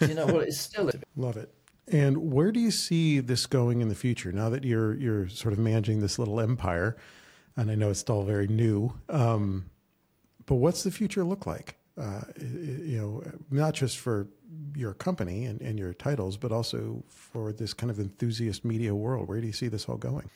you 0.00 0.14
know 0.14 0.26
what? 0.26 0.48
It's 0.48 0.60
still 0.60 0.90
love 1.16 1.36
it. 1.36 1.52
And 1.88 2.32
where 2.32 2.52
do 2.52 2.60
you 2.60 2.70
see 2.70 3.20
this 3.20 3.46
going 3.46 3.80
in 3.80 3.88
the 3.88 3.94
future? 3.94 4.32
Now 4.32 4.48
that 4.50 4.64
you're 4.64 4.94
you're 4.94 5.28
sort 5.28 5.52
of 5.52 5.58
managing 5.58 6.00
this 6.00 6.18
little 6.18 6.40
empire, 6.40 6.96
and 7.56 7.70
I 7.70 7.74
know 7.74 7.90
it's 7.90 8.00
still 8.00 8.22
very 8.22 8.46
new, 8.46 8.94
um, 9.08 9.66
but 10.46 10.56
what's 10.56 10.84
the 10.84 10.90
future 10.90 11.24
look 11.24 11.44
like? 11.44 11.76
Uh, 11.98 12.22
you 12.40 12.98
know, 12.98 13.22
not 13.50 13.74
just 13.74 13.98
for 13.98 14.26
your 14.74 14.94
company 14.94 15.44
and, 15.44 15.60
and 15.60 15.78
your 15.78 15.92
titles, 15.92 16.38
but 16.38 16.50
also 16.50 17.02
for 17.08 17.52
this 17.52 17.74
kind 17.74 17.90
of 17.90 17.98
enthusiast 17.98 18.64
media 18.64 18.94
world. 18.94 19.28
Where 19.28 19.40
do 19.40 19.46
you 19.46 19.52
see 19.52 19.68
this 19.68 19.86
all 19.86 19.98
going? 19.98 20.30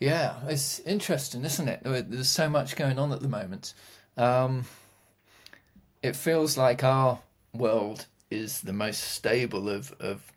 Yeah, 0.00 0.34
it's 0.48 0.80
interesting, 0.80 1.44
isn't 1.44 1.68
it? 1.68 1.80
There's 1.84 2.28
so 2.28 2.48
much 2.48 2.74
going 2.74 2.98
on 2.98 3.12
at 3.12 3.20
the 3.20 3.28
moment. 3.28 3.74
Um, 4.16 4.64
it 6.02 6.16
feels 6.16 6.58
like 6.58 6.82
our 6.82 7.20
world 7.52 8.06
is 8.30 8.60
the 8.60 8.72
most 8.72 9.00
stable 9.00 9.68
of 9.68 9.92
of 10.00 10.32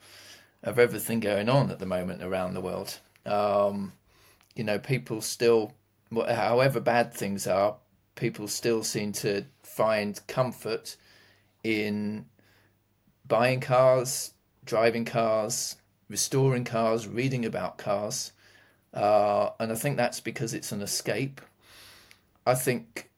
of 0.63 0.79
everything 0.79 1.19
going 1.19 1.49
on 1.49 1.71
at 1.71 1.79
the 1.79 1.85
moment 1.85 2.21
around 2.23 2.53
the 2.53 2.61
world. 2.61 2.99
Um, 3.25 3.93
you 4.55 4.63
know, 4.63 4.79
people 4.79 5.21
still, 5.21 5.73
however 6.11 6.79
bad 6.79 7.13
things 7.13 7.47
are, 7.47 7.75
people 8.17 8.49
still 8.49 8.83
seem 8.83 9.13
to 9.13 9.45
find 9.63 10.19
comfort 10.27 10.97
in 11.63 12.25
buying 13.25 13.61
cars, 13.61 14.33
driving 14.65 15.05
cars, 15.05 15.77
restoring 16.09 16.65
cars, 16.65 17.07
reading 17.07 17.45
about 17.45 17.77
cars. 17.77 18.33
Uh, 18.93 19.51
and 19.59 19.71
I 19.71 19.75
think 19.75 19.95
that's 19.95 20.19
because 20.19 20.53
it's 20.53 20.73
an 20.73 20.81
escape. 20.81 21.39
I 22.45 22.55
think 22.55 23.09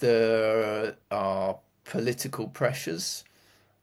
there 0.00 0.96
are 1.10 1.58
political 1.84 2.48
pressures 2.48 3.24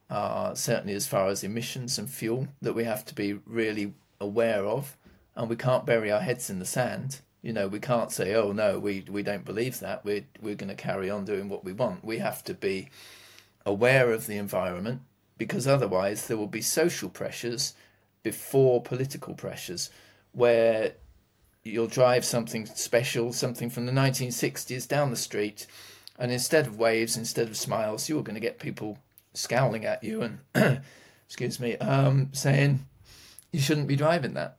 uh, 0.09 0.55
certainly 0.55 0.93
as 0.93 1.07
far 1.07 1.27
as 1.27 1.43
emissions 1.43 1.99
and 1.99 2.09
fuel, 2.09 2.47
that 2.61 2.73
we 2.73 2.83
have 2.83 3.05
to 3.05 3.15
be 3.15 3.33
really 3.45 3.93
aware 4.19 4.65
of. 4.65 4.97
And 5.35 5.49
we 5.49 5.55
can't 5.55 5.85
bury 5.85 6.11
our 6.11 6.19
heads 6.19 6.49
in 6.49 6.59
the 6.59 6.65
sand. 6.65 7.21
You 7.41 7.53
know, 7.53 7.67
we 7.67 7.79
can't 7.79 8.11
say, 8.11 8.35
"Oh 8.35 8.51
no, 8.51 8.79
we 8.79 9.05
we 9.09 9.23
don't 9.23 9.45
believe 9.45 9.79
that. 9.79 10.03
We're 10.03 10.25
we're 10.41 10.55
going 10.55 10.69
to 10.69 10.75
carry 10.75 11.09
on 11.09 11.25
doing 11.25 11.49
what 11.49 11.63
we 11.63 11.73
want." 11.73 12.03
We 12.03 12.17
have 12.19 12.43
to 12.45 12.53
be 12.53 12.89
aware 13.65 14.11
of 14.11 14.27
the 14.27 14.37
environment 14.37 15.01
because 15.37 15.67
otherwise 15.67 16.27
there 16.27 16.37
will 16.37 16.47
be 16.47 16.61
social 16.61 17.09
pressures 17.09 17.73
before 18.23 18.81
political 18.81 19.33
pressures, 19.33 19.89
where 20.33 20.93
you'll 21.63 21.87
drive 21.87 22.25
something 22.25 22.65
special, 22.65 23.31
something 23.33 23.69
from 23.69 23.85
the 23.85 23.91
1960s 23.91 24.87
down 24.87 25.09
the 25.09 25.15
street, 25.15 25.65
and 26.17 26.31
instead 26.31 26.67
of 26.67 26.77
waves, 26.77 27.15
instead 27.15 27.47
of 27.47 27.57
smiles, 27.57 28.09
you're 28.09 28.23
going 28.23 28.35
to 28.35 28.41
get 28.41 28.59
people 28.59 28.97
scowling 29.33 29.85
at 29.85 30.03
you 30.03 30.21
and, 30.21 30.81
excuse 31.25 31.59
me, 31.59 31.77
um, 31.77 32.29
saying 32.33 32.85
you 33.51 33.59
shouldn't 33.61 33.87
be 33.87 33.95
driving 33.95 34.33
that. 34.33 34.57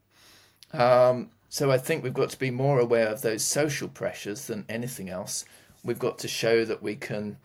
Um, 0.72 1.30
so 1.50 1.70
I 1.72 1.78
think 1.78 2.04
we've 2.04 2.14
got 2.14 2.30
to 2.30 2.38
be 2.38 2.52
more 2.52 2.78
aware 2.78 3.08
of 3.08 3.22
those 3.22 3.42
social 3.42 3.88
pressures 3.88 4.46
than 4.46 4.64
anything 4.68 5.10
else. 5.10 5.44
We've 5.82 5.98
got 5.98 6.16
to 6.20 6.28
show 6.28 6.64
that 6.64 6.80
we 6.80 6.94
can 6.94 7.38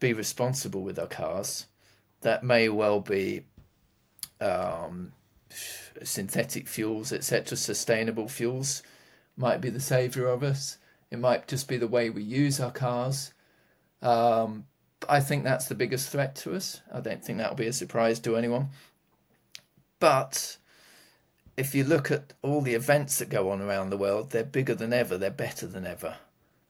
be 0.00 0.14
responsible 0.14 0.82
with 0.82 0.98
our 0.98 1.06
cars. 1.06 1.66
That 2.22 2.42
may 2.42 2.70
well 2.70 3.00
be 3.00 3.44
um, 4.40 5.12
synthetic 6.02 6.66
fuels, 6.66 7.12
etc. 7.12 7.58
Sustainable 7.58 8.26
fuels 8.26 8.82
might 9.36 9.60
be 9.60 9.68
the 9.68 9.80
savior 9.80 10.26
of 10.26 10.42
us. 10.42 10.78
It 11.10 11.18
might 11.18 11.46
just 11.46 11.68
be 11.68 11.76
the 11.76 11.88
way 11.88 12.08
we 12.08 12.22
use 12.22 12.58
our 12.58 12.70
cars. 12.70 13.34
Um, 14.00 14.64
I 15.10 15.20
think 15.20 15.44
that's 15.44 15.66
the 15.66 15.74
biggest 15.74 16.08
threat 16.08 16.36
to 16.36 16.54
us. 16.54 16.80
I 16.90 17.00
don't 17.00 17.22
think 17.22 17.36
that'll 17.36 17.54
be 17.54 17.66
a 17.66 17.72
surprise 17.74 18.18
to 18.20 18.36
anyone. 18.36 18.70
But 19.98 20.56
if 21.60 21.74
you 21.74 21.84
look 21.84 22.10
at 22.10 22.32
all 22.42 22.60
the 22.60 22.74
events 22.74 23.18
that 23.18 23.28
go 23.28 23.50
on 23.50 23.60
around 23.60 23.90
the 23.90 23.96
world, 23.96 24.30
they're 24.30 24.44
bigger 24.44 24.74
than 24.74 24.92
ever, 24.92 25.18
they're 25.18 25.30
better 25.30 25.66
than 25.66 25.86
ever. 25.86 26.16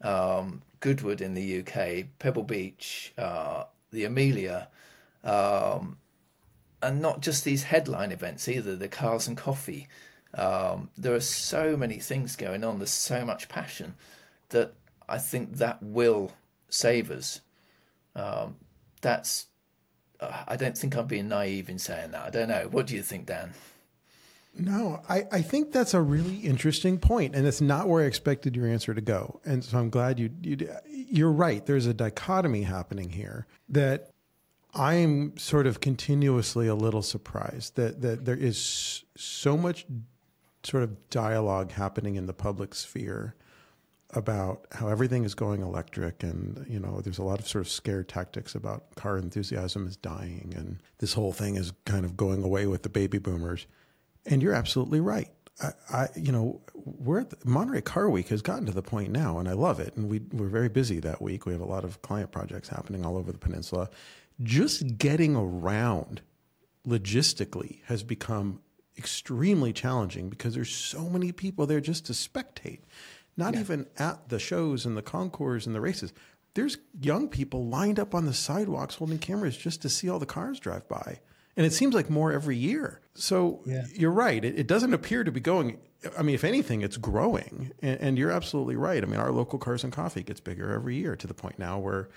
Um, 0.03 0.63
Goodwood 0.81 1.21
in 1.21 1.35
the 1.35 1.61
UK, 1.61 2.07
Pebble 2.19 2.43
Beach, 2.43 3.13
uh, 3.17 3.65
the 3.93 4.05
Amelia, 4.05 4.69
um, 5.25 5.99
and 6.83 7.01
not 7.01 7.21
just 7.21 7.45
these 7.45 7.65
headline 7.65 8.11
events 8.11 8.49
either, 8.49 8.75
the 8.75 8.89
cars 8.89 9.29
and 9.29 9.37
coffee. 9.37 9.89
Um, 10.35 10.91
there 10.97 11.15
are 11.15 11.21
so 11.21 11.77
many 11.77 11.99
things 11.99 12.37
going 12.37 12.65
on, 12.65 12.79
there's 12.79 12.91
so 12.91 13.25
much 13.25 13.49
passion 13.49 13.95
that 14.49 14.75
I 15.09 15.19
think 15.19 15.57
that 15.57 15.83
will 15.83 16.33
save 16.69 17.11
us 17.11 17.41
um, 18.15 18.57
that's. 19.01 19.47
Uh, 20.19 20.45
I 20.47 20.57
don't 20.57 20.77
think 20.77 20.97
I'm 20.97 21.07
being 21.07 21.29
naive 21.29 21.69
in 21.69 21.79
saying 21.79 22.11
that. 22.11 22.27
I 22.27 22.31
don't 22.31 22.49
know. 22.49 22.69
What 22.71 22.87
do 22.87 22.95
you 22.95 23.03
think, 23.03 23.27
Dan? 23.27 23.53
No, 24.53 25.01
I, 25.09 25.27
I 25.31 25.43
think 25.43 25.73
that's 25.73 25.95
a 25.95 26.03
really 26.03 26.37
interesting 26.39 26.99
point, 26.99 27.35
and 27.35 27.47
it's 27.47 27.61
not 27.61 27.89
where 27.89 28.03
I 28.03 28.07
expected 28.07 28.57
your 28.57 28.67
answer 28.67 28.93
to 28.93 29.01
go. 29.01 29.41
And 29.45 29.65
so 29.65 29.79
I'm 29.79 29.91
glad 29.91 30.19
you, 30.19 30.31
you 30.43 30.69
you're 30.89 31.33
right. 31.33 31.65
There's 31.65 31.87
a 31.87 31.95
dichotomy 31.95 32.63
happening 32.63 33.11
here 33.11 33.47
that 33.69 34.11
I'm 34.75 35.37
sort 35.37 35.67
of 35.67 35.81
continuously 35.81 36.67
a 36.67 36.75
little 36.75 37.03
surprised 37.03 37.77
that 37.77 38.03
that 38.03 38.25
there 38.25 38.37
is 38.37 39.05
so 39.17 39.57
much 39.57 39.87
sort 40.63 40.83
of 40.83 41.11
dialogue 41.11 41.73
happening 41.73 42.17
in 42.17 42.27
the 42.27 42.33
public 42.33 42.75
sphere 42.75 43.35
about 44.13 44.67
how 44.73 44.89
everything 44.89 45.25
is 45.25 45.35
going 45.35 45.63
electric 45.63 46.23
and 46.23 46.67
you 46.69 46.81
know 46.81 47.01
there's 47.01 47.19
a 47.19 47.23
lot 47.23 47.39
of 47.39 47.47
sort 47.47 47.65
of 47.65 47.71
scare 47.71 48.03
tactics 48.03 48.55
about 48.55 48.95
car 48.97 49.17
enthusiasm 49.17 49.87
is 49.87 49.97
dying 49.97 50.53
and 50.57 50.79
this 50.99 51.15
whole 51.15 51.33
thing 51.33 51.55
is 51.55 51.73
kind 51.85 52.05
of 52.05 52.17
going 52.17 52.43
away 52.43 52.67
with 52.67 52.83
the 52.83 52.89
baby 52.89 53.19
boomers 53.19 53.67
and 54.27 54.43
you're 54.43 54.55
absolutely 54.55 55.01
right 55.01 55.31
I, 55.63 55.71
I 55.93 56.09
you 56.17 56.33
know 56.33 56.61
we're 56.75 57.21
at 57.21 57.31
the, 57.31 57.37
Monterey 57.45 57.83
Car 57.83 58.09
Week 58.09 58.29
has 58.29 58.43
gotten 58.43 58.67
to 58.67 58.73
the 58.73 58.83
point 58.83 59.11
now 59.11 59.39
and 59.39 59.49
I 59.49 59.53
love 59.53 59.81
it 59.81 59.97
and 59.97 60.09
we 60.09 60.21
we're 60.33 60.49
very 60.49 60.69
busy 60.69 61.01
that 61.01 61.21
week 61.21 61.47
we 61.47 61.53
have 61.53 61.63
a 61.63 61.67
lot 61.67 61.85
of 61.85 62.03
client 62.03 62.33
projects 62.33 62.69
happening 62.69 63.05
all 63.05 63.17
over 63.17 63.33
the 63.33 63.39
peninsula 63.39 63.91
just 64.43 64.99
getting 64.99 65.37
around 65.37 66.23
logistically 66.87 67.81
has 67.85 68.03
become 68.03 68.61
extremely 68.97 69.73
challenging 69.73 70.29
because 70.29 70.55
there's 70.55 70.75
so 70.75 71.09
many 71.09 71.33
people 71.33 71.67
there 71.67 71.81
just 71.81 72.07
to 72.07 72.13
spectate 72.13 72.81
not 73.41 73.55
yeah. 73.55 73.61
even 73.61 73.87
at 73.99 74.29
the 74.29 74.39
shows 74.39 74.87
and 74.87 74.97
the 74.97 75.03
concours 75.03 75.67
and 75.67 75.75
the 75.75 75.81
races. 75.81 76.13
There's 76.55 76.79
young 77.01 77.29
people 77.29 77.67
lined 77.67 77.99
up 77.99 78.15
on 78.15 78.27
the 78.27 78.35
sidewalks 78.35 78.97
holding 78.97 79.19
cameras 79.19 79.57
just 79.57 79.83
to 79.83 79.89
see 79.89 80.09
all 80.09 80.19
the 80.19 80.27
cars 80.27 80.61
drive 80.61 80.87
by. 80.89 81.21
And 81.57 81.67
it 81.67 81.73
seems 81.73 81.95
like 81.95 82.09
more 82.09 82.33
every 82.33 82.57
year. 82.57 83.01
So 83.15 83.61
yeah. 83.67 83.85
you're 83.95 84.11
right. 84.11 84.45
It, 84.45 84.59
it, 84.59 84.67
doesn't 84.67 84.95
appear 84.95 85.25
to 85.25 85.33
be 85.33 85.41
going. 85.41 85.79
I 86.17 86.23
mean, 86.23 86.35
if 86.35 86.45
anything, 86.45 86.83
it's 86.83 86.97
growing. 86.97 87.73
And, 87.83 88.01
and, 88.01 88.19
you're 88.19 88.31
absolutely 88.31 88.77
right. 88.77 89.03
I 89.03 89.07
mean, 89.07 89.21
our 89.21 89.33
local 89.33 89.59
Cars 89.59 89.85
and 89.85 89.93
Coffee 89.93 90.23
gets 90.23 90.41
bigger 90.41 90.73
every 90.73 90.97
year 90.97 91.17
to 91.17 91.27
the 91.27 91.35
point 91.35 91.59
now 91.59 91.79
where 91.79 92.09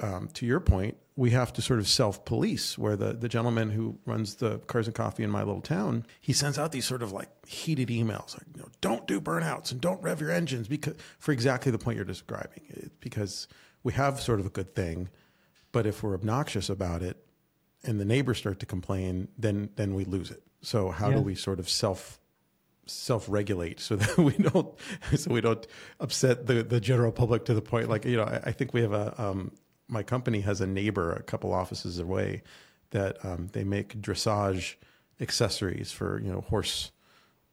um, 0.00 0.28
to 0.34 0.46
your 0.46 0.60
point, 0.60 0.96
we 1.16 1.30
have 1.30 1.52
to 1.52 1.62
sort 1.62 1.78
of 1.78 1.88
self 1.88 2.24
police. 2.24 2.76
Where 2.76 2.96
the, 2.96 3.12
the 3.12 3.28
gentleman 3.28 3.70
who 3.70 3.98
runs 4.04 4.36
the 4.36 4.58
Cars 4.58 4.86
and 4.86 4.94
Coffee 4.94 5.22
in 5.22 5.30
my 5.30 5.42
little 5.42 5.60
town, 5.60 6.06
he 6.20 6.32
sends 6.32 6.58
out 6.58 6.72
these 6.72 6.84
sort 6.84 7.02
of 7.02 7.12
like 7.12 7.28
heated 7.46 7.88
emails, 7.88 8.36
like, 8.36 8.46
you 8.54 8.62
know, 8.62 8.68
don't 8.80 9.06
do 9.06 9.20
burnouts 9.20 9.70
and 9.72 9.80
don't 9.80 10.02
rev 10.02 10.20
your 10.20 10.30
engines 10.30 10.68
because 10.68 10.94
for 11.18 11.32
exactly 11.32 11.70
the 11.70 11.78
point 11.78 11.96
you're 11.96 12.04
describing. 12.04 12.62
It, 12.68 13.00
because 13.00 13.46
we 13.82 13.92
have 13.92 14.20
sort 14.20 14.40
of 14.40 14.46
a 14.46 14.50
good 14.50 14.74
thing, 14.74 15.08
but 15.72 15.86
if 15.86 16.02
we're 16.02 16.14
obnoxious 16.14 16.68
about 16.68 17.02
it 17.02 17.23
and 17.84 18.00
the 18.00 18.04
neighbors 18.04 18.38
start 18.38 18.60
to 18.60 18.66
complain, 18.66 19.28
then 19.38 19.70
then 19.76 19.94
we 19.94 20.04
lose 20.04 20.30
it. 20.30 20.42
So 20.62 20.90
how 20.90 21.10
yeah. 21.10 21.16
do 21.16 21.22
we 21.22 21.34
sort 21.34 21.58
of 21.58 21.68
self 21.68 22.18
self-regulate 22.86 23.80
so 23.80 23.96
that 23.96 24.18
we 24.18 24.32
don't 24.32 24.74
so 25.16 25.30
we 25.32 25.40
don't 25.40 25.66
upset 26.00 26.46
the 26.46 26.62
the 26.62 26.80
general 26.80 27.12
public 27.12 27.44
to 27.44 27.54
the 27.54 27.62
point 27.62 27.88
like 27.88 28.04
you 28.04 28.16
know 28.16 28.24
I, 28.24 28.40
I 28.46 28.52
think 28.52 28.74
we 28.74 28.82
have 28.82 28.92
a 28.92 29.14
um, 29.22 29.52
my 29.88 30.02
company 30.02 30.40
has 30.40 30.60
a 30.60 30.66
neighbor 30.66 31.12
a 31.12 31.22
couple 31.22 31.52
offices 31.52 31.98
away 31.98 32.42
that 32.90 33.24
um, 33.24 33.48
they 33.52 33.64
make 33.64 34.00
dressage 34.00 34.74
accessories 35.20 35.92
for 35.92 36.20
you 36.20 36.30
know 36.30 36.40
horse 36.42 36.90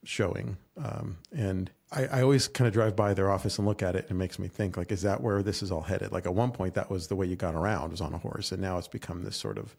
showing 0.03 0.57
um, 0.83 1.17
and 1.31 1.69
I, 1.91 2.05
I 2.05 2.21
always 2.23 2.47
kind 2.47 2.67
of 2.67 2.73
drive 2.73 2.95
by 2.95 3.13
their 3.13 3.29
office 3.29 3.57
and 3.57 3.67
look 3.67 3.83
at 3.83 3.95
it 3.95 4.05
and 4.09 4.11
it 4.11 4.19
makes 4.19 4.39
me 4.39 4.47
think 4.47 4.77
like 4.77 4.91
is 4.91 5.03
that 5.03 5.21
where 5.21 5.43
this 5.43 5.61
is 5.61 5.71
all 5.71 5.81
headed 5.81 6.11
like 6.11 6.25
at 6.25 6.33
one 6.33 6.51
point 6.51 6.73
that 6.73 6.89
was 6.89 7.07
the 7.07 7.15
way 7.15 7.25
you 7.25 7.35
got 7.35 7.55
around 7.55 7.91
was 7.91 8.01
on 8.01 8.13
a 8.13 8.17
horse 8.17 8.51
and 8.51 8.61
now 8.61 8.77
it's 8.77 8.87
become 8.87 9.23
this 9.23 9.37
sort 9.37 9.57
of 9.57 9.75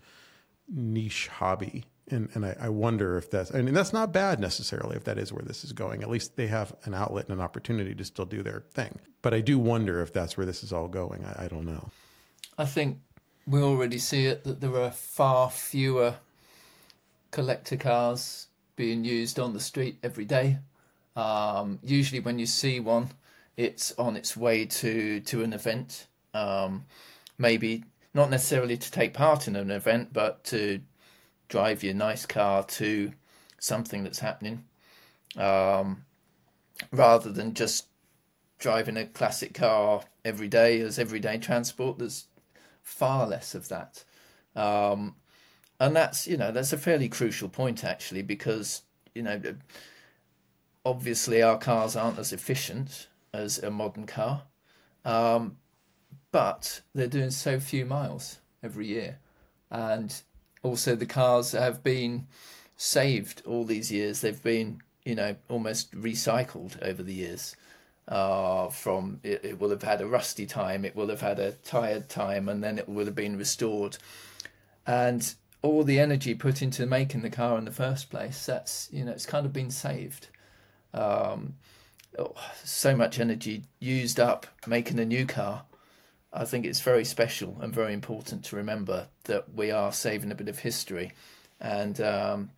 niche 0.72 1.28
hobby 1.28 1.84
and 2.10 2.28
and 2.34 2.44
I, 2.44 2.56
I, 2.60 2.68
wonder 2.68 3.16
if 3.16 3.30
that's 3.30 3.54
I 3.54 3.62
mean 3.62 3.74
that's 3.74 3.92
not 3.92 4.12
bad 4.12 4.40
necessarily 4.40 4.96
if 4.96 5.04
that 5.04 5.18
is 5.18 5.32
where 5.32 5.44
this 5.44 5.64
is 5.64 5.72
going. 5.72 6.02
At 6.02 6.10
least 6.10 6.36
they 6.36 6.46
have 6.48 6.74
an 6.84 6.94
outlet 6.94 7.26
and 7.28 7.34
an 7.34 7.40
opportunity 7.40 7.94
to 7.94 8.04
still 8.04 8.24
do 8.24 8.42
their 8.42 8.64
thing. 8.72 8.98
But 9.22 9.34
I 9.34 9.40
do 9.40 9.58
wonder 9.58 10.02
if 10.02 10.12
that's 10.12 10.36
where 10.36 10.46
this 10.46 10.62
is 10.62 10.72
all 10.72 10.88
going. 10.88 11.24
I, 11.24 11.44
I 11.44 11.48
don't 11.48 11.64
know. 11.64 11.90
I 12.58 12.64
think 12.64 12.98
we 13.46 13.60
already 13.60 13.98
see 13.98 14.26
it 14.26 14.44
that 14.44 14.60
there 14.60 14.76
are 14.76 14.90
far 14.90 15.50
fewer 15.50 16.16
collector 17.30 17.76
cars 17.76 18.48
being 18.76 19.04
used 19.04 19.38
on 19.38 19.52
the 19.52 19.60
street 19.60 19.98
every 20.02 20.24
day. 20.24 20.58
Um, 21.16 21.78
usually, 21.82 22.20
when 22.20 22.38
you 22.38 22.46
see 22.46 22.80
one, 22.80 23.10
it's 23.56 23.92
on 23.98 24.16
its 24.16 24.36
way 24.36 24.66
to 24.66 25.20
to 25.20 25.42
an 25.42 25.52
event. 25.52 26.06
Um, 26.34 26.86
maybe 27.38 27.84
not 28.14 28.30
necessarily 28.30 28.76
to 28.76 28.90
take 28.90 29.14
part 29.14 29.48
in 29.48 29.56
an 29.56 29.70
event, 29.70 30.12
but 30.12 30.44
to 30.44 30.80
drive 31.48 31.82
your 31.82 31.94
nice 31.94 32.26
car 32.26 32.64
to 32.64 33.12
something 33.58 34.02
that's 34.04 34.18
happening, 34.18 34.64
um, 35.36 36.04
rather 36.90 37.30
than 37.30 37.54
just 37.54 37.86
driving 38.58 38.96
a 38.96 39.06
classic 39.06 39.54
car 39.54 40.02
every 40.24 40.48
day 40.48 40.80
as 40.80 40.98
everyday 40.98 41.38
transport. 41.38 41.98
There's 41.98 42.26
far 42.82 43.26
less 43.26 43.54
of 43.54 43.68
that. 43.68 44.04
Um, 44.54 45.16
and 45.80 45.96
that's 45.96 46.28
you 46.28 46.36
know 46.36 46.52
that's 46.52 46.72
a 46.72 46.78
fairly 46.78 47.08
crucial 47.08 47.48
point 47.48 47.82
actually 47.82 48.22
because 48.22 48.82
you 49.14 49.22
know 49.22 49.40
obviously 50.84 51.42
our 51.42 51.58
cars 51.58 51.96
aren't 51.96 52.18
as 52.18 52.32
efficient 52.32 53.08
as 53.34 53.58
a 53.58 53.70
modern 53.70 54.06
car, 54.06 54.42
um, 55.04 55.56
but 56.33 56.80
they're 56.95 57.07
doing 57.07 57.30
so 57.30 57.61
few 57.61 57.87
miles 57.87 58.39
every 58.62 58.89
year, 58.89 59.18
and 59.70 60.22
also 60.62 60.97
the 60.97 61.07
cars 61.07 61.53
have 61.53 61.83
been 61.85 62.26
saved 62.76 63.43
all 63.47 63.64
these 63.64 63.93
years. 63.93 64.20
They've 64.20 64.43
been 64.43 64.83
you 65.05 65.14
know 65.14 65.37
almost 65.49 65.93
recycled 65.93 66.83
over 66.83 67.03
the 67.03 67.14
years 67.14 67.57
uh, 68.09 68.68
from 68.68 69.20
it, 69.22 69.45
it, 69.45 69.61
will 69.61 69.70
have 69.70 69.83
had 69.83 70.01
a 70.01 70.07
rusty 70.07 70.47
time, 70.47 70.85
it 70.85 70.97
will 70.97 71.09
have 71.09 71.20
had 71.20 71.39
a 71.39 71.53
tired 71.53 72.09
time, 72.09 72.49
and 72.49 72.62
then 72.62 72.78
it 72.78 72.89
will 72.89 73.07
have 73.07 73.14
been 73.14 73.37
restored. 73.37 73.97
And 74.87 75.35
all 75.62 75.85
the 75.85 76.01
energy 76.01 76.35
put 76.35 76.62
into 76.62 76.87
making 76.87 77.22
the 77.22 77.30
car 77.30 77.57
in 77.59 77.64
the 77.64 77.70
first 77.70 78.11
place, 78.11 78.45
that's, 78.45 78.89
you 78.93 79.05
know, 79.05 79.12
it's 79.12 79.26
kind 79.26 79.47
of 79.47 79.53
been 79.53 79.70
saved. 79.70 80.28
Um, 80.93 81.55
oh, 82.18 82.35
so 82.64 82.97
much 82.97 83.20
energy 83.20 83.64
used 83.78 84.18
up 84.18 84.47
making 84.66 84.99
a 84.99 85.05
new 85.05 85.24
car. 85.24 85.64
I 86.33 86.45
think 86.45 86.64
it's 86.64 86.80
very 86.80 87.05
special 87.05 87.57
and 87.61 87.74
very 87.74 87.93
important 87.93 88.45
to 88.47 88.57
remember 88.57 89.09
that 89.24 89.55
we 89.55 89.70
are 89.70 89.93
saving 89.93 90.30
a 90.30 90.35
bit 90.35 90.49
of 90.49 90.61
history 90.61 91.12
and 91.61 92.01
um, 92.01 92.51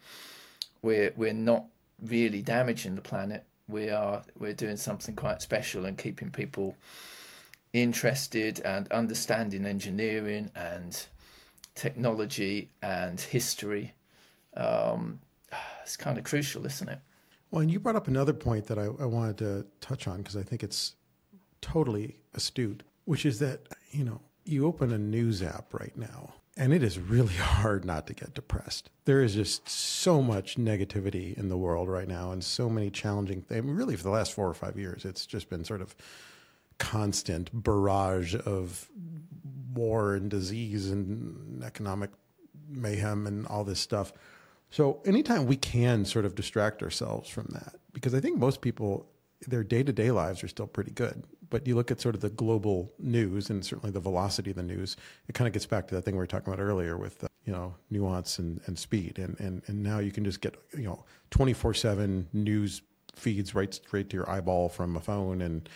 we're, 0.83 1.13
we're 1.17 1.33
not 1.33 1.65
really 2.01 2.43
damaging 2.43 2.95
the 2.95 3.01
planet 3.01 3.45
we 3.69 3.91
are 3.91 4.23
we're 4.39 4.53
doing 4.53 4.77
something 4.77 5.15
quite 5.15 5.41
special 5.41 5.87
and 5.87 5.97
keeping 5.97 6.31
people 6.31 6.77
interested 7.73 8.61
and 8.61 8.91
understanding 8.93 9.65
engineering 9.65 10.51
and 10.55 11.07
technology 11.75 12.71
and 12.83 13.21
history. 13.21 13.93
Um, 14.57 15.21
it's 15.83 15.97
kind 15.97 16.19
of 16.19 16.25
crucial, 16.25 16.65
isn't 16.67 16.89
it? 16.89 16.99
Well, 17.51 17.63
and 17.63 17.71
you 17.71 17.81
brought 17.81 17.97
up 17.97 18.09
another 18.09 18.33
point 18.33 18.67
that 18.67 18.79
I, 18.79 18.85
I 18.85 19.07
wanted 19.07 19.39
to 19.39 19.67
touch 19.81 20.07
on 20.07 20.19
because 20.19 20.37
I 20.37 20.43
think 20.43 20.63
it's 20.63 20.95
totally 21.61 22.17
astute, 22.35 22.83
which 23.05 23.27
is 23.27 23.39
that, 23.39 23.61
you 23.91 24.05
know, 24.05 24.21
you 24.45 24.67
open 24.67 24.93
a 24.93 24.99
news 24.99 25.43
app 25.43 25.73
right 25.73 25.97
now 25.97 26.35
and 26.57 26.73
it 26.73 26.83
is 26.83 26.99
really 26.99 27.35
hard 27.35 27.85
not 27.85 28.07
to 28.07 28.15
get 28.15 28.35
depressed. 28.35 28.91
There 29.05 29.23
is 29.23 29.35
just 29.35 29.69
so 29.69 30.23
much 30.23 30.57
negativity 30.57 31.37
in 31.37 31.49
the 31.49 31.57
world 31.57 31.89
right 31.89 32.09
now 32.09 32.33
and 32.33 32.43
so 32.43 32.69
many 32.69 32.91
challenging 32.91 33.43
things. 33.43 33.71
Really, 33.71 33.97
for 33.97 34.03
the 34.03 34.11
last 34.11 34.33
four 34.33 34.49
or 34.49 34.55
five 34.55 34.79
years, 34.79 35.05
it's 35.05 35.27
just 35.27 35.49
been 35.51 35.65
sort 35.65 35.81
of 35.81 35.95
constant 36.79 37.51
barrage 37.53 38.35
of 38.35 38.89
war 39.73 40.15
and 40.15 40.31
disease 40.31 40.91
and 40.91 41.63
economic 41.63 42.11
mayhem 42.69 43.27
and 43.27 43.47
all 43.47 43.65
this 43.65 43.81
stuff. 43.81 44.13
So, 44.71 45.01
anytime 45.05 45.47
we 45.47 45.57
can 45.57 46.05
sort 46.05 46.25
of 46.25 46.35
distract 46.35 46.83
ourselves 46.83 47.29
from 47.29 47.47
that, 47.53 47.77
because 47.93 48.15
I 48.15 48.21
think 48.21 48.39
most 48.39 48.61
people, 48.61 49.07
their 49.47 49.63
day 49.63 49.85
to 49.85 49.93
day 49.93 50.11
lives 50.11 50.43
are 50.43 50.49
still 50.49 50.67
pretty 50.67 50.91
good 50.91 51.23
but 51.55 51.69
you 51.69 51.77
look 51.77 51.93
at 51.93 52.01
sort 52.01 52.17
of 52.17 52.21
the 52.21 52.31
global 52.31 52.93
news 52.99 53.49
and 53.49 53.65
certainly 53.65 53.93
the 53.93 54.01
velocity 54.01 54.51
of 54.51 54.57
the 54.57 54.63
news, 54.65 54.97
it 55.29 55.37
kind 55.37 55.47
of 55.47 55.53
gets 55.53 55.67
back 55.67 55.87
to 55.87 55.95
that 55.95 56.03
thing 56.03 56.15
we 56.15 56.19
were 56.19 56.27
talking 56.27 56.53
about 56.53 56.61
earlier 56.61 56.99
with, 56.99 57.23
uh, 57.23 57.29
you 57.45 57.53
know, 57.53 57.73
nuance 57.91 58.41
and, 58.41 58.61
and 58.67 58.77
speed. 58.77 59.21
And, 59.21 59.39
and, 59.39 59.63
and 59.69 59.81
now 59.81 60.01
you 60.01 60.11
can 60.11 60.25
just 60.25 60.41
get, 60.41 60.57
you 60.77 60.83
know, 60.83 61.05
24 61.31 61.73
seven 61.75 62.27
news 62.33 62.83
feeds 63.15 63.55
right 63.55 63.73
straight 63.73 64.11
to 64.11 64.17
your 64.17 64.29
eyeball 64.29 64.69
from 64.69 64.97
a 64.97 65.01
phone. 65.01 65.41
And 65.43 65.69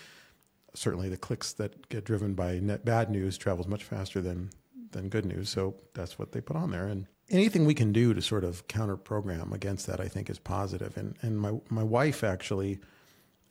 certainly 0.74 1.08
the 1.08 1.16
clicks 1.16 1.52
that 1.52 1.88
get 1.90 2.04
driven 2.04 2.34
by 2.34 2.58
net 2.58 2.84
bad 2.84 3.08
news 3.08 3.38
travels 3.38 3.68
much 3.68 3.84
faster 3.84 4.20
than, 4.20 4.50
than 4.90 5.08
good 5.08 5.26
news. 5.26 5.48
So 5.48 5.76
that's 5.94 6.18
what 6.18 6.32
they 6.32 6.40
put 6.40 6.56
on 6.56 6.72
there. 6.72 6.88
And 6.88 7.06
anything 7.30 7.64
we 7.64 7.74
can 7.74 7.92
do 7.92 8.14
to 8.14 8.20
sort 8.20 8.42
of 8.42 8.66
counter 8.66 8.96
program 8.96 9.52
against 9.52 9.86
that, 9.86 10.00
I 10.00 10.08
think 10.08 10.28
is 10.28 10.40
positive. 10.40 10.96
And, 10.96 11.14
and 11.22 11.38
my, 11.38 11.52
my 11.70 11.84
wife 11.84 12.24
actually, 12.24 12.80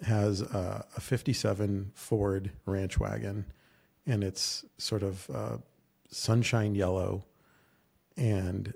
has 0.03 0.41
a, 0.41 0.85
a 0.95 1.01
57 1.01 1.91
Ford 1.95 2.51
ranch 2.65 2.99
wagon, 2.99 3.45
and 4.05 4.23
it's 4.23 4.65
sort 4.77 5.03
of 5.03 5.29
uh, 5.33 5.57
sunshine 6.09 6.75
yellow. 6.75 7.23
And 8.15 8.73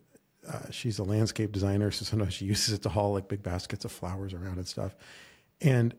uh, 0.48 0.70
she's 0.72 1.00
a 1.00 1.04
landscape 1.04 1.52
designer, 1.52 1.92
so 1.92 2.06
sometimes 2.06 2.34
she 2.34 2.46
uses 2.54 2.74
it 2.74 2.82
to 2.84 2.90
haul 2.90 3.14
like 3.14 3.28
big 3.28 3.44
baskets 3.44 3.86
of 3.86 3.92
flowers 3.92 4.34
around 4.34 4.58
and 4.58 4.68
stuff. 4.68 4.96
And 5.62 5.94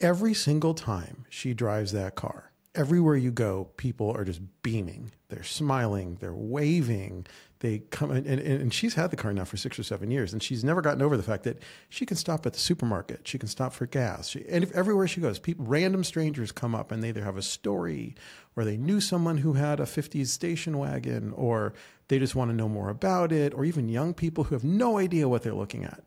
every 0.00 0.34
single 0.34 0.74
time 0.74 1.26
she 1.28 1.54
drives 1.54 1.92
that 1.92 2.14
car, 2.14 2.50
everywhere 2.74 3.16
you 3.16 3.30
go, 3.30 3.70
people 3.76 4.10
are 4.16 4.24
just 4.24 4.40
beaming. 4.62 5.10
They're 5.28 5.42
smiling. 5.42 6.16
They're 6.20 6.34
waving. 6.34 7.26
They 7.60 7.80
come 7.90 8.10
and, 8.10 8.26
and, 8.26 8.40
and 8.40 8.72
she's 8.72 8.94
had 8.94 9.10
the 9.10 9.16
car 9.16 9.32
now 9.32 9.44
for 9.44 9.56
six 9.56 9.78
or 9.78 9.82
seven 9.82 10.10
years, 10.10 10.32
and 10.32 10.42
she's 10.42 10.62
never 10.62 10.80
gotten 10.80 11.02
over 11.02 11.16
the 11.16 11.22
fact 11.22 11.42
that 11.42 11.60
she 11.88 12.06
can 12.06 12.16
stop 12.16 12.46
at 12.46 12.52
the 12.52 12.58
supermarket. 12.58 13.26
She 13.26 13.38
can 13.38 13.48
stop 13.48 13.72
for 13.72 13.86
gas. 13.86 14.28
She, 14.28 14.44
and 14.48 14.62
if, 14.62 14.70
everywhere 14.72 15.08
she 15.08 15.20
goes, 15.20 15.38
people, 15.38 15.64
random 15.64 16.04
strangers 16.04 16.52
come 16.52 16.74
up 16.74 16.92
and 16.92 17.02
they 17.02 17.08
either 17.08 17.24
have 17.24 17.36
a 17.36 17.42
story, 17.42 18.14
or 18.54 18.64
they 18.64 18.76
knew 18.76 19.00
someone 19.00 19.38
who 19.38 19.54
had 19.54 19.80
a 19.80 19.84
'50s 19.84 20.28
station 20.28 20.78
wagon, 20.78 21.32
or 21.32 21.74
they 22.06 22.18
just 22.18 22.36
want 22.36 22.50
to 22.50 22.56
know 22.56 22.68
more 22.68 22.90
about 22.90 23.32
it, 23.32 23.52
or 23.54 23.64
even 23.64 23.88
young 23.88 24.14
people 24.14 24.44
who 24.44 24.54
have 24.54 24.64
no 24.64 24.98
idea 24.98 25.28
what 25.28 25.42
they're 25.42 25.52
looking 25.52 25.84
at. 25.84 26.04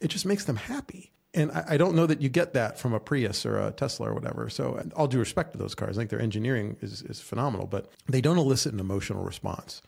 It 0.00 0.08
just 0.08 0.26
makes 0.26 0.44
them 0.44 0.56
happy 0.56 1.12
and 1.34 1.52
I, 1.52 1.64
I, 1.70 1.76
don't 1.76 1.94
know 1.94 2.06
that 2.06 2.20
you 2.20 2.28
get 2.28 2.54
that 2.54 2.78
from 2.78 2.92
a 2.92 3.00
Prius 3.00 3.46
or 3.46 3.58
a 3.58 3.70
Tesla 3.70 4.10
or 4.10 4.14
whatever. 4.14 4.48
So, 4.50 4.82
all 4.96 5.06
due 5.06 5.18
respect 5.18 5.52
to 5.52 5.58
those 5.58 5.74
cars, 5.74 5.96
I 5.96 6.00
think 6.00 6.10
their 6.10 6.20
engineering 6.20 6.76
is, 6.80 7.02
is 7.02 7.20
phenomenal, 7.20 7.66
but 7.66 7.90
they 8.08 8.20
don't 8.20 8.38
elicit 8.38 8.72
an 8.72 8.80
emotional 8.80 9.22
response. 9.22 9.82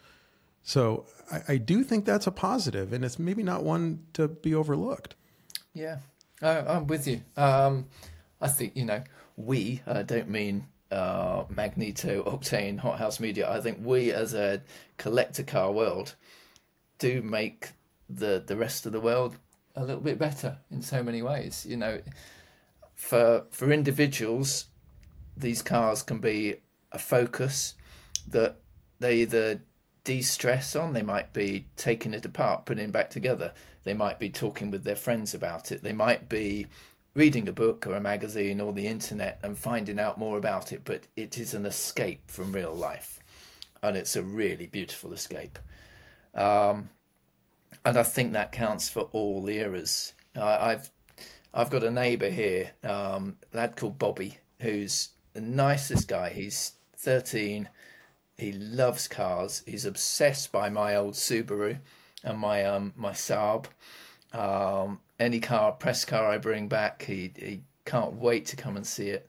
So, 0.63 1.07
I, 1.31 1.43
I 1.49 1.57
do 1.57 1.83
think 1.83 2.05
that's 2.05 2.27
a 2.27 2.31
positive, 2.31 2.93
and 2.93 3.05
it's 3.05 3.19
maybe 3.19 3.43
not 3.43 3.65
one 3.65 4.05
to 4.15 4.29
be 4.29 4.55
overlooked. 4.55 5.17
Yeah, 5.75 5.99
I'm 6.41 6.87
with 6.87 7.07
you. 7.07 7.23
Um, 7.37 7.87
I 8.41 8.49
think, 8.49 8.77
you 8.77 8.85
know, 8.85 9.03
we 9.37 9.81
uh, 9.87 10.03
don't 10.03 10.29
mean 10.29 10.67
uh, 10.91 11.45
Magneto, 11.49 12.23
Octane, 12.25 12.79
Hothouse 12.79 13.19
Media. 13.19 13.51
I 13.51 13.61
think 13.61 13.79
we 13.83 14.13
as 14.13 14.35
a 14.35 14.63
collector 14.99 15.43
car 15.43 15.73
world 15.73 16.15
do 16.99 17.23
make 17.23 17.71
the, 18.09 18.43
the 18.47 18.57
rest 18.57 18.85
of 18.87 18.93
the 18.93 19.01
world 19.01 19.39
a 19.77 19.85
little 19.85 20.01
bit 20.01 20.19
better 20.19 20.59
in 20.71 20.83
so 20.83 21.03
many 21.03 21.23
ways. 21.23 21.67
You 21.69 21.77
know, 21.77 22.01
for 22.95 23.45
for 23.51 23.73
individuals, 23.73 24.67
these 25.37 25.63
cars 25.63 26.03
can 26.03 26.19
be 26.19 26.57
a 26.93 26.99
focus 26.99 27.75
that 28.29 28.57
they 29.01 29.17
either 29.23 29.63
de-stress 30.05 30.77
on. 30.77 30.93
They 30.93 31.03
might 31.03 31.33
be 31.33 31.67
taking 31.77 32.15
it 32.15 32.25
apart, 32.25 32.67
putting 32.67 32.85
it 32.85 32.93
back 32.93 33.11
together. 33.11 33.53
They 33.85 33.95
might 33.95 34.19
be 34.19 34.31
talking 34.31 34.71
with 34.71 34.85
their 34.85 34.97
friends 34.97 35.35
about 35.35 35.73
it. 35.73 35.83
They 35.83 35.93
might 35.93 36.29
be 36.29 36.67
reading 37.15 37.49
a 37.49 37.53
book 37.53 37.87
or 37.87 37.95
a 37.95 38.01
magazine 38.01 38.61
or 38.61 38.73
the 38.73 38.87
internet 38.87 39.39
and 39.43 39.59
finding 39.59 39.99
out 39.99 40.19
more 40.19 40.39
about 40.39 40.73
it. 40.73 40.83
But 40.85 41.07
it 41.17 41.39
is 41.39 41.55
an 41.55 41.67
escape 41.67 42.31
from 42.31 42.53
real 42.53 42.75
life, 42.75 43.21
and 43.83 43.97
it's 43.97 44.17
a 44.17 44.23
really 44.23 44.67
beautiful 44.67 45.13
escape. 45.13 45.59
Um, 46.35 46.89
and 47.85 47.97
I 47.97 48.03
think 48.03 48.33
that 48.33 48.53
counts 48.53 48.89
for 48.89 49.09
all 49.13 49.49
eras. 49.49 50.15
Uh, 50.37 50.59
I've 50.61 50.91
I've 51.55 51.71
got 51.71 51.85
a 51.85 51.91
neighbour 51.91 52.31
here, 52.31 52.71
um, 52.83 53.37
lad 53.53 53.77
called 53.77 53.99
Bobby, 53.99 54.39
who's 54.61 55.11
the 55.35 55.41
nicest 55.41 56.09
guy. 56.09 56.31
He's 56.31 56.73
thirteen. 56.97 57.69
He 58.39 58.53
loves 58.53 59.09
cars. 59.09 59.63
He's 59.67 59.85
obsessed 59.85 60.51
by 60.51 60.69
my 60.71 60.97
old 60.97 61.15
Subaru 61.15 61.79
and 62.25 62.39
my 62.39 62.65
um 62.65 62.93
my 62.97 63.13
Saab. 63.13 63.67
Um, 64.33 65.01
any 65.21 65.41
car, 65.41 65.73
press 65.73 66.05
car 66.05 66.27
I 66.27 66.39
bring 66.39 66.69
back, 66.69 67.03
he 67.03 67.33
he 67.37 67.63
can't 67.85 68.15
wait 68.15 68.47
to 68.47 68.57
come 68.57 68.77
and 68.77 68.87
see 68.87 69.09
it. 69.09 69.29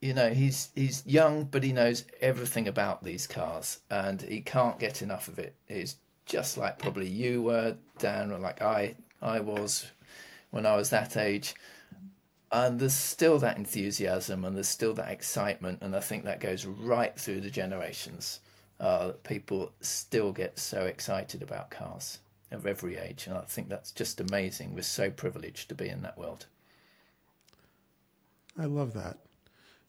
You 0.00 0.14
know, 0.14 0.30
he's 0.30 0.70
he's 0.74 1.04
young, 1.06 1.44
but 1.44 1.62
he 1.62 1.72
knows 1.72 2.04
everything 2.20 2.68
about 2.68 3.02
these 3.02 3.26
cars, 3.26 3.80
and 3.90 4.22
he 4.22 4.40
can't 4.40 4.78
get 4.78 5.02
enough 5.02 5.28
of 5.28 5.38
it. 5.38 5.54
He's 5.66 5.96
just 6.28 6.56
like 6.56 6.78
probably 6.78 7.08
you 7.08 7.42
were, 7.42 7.76
Dan, 7.98 8.30
or 8.30 8.38
like 8.38 8.62
I 8.62 8.94
I 9.20 9.40
was 9.40 9.90
when 10.50 10.66
I 10.66 10.76
was 10.76 10.90
that 10.90 11.16
age. 11.16 11.54
And 12.50 12.80
there's 12.80 12.94
still 12.94 13.38
that 13.40 13.58
enthusiasm 13.58 14.44
and 14.44 14.56
there's 14.56 14.68
still 14.68 14.94
that 14.94 15.10
excitement, 15.10 15.82
and 15.82 15.94
I 15.94 16.00
think 16.00 16.24
that 16.24 16.40
goes 16.40 16.64
right 16.64 17.18
through 17.18 17.42
the 17.42 17.50
generations. 17.50 18.40
Uh, 18.80 19.12
people 19.22 19.72
still 19.80 20.32
get 20.32 20.58
so 20.58 20.86
excited 20.86 21.42
about 21.42 21.70
cars 21.70 22.20
of 22.50 22.66
every 22.66 22.96
age, 22.96 23.26
and 23.26 23.36
I 23.36 23.42
think 23.42 23.68
that's 23.68 23.92
just 23.92 24.20
amazing. 24.20 24.74
We're 24.74 24.82
so 24.82 25.10
privileged 25.10 25.68
to 25.68 25.74
be 25.74 25.88
in 25.88 26.00
that 26.02 26.16
world. 26.16 26.46
I 28.58 28.64
love 28.64 28.94
that. 28.94 29.18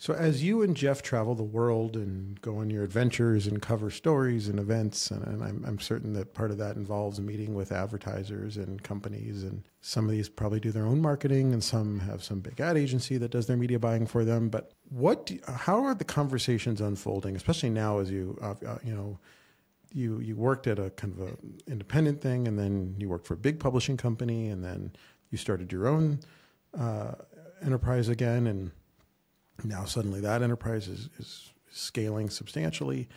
So, 0.02 0.14
as 0.14 0.41
you 0.41 0.62
and 0.62 0.78
Geoff 0.78 1.02
travel 1.02 1.36
the 1.36 1.43
world 1.43 1.97
and 1.97 2.39
go 2.39 2.60
on 2.60 2.70
your 2.70 2.86
adventures 2.86 3.47
and 3.47 3.62
cover 3.62 3.91
stories 3.91 4.47
and 4.47 4.58
events, 4.58 5.12
and, 5.12 5.28
and 5.28 5.43
I'm, 5.43 5.62
I'm, 5.68 5.78
certain 5.78 6.14
that 6.14 6.34
part 6.34 6.52
of 6.52 6.58
that 6.60 6.78
involves 6.78 7.20
meeting 7.20 7.54
with 7.54 7.74
advertisers 7.74 8.56
and 8.56 8.82
companies, 8.82 9.43
and 9.43 9.62
some 9.82 10.06
of 10.06 10.12
these 10.12 10.30
probably 10.30 10.62
do 10.62 10.72
their 10.72 10.86
own 10.86 11.02
marketing, 11.02 11.52
and 11.52 11.62
some 11.62 12.00
have 12.00 12.24
some 12.24 12.39
big 12.39 12.62
ad 12.62 12.78
agency 12.78 13.18
that 13.18 13.32
does 13.32 13.47
their 13.47 13.58
media 13.58 13.78
buying 13.78 14.08
for 14.08 14.24
them. 14.24 14.47
But 14.47 14.72
what, 14.88 15.26
do, 15.26 15.38
how 15.45 15.84
are 15.84 15.93
the 15.93 16.06
conversations 16.06 16.80
unfolding, 16.80 17.36
especially 17.36 17.70
now 17.70 18.00
as 18.00 18.10
you, 18.10 18.39
uh, 18.41 18.56
uh, 18.66 18.78
you 18.82 18.95
know, 18.95 19.20
you 19.91 20.20
you 20.22 20.38
worked 20.38 20.68
at 20.68 20.80
a 20.80 20.91
kind 20.91 21.20
of 21.20 21.28
a 21.28 21.70
independent 21.70 22.22
thing, 22.22 22.47
and 22.47 22.58
then 22.58 22.95
you 23.00 23.10
worked 23.10 23.28
for 23.28 23.34
a 23.34 23.38
big 23.38 23.60
publishing 23.60 23.97
company, 23.97 24.47
and 24.47 24.64
then 24.64 24.93
you 25.30 25.38
started 25.38 25.74
your 25.74 25.89
own 25.89 26.22
uh, 26.80 27.16
enterprise 27.62 28.08
again, 28.08 28.47
and 28.47 28.72
now 29.64 29.86
suddenly 29.86 30.22
that 30.22 30.41
enterprise 30.41 30.88
is, 30.88 31.10
is 31.20 31.51
scaling 31.72 32.30
substantially. 32.30 33.07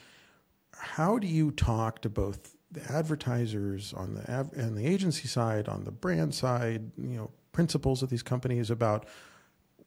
How 0.75 1.19
do 1.19 1.27
you 1.27 1.51
talk 1.51 2.01
to 2.03 2.09
both 2.09 2.57
the 2.71 2.83
advertisers 2.91 3.93
on 3.93 4.15
the 4.15 4.33
av- 4.33 4.53
and 4.55 4.77
the 4.77 4.87
agency 4.87 5.29
side, 5.29 5.69
on 5.69 5.85
the 5.85 5.91
brand 5.91 6.35
side, 6.35 6.91
you 6.97 7.17
know, 7.17 7.31
principals 7.53 8.03
of 8.03 8.09
these 8.09 8.23
companies 8.23 8.71
about 8.71 9.07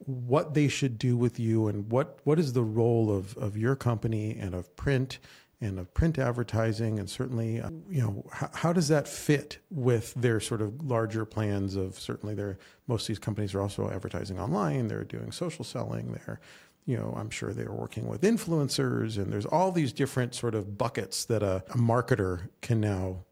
what 0.06 0.53
they 0.53 0.68
should 0.68 0.99
do 0.99 1.18
with 1.18 1.39
you 1.39 1.68
and 1.68 1.91
what, 1.91 2.20
what 2.24 2.38
is 2.38 2.53
the 2.53 2.64
role 2.64 3.10
of, 3.16 3.36
of 3.38 3.58
your 3.58 3.76
company 3.76 4.38
and 4.39 4.53
of 4.53 4.76
print 4.76 5.20
and 5.62 5.80
of 5.80 5.93
print 5.93 6.20
advertising 6.20 6.99
and 6.99 7.10
certainly 7.10 7.62
uh, 7.62 7.70
you 7.89 8.01
know 8.01 8.26
how, 8.32 8.49
how, 8.53 8.74
does 8.74 8.88
that 8.88 9.08
fit 9.08 9.60
with 9.72 10.14
their 10.16 10.39
sort 10.39 10.62
of 10.62 10.86
larger 10.86 11.26
plans 11.26 11.76
of 11.76 11.97
certainly 11.97 12.36
their 12.36 12.58
most 12.88 13.03
of 13.03 13.08
these 13.08 13.20
companies 13.20 13.53
are 13.56 13.62
also 13.62 13.89
advertising 13.89 14.39
online 14.39 14.88
they're 14.88 15.03
doing 15.03 15.32
social 15.32 15.64
selling 15.64 16.12
they're 16.12 16.39
you 16.86 16.97
know 16.97 17.14
i'm 17.18 17.30
sure 17.30 17.53
they're 17.53 17.72
working 17.72 18.08
with 18.08 18.22
influencers 18.22 19.18
and 19.18 19.32
there's 19.32 19.45
all 19.45 19.72
these 19.72 19.93
different 19.93 20.36
sort 20.36 20.56
of 20.56 20.78
buckets 20.78 21.26
that 21.26 21.41
a, 21.41 21.64
a 21.70 21.78
marketer 21.78 22.49
can 22.62 22.82
now 22.82 23.24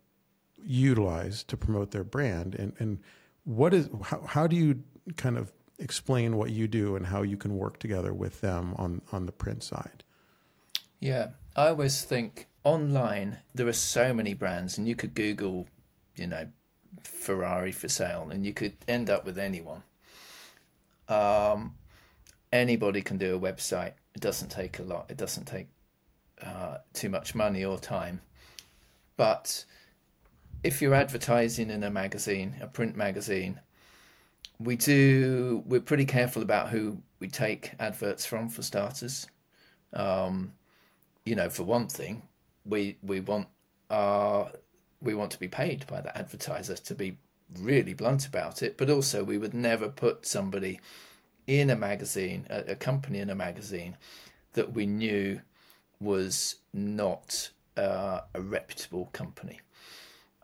utilize 0.65 1.43
to 1.43 1.57
promote 1.57 1.91
their 1.91 2.03
brand. 2.03 2.55
And 2.55 2.73
and 2.79 2.99
what 3.43 3.73
is 3.73 3.89
how, 4.03 4.21
how 4.21 4.47
do 4.47 4.55
you 4.55 4.83
kind 5.17 5.37
of 5.37 5.51
explain 5.79 6.37
what 6.37 6.51
you 6.51 6.67
do 6.67 6.95
and 6.95 7.05
how 7.05 7.23
you 7.23 7.37
can 7.37 7.57
work 7.57 7.79
together 7.79 8.13
with 8.13 8.41
them 8.41 8.73
on 8.77 9.01
on 9.11 9.25
the 9.25 9.31
print 9.31 9.63
side? 9.63 10.03
Yeah 10.99 11.29
I 11.55 11.67
always 11.67 12.03
think 12.03 12.47
online 12.63 13.37
there 13.53 13.67
are 13.67 13.73
so 13.73 14.13
many 14.13 14.33
brands, 14.33 14.77
and 14.77 14.87
you 14.87 14.95
could 14.95 15.13
Google, 15.13 15.67
you 16.15 16.27
know, 16.27 16.47
Ferrari 17.03 17.71
for 17.71 17.87
sale, 17.87 18.29
and 18.31 18.45
you 18.45 18.53
could 18.53 18.73
end 18.87 19.09
up 19.09 19.25
with 19.25 19.37
anyone. 19.37 19.83
Um, 21.07 21.75
anybody 22.51 23.01
can 23.01 23.17
do 23.17 23.35
a 23.35 23.39
website. 23.39 23.93
It 24.15 24.21
doesn't 24.21 24.49
take 24.49 24.79
a 24.79 24.83
lot. 24.83 25.05
It 25.09 25.17
doesn't 25.17 25.45
take 25.45 25.67
uh, 26.41 26.77
too 26.93 27.09
much 27.09 27.35
money 27.35 27.63
or 27.63 27.77
time. 27.77 28.21
But 29.15 29.65
if 30.63 30.81
you're 30.81 30.95
advertising 30.95 31.69
in 31.69 31.83
a 31.83 31.91
magazine, 31.91 32.55
a 32.61 32.67
print 32.67 32.95
magazine, 32.95 33.59
we 34.59 34.75
do. 34.75 35.63
We're 35.67 35.81
pretty 35.81 36.05
careful 36.05 36.41
about 36.41 36.69
who 36.69 36.97
we 37.19 37.27
take 37.27 37.73
adverts 37.79 38.25
from, 38.25 38.49
for 38.49 38.63
starters. 38.63 39.27
Um, 39.91 40.53
you 41.25 41.35
know, 41.35 41.49
for 41.49 41.63
one 41.63 41.87
thing, 41.87 42.23
we 42.65 42.97
we 43.01 43.19
want 43.19 43.47
our 43.89 44.51
we 45.01 45.13
want 45.13 45.31
to 45.31 45.39
be 45.39 45.47
paid 45.47 45.85
by 45.87 46.01
the 46.01 46.17
advertiser 46.17 46.75
to 46.75 46.95
be 46.95 47.17
really 47.59 47.93
blunt 47.93 48.25
about 48.25 48.63
it, 48.63 48.77
but 48.77 48.89
also 48.89 49.23
we 49.23 49.37
would 49.37 49.53
never 49.53 49.89
put 49.89 50.25
somebody 50.25 50.79
in 51.45 51.69
a 51.69 51.75
magazine, 51.75 52.47
a, 52.49 52.71
a 52.71 52.75
company 52.75 53.19
in 53.19 53.29
a 53.29 53.35
magazine 53.35 53.97
that 54.53 54.73
we 54.73 54.85
knew 54.85 55.41
was 55.99 56.55
not 56.73 57.49
uh, 57.77 58.21
a 58.33 58.41
reputable 58.41 59.09
company. 59.13 59.59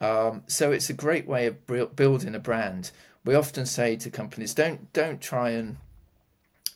Um, 0.02 0.44
so 0.48 0.72
it's 0.72 0.90
a 0.90 0.94
great 0.94 1.28
way 1.28 1.46
of 1.48 1.96
building 1.96 2.36
a 2.36 2.40
brand. 2.40 2.92
We 3.26 3.36
often 3.36 3.66
say 3.66 3.96
to 3.98 4.10
companies, 4.10 4.54
don't 4.54 4.92
don't 4.94 5.22
try 5.22 5.52
and 5.52 5.78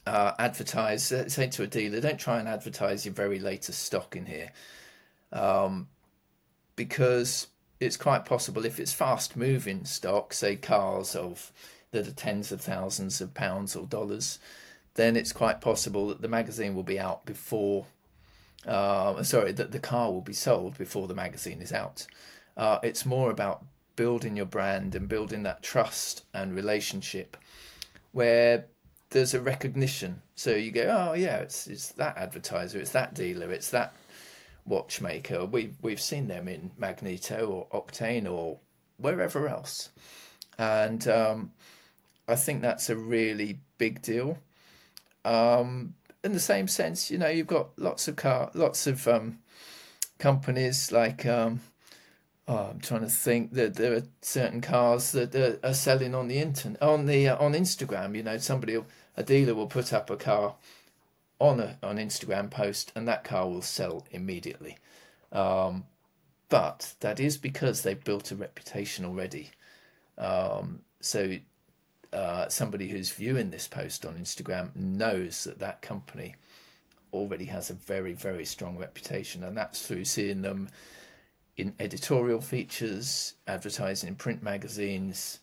uh, 0.05 0.33
advertise, 0.37 1.11
uh, 1.11 1.29
say 1.29 1.47
to 1.47 1.63
a 1.63 1.67
dealer, 1.67 2.01
don't 2.01 2.19
try 2.19 2.39
and 2.39 2.47
advertise 2.47 3.05
your 3.05 3.13
very 3.13 3.39
latest 3.39 3.83
stock 3.83 4.15
in 4.15 4.25
here. 4.25 4.51
Um, 5.31 5.87
because 6.75 7.47
it's 7.79 7.97
quite 7.97 8.25
possible 8.25 8.65
if 8.65 8.79
it's 8.79 8.93
fast 8.93 9.35
moving 9.35 9.85
stock, 9.85 10.33
say 10.33 10.55
cars 10.55 11.15
of 11.15 11.51
that 11.91 12.07
are 12.07 12.11
tens 12.11 12.51
of 12.51 12.61
thousands 12.61 13.21
of 13.21 13.33
pounds 13.33 13.75
or 13.75 13.85
dollars, 13.85 14.39
then 14.95 15.15
it's 15.15 15.31
quite 15.31 15.61
possible 15.61 16.07
that 16.07 16.21
the 16.21 16.27
magazine 16.27 16.75
will 16.75 16.83
be 16.83 16.99
out 16.99 17.25
before, 17.25 17.85
uh, 18.67 19.21
sorry, 19.23 19.51
that 19.51 19.71
the 19.71 19.79
car 19.79 20.11
will 20.11 20.21
be 20.21 20.33
sold 20.33 20.77
before 20.77 21.07
the 21.07 21.13
magazine 21.13 21.61
is 21.61 21.71
out. 21.71 22.05
Uh, 22.57 22.79
it's 22.83 23.05
more 23.05 23.31
about 23.31 23.63
building 23.95 24.35
your 24.35 24.45
brand 24.45 24.95
and 24.95 25.07
building 25.07 25.43
that 25.43 25.61
trust 25.61 26.23
and 26.33 26.55
relationship 26.55 27.37
where 28.11 28.65
there's 29.13 29.33
a 29.33 29.41
recognition. 29.41 30.21
So 30.35 30.55
you 30.55 30.71
go, 30.71 30.83
oh 30.83 31.13
yeah, 31.13 31.37
it's 31.37 31.67
it's 31.67 31.89
that 31.93 32.17
advertiser, 32.17 32.79
it's 32.79 32.91
that 32.91 33.13
dealer, 33.13 33.51
it's 33.51 33.69
that 33.69 33.95
watchmaker. 34.65 35.45
We 35.45 35.73
we've 35.81 36.01
seen 36.01 36.27
them 36.27 36.47
in 36.47 36.71
Magneto 36.77 37.45
or 37.71 37.81
Octane 37.81 38.29
or 38.29 38.59
wherever 38.97 39.47
else, 39.47 39.89
and 40.57 41.07
um, 41.07 41.51
I 42.27 42.35
think 42.35 42.61
that's 42.61 42.89
a 42.89 42.97
really 42.97 43.59
big 43.77 44.01
deal. 44.01 44.37
Um, 45.23 45.93
in 46.23 46.33
the 46.33 46.39
same 46.39 46.67
sense, 46.67 47.11
you 47.11 47.17
know, 47.17 47.29
you've 47.29 47.47
got 47.47 47.77
lots 47.77 48.07
of 48.07 48.15
car, 48.15 48.49
lots 48.53 48.87
of 48.87 49.07
um, 49.07 49.39
companies 50.19 50.91
like. 50.91 51.25
Um, 51.25 51.61
oh, 52.47 52.69
I'm 52.71 52.79
trying 52.79 53.01
to 53.01 53.09
think 53.09 53.53
that 53.53 53.75
there 53.75 53.93
are 53.93 54.03
certain 54.21 54.61
cars 54.61 55.11
that 55.11 55.35
are, 55.63 55.73
selling 55.73 56.15
on 56.15 56.27
the 56.27 56.39
internet, 56.39 56.81
on 56.81 57.05
the 57.05 57.29
uh, 57.29 57.37
on 57.43 57.53
Instagram. 57.53 58.15
You 58.15 58.23
know, 58.23 58.37
somebody, 58.37 58.77
a 59.15 59.23
dealer 59.23 59.53
will 59.53 59.67
put 59.67 59.93
up 59.93 60.09
a 60.09 60.15
car 60.15 60.55
on 61.39 61.59
a 61.59 61.77
on 61.83 61.97
Instagram 61.97 62.49
post, 62.49 62.91
and 62.95 63.07
that 63.07 63.23
car 63.23 63.49
will 63.49 63.61
sell 63.61 64.05
immediately. 64.11 64.77
Um, 65.31 65.85
but 66.49 66.93
that 66.99 67.19
is 67.19 67.37
because 67.37 67.81
they've 67.81 68.03
built 68.03 68.31
a 68.31 68.35
reputation 68.35 69.05
already. 69.05 69.51
Um, 70.17 70.81
so 71.01 71.37
uh, 72.11 72.47
somebody 72.47 72.87
who's 72.87 73.11
viewing 73.11 73.49
this 73.49 73.67
post 73.67 74.05
on 74.05 74.15
Instagram 74.15 74.75
knows 74.75 75.43
that 75.45 75.59
that 75.59 75.81
company 75.81 76.35
already 77.11 77.45
has 77.45 77.69
a 77.69 77.73
very 77.73 78.13
very 78.13 78.45
strong 78.45 78.77
reputation, 78.77 79.43
and 79.43 79.57
that's 79.57 79.85
through 79.85 80.05
seeing 80.05 80.41
them 80.41 80.69
in 81.57 81.73
editorial 81.79 82.41
features, 82.41 83.35
advertising 83.47 84.09
in 84.09 84.15
print 84.15 84.41
magazines, 84.41 85.39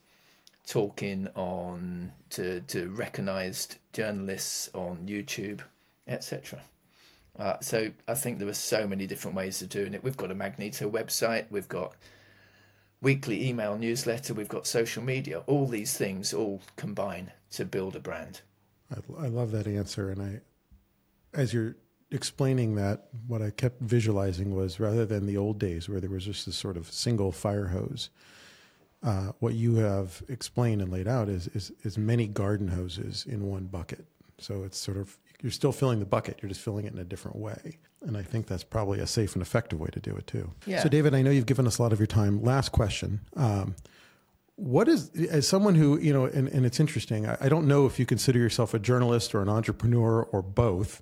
talking 0.66 1.28
on 1.34 2.12
to 2.30 2.60
to 2.62 2.88
recognised 2.90 3.76
journalists 3.92 4.70
on 4.74 5.06
YouTube, 5.06 5.60
etc. 6.06 6.60
Uh, 7.38 7.58
so 7.60 7.90
I 8.06 8.14
think 8.14 8.38
there 8.38 8.48
are 8.48 8.54
so 8.54 8.86
many 8.86 9.06
different 9.06 9.36
ways 9.36 9.62
of 9.62 9.68
doing 9.68 9.94
it. 9.94 10.04
We've 10.04 10.16
got 10.16 10.30
a 10.30 10.34
Magneto 10.34 10.90
website, 10.90 11.46
we've 11.50 11.68
got 11.68 11.94
weekly 13.00 13.48
email 13.48 13.78
newsletter, 13.78 14.34
we've 14.34 14.48
got 14.48 14.66
social 14.66 15.02
media. 15.02 15.42
All 15.46 15.66
these 15.66 15.96
things 15.96 16.34
all 16.34 16.60
combine 16.76 17.32
to 17.52 17.64
build 17.64 17.96
a 17.96 18.00
brand. 18.00 18.42
I, 18.90 19.24
I 19.24 19.28
love 19.28 19.52
that 19.52 19.66
answer, 19.66 20.10
and 20.10 20.20
I, 20.20 20.40
as 21.32 21.54
you're 21.54 21.76
explaining 22.10 22.74
that, 22.74 23.08
what 23.26 23.40
I 23.40 23.50
kept 23.50 23.80
visualizing 23.80 24.54
was 24.54 24.80
rather 24.80 25.06
than 25.06 25.26
the 25.26 25.36
old 25.36 25.58
days 25.58 25.88
where 25.88 26.00
there 26.00 26.10
was 26.10 26.24
just 26.24 26.46
this 26.46 26.56
sort 26.56 26.76
of 26.76 26.90
single 26.90 27.32
fire 27.32 27.68
hose, 27.68 28.10
uh, 29.02 29.32
what 29.38 29.54
you 29.54 29.76
have 29.76 30.22
explained 30.28 30.82
and 30.82 30.92
laid 30.92 31.08
out 31.08 31.28
is, 31.28 31.48
is 31.48 31.72
is 31.82 31.96
many 31.96 32.26
garden 32.26 32.68
hoses 32.68 33.24
in 33.26 33.46
one 33.46 33.64
bucket. 33.64 34.04
So 34.38 34.62
it's 34.62 34.78
sort 34.78 34.96
of 34.96 35.16
you're 35.42 35.52
still 35.52 35.72
filling 35.72 36.00
the 36.00 36.06
bucket, 36.06 36.38
you're 36.42 36.48
just 36.48 36.60
filling 36.60 36.84
it 36.84 36.92
in 36.92 36.98
a 36.98 37.04
different 37.04 37.38
way. 37.38 37.78
And 38.02 38.16
I 38.16 38.22
think 38.22 38.46
that's 38.46 38.64
probably 38.64 39.00
a 39.00 39.06
safe 39.06 39.34
and 39.34 39.42
effective 39.42 39.80
way 39.80 39.88
to 39.92 40.00
do 40.00 40.14
it 40.16 40.26
too. 40.26 40.52
Yeah. 40.66 40.82
So 40.82 40.88
David, 40.88 41.14
I 41.14 41.22
know 41.22 41.30
you've 41.30 41.46
given 41.46 41.66
us 41.66 41.78
a 41.78 41.82
lot 41.82 41.92
of 41.92 41.98
your 41.98 42.06
time. 42.06 42.42
Last 42.42 42.72
question. 42.72 43.20
Um, 43.36 43.74
what 44.56 44.88
is 44.88 45.10
as 45.30 45.48
someone 45.48 45.74
who 45.74 45.98
you 45.98 46.12
know 46.12 46.26
and, 46.26 46.48
and 46.48 46.66
it's 46.66 46.78
interesting 46.78 47.26
I, 47.26 47.38
I 47.40 47.48
don't 47.48 47.66
know 47.66 47.86
if 47.86 47.98
you 47.98 48.04
consider 48.04 48.38
yourself 48.38 48.74
a 48.74 48.78
journalist 48.78 49.34
or 49.34 49.40
an 49.40 49.48
entrepreneur 49.48 50.22
or 50.24 50.42
both 50.42 51.00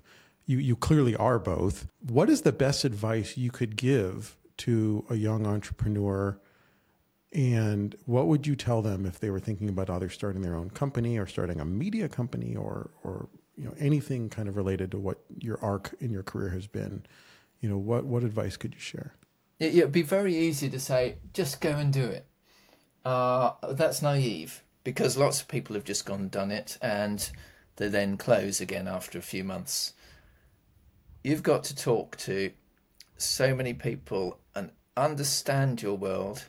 you 0.49 0.57
you 0.57 0.75
clearly 0.75 1.15
are 1.15 1.37
both. 1.37 1.87
What 1.99 2.29
is 2.29 2.41
the 2.41 2.51
best 2.51 2.83
advice 2.83 3.37
you 3.37 3.51
could 3.51 3.75
give 3.75 4.35
to 4.57 5.05
a 5.09 5.15
young 5.15 5.45
entrepreneur? 5.45 6.39
And 7.31 7.95
what 8.05 8.27
would 8.27 8.47
you 8.47 8.55
tell 8.55 8.81
them 8.81 9.05
if 9.05 9.19
they 9.19 9.29
were 9.29 9.39
thinking 9.39 9.69
about 9.69 9.89
either 9.89 10.09
starting 10.09 10.41
their 10.41 10.55
own 10.55 10.71
company 10.71 11.17
or 11.17 11.27
starting 11.27 11.59
a 11.59 11.65
media 11.65 12.09
company 12.09 12.55
or 12.55 12.89
or 13.03 13.29
you 13.55 13.65
know 13.65 13.75
anything 13.77 14.29
kind 14.29 14.49
of 14.49 14.55
related 14.55 14.91
to 14.91 14.97
what 14.97 15.19
your 15.37 15.59
arc 15.63 15.93
in 15.99 16.11
your 16.11 16.23
career 16.23 16.49
has 16.49 16.67
been? 16.67 17.05
You 17.61 17.69
know, 17.69 17.77
what 17.77 18.05
what 18.05 18.23
advice 18.23 18.57
could 18.57 18.73
you 18.73 18.79
share? 18.79 19.13
It, 19.59 19.75
it'd 19.75 19.91
be 19.91 20.01
very 20.01 20.35
easy 20.35 20.69
to 20.69 20.79
say, 20.79 21.17
just 21.33 21.61
go 21.61 21.71
and 21.71 21.93
do 21.93 22.05
it. 22.05 22.25
Uh, 23.05 23.51
that's 23.71 24.01
naive 24.01 24.63
because 24.83 25.17
lots 25.17 25.41
of 25.41 25.47
people 25.47 25.75
have 25.75 25.83
just 25.83 26.05
gone 26.05 26.21
and 26.21 26.31
done 26.31 26.51
it 26.51 26.77
and 26.81 27.29
they 27.75 27.87
then 27.87 28.17
close 28.17 28.59
again 28.59 28.87
after 28.87 29.17
a 29.17 29.21
few 29.21 29.43
months 29.43 29.93
you've 31.23 31.43
got 31.43 31.63
to 31.65 31.75
talk 31.75 32.17
to 32.17 32.51
so 33.17 33.53
many 33.53 33.73
people 33.73 34.39
and 34.55 34.71
understand 34.95 35.81
your 35.81 35.95
world 35.95 36.45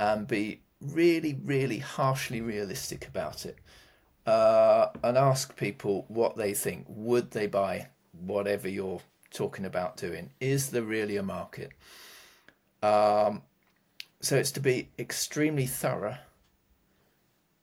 and 0.00 0.26
be 0.26 0.62
really, 0.80 1.38
really 1.44 1.78
harshly 1.78 2.40
realistic 2.40 3.06
about 3.06 3.44
it. 3.44 3.58
Uh, 4.26 4.88
and 5.04 5.18
ask 5.18 5.56
people 5.56 6.06
what 6.08 6.36
they 6.36 6.54
think. 6.54 6.86
Would 6.88 7.32
they 7.32 7.46
buy 7.46 7.88
whatever 8.12 8.66
you're 8.66 9.02
talking 9.30 9.66
about 9.66 9.98
doing? 9.98 10.30
Is 10.40 10.70
there 10.70 10.82
really 10.82 11.18
a 11.18 11.22
market? 11.22 11.72
Um, 12.82 13.42
so 14.20 14.36
it's 14.36 14.52
to 14.52 14.60
be 14.60 14.88
extremely 14.98 15.66
thorough, 15.66 16.16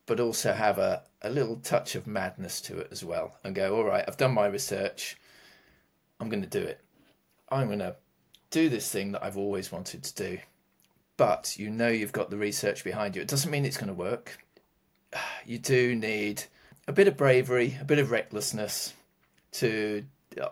but 0.06 0.20
also 0.20 0.54
have 0.54 0.78
a, 0.78 1.02
a 1.24 1.32
little 1.32 1.56
touch 1.56 1.96
of 1.96 2.06
madness 2.06 2.62
to 2.62 2.78
it 2.78 2.90
as 2.92 3.04
well 3.04 3.36
and 3.44 3.56
go, 3.56 3.76
all 3.76 3.84
right, 3.84 4.06
I've 4.08 4.18
done 4.18 4.34
my 4.34 4.46
research. 4.46 5.18
I'm 6.20 6.30
going 6.30 6.44
to 6.44 6.60
do 6.60 6.64
it. 6.64 6.82
I'm 7.50 7.66
going 7.66 7.80
to 7.80 7.96
do 8.52 8.70
this 8.70 8.92
thing 8.92 9.14
that 9.14 9.24
I've 9.24 9.38
always 9.38 9.72
wanted 9.72 10.04
to 10.04 10.14
do. 10.16 10.38
But 11.18 11.58
you 11.58 11.70
know 11.70 11.88
you've 11.88 12.12
got 12.12 12.30
the 12.30 12.38
research 12.38 12.84
behind 12.84 13.16
you. 13.16 13.22
It 13.22 13.28
doesn't 13.28 13.50
mean 13.50 13.66
it's 13.66 13.78
going 13.78 13.88
to 13.88 13.94
work. 13.94 14.44
You 15.46 15.60
do 15.60 15.96
need 15.96 16.44
a 16.90 16.92
bit 16.92 17.08
of 17.08 17.16
bravery, 17.16 17.78
a 17.80 17.86
bit 17.86 18.00
of 18.00 18.12
recklessness 18.12 18.94
to 19.54 20.04